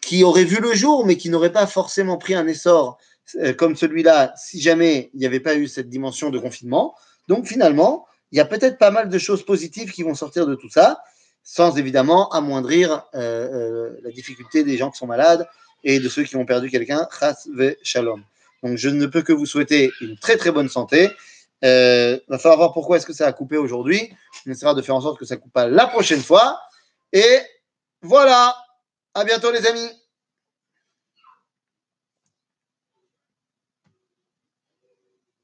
qui 0.00 0.24
auraient 0.24 0.44
vu 0.44 0.60
le 0.60 0.74
jour, 0.74 1.04
mais 1.06 1.16
qui 1.16 1.30
n'auraient 1.30 1.52
pas 1.52 1.66
forcément 1.66 2.18
pris 2.18 2.34
un 2.34 2.46
essor 2.46 2.98
euh, 3.36 3.52
comme 3.52 3.76
celui-là 3.76 4.32
si 4.36 4.60
jamais 4.60 5.10
il 5.14 5.20
n'y 5.20 5.26
avait 5.26 5.40
pas 5.40 5.54
eu 5.54 5.68
cette 5.68 5.88
dimension 5.88 6.30
de 6.30 6.38
confinement. 6.38 6.94
Donc 7.28 7.46
finalement, 7.46 8.06
il 8.32 8.38
y 8.38 8.40
a 8.40 8.44
peut-être 8.44 8.78
pas 8.78 8.90
mal 8.90 9.08
de 9.08 9.18
choses 9.18 9.44
positives 9.44 9.92
qui 9.92 10.02
vont 10.02 10.14
sortir 10.14 10.46
de 10.46 10.54
tout 10.54 10.70
ça, 10.70 11.02
sans 11.42 11.78
évidemment 11.78 12.28
amoindrir 12.30 13.04
euh, 13.14 13.18
euh, 13.18 14.00
la 14.02 14.10
difficulté 14.10 14.64
des 14.64 14.76
gens 14.76 14.90
qui 14.90 14.98
sont 14.98 15.06
malades 15.06 15.48
et 15.84 16.00
de 16.00 16.08
ceux 16.08 16.24
qui 16.24 16.36
ont 16.36 16.46
perdu 16.46 16.70
quelqu'un. 16.70 17.08
Shalom. 17.82 18.22
Donc 18.62 18.76
je 18.76 18.88
ne 18.88 19.06
peux 19.06 19.22
que 19.22 19.32
vous 19.32 19.46
souhaiter 19.46 19.90
une 20.00 20.16
très 20.18 20.36
très 20.36 20.50
bonne 20.50 20.68
santé. 20.68 21.10
Euh, 21.62 22.18
va 22.28 22.38
falloir 22.38 22.58
voir 22.58 22.72
pourquoi 22.72 22.96
est-ce 22.96 23.06
que 23.06 23.12
ça 23.12 23.26
a 23.26 23.32
coupé 23.32 23.56
aujourd'hui. 23.56 24.10
On 24.46 24.50
essaiera 24.50 24.74
de 24.74 24.82
faire 24.82 24.94
en 24.94 25.00
sorte 25.00 25.18
que 25.18 25.24
ça 25.24 25.36
coupe 25.36 25.52
pas 25.52 25.66
la 25.66 25.86
prochaine 25.86 26.22
fois. 26.22 26.58
Et 27.12 27.38
voilà. 28.02 28.54
À 29.14 29.24
bientôt 29.24 29.50
les 29.50 29.66
amis. 29.66 29.99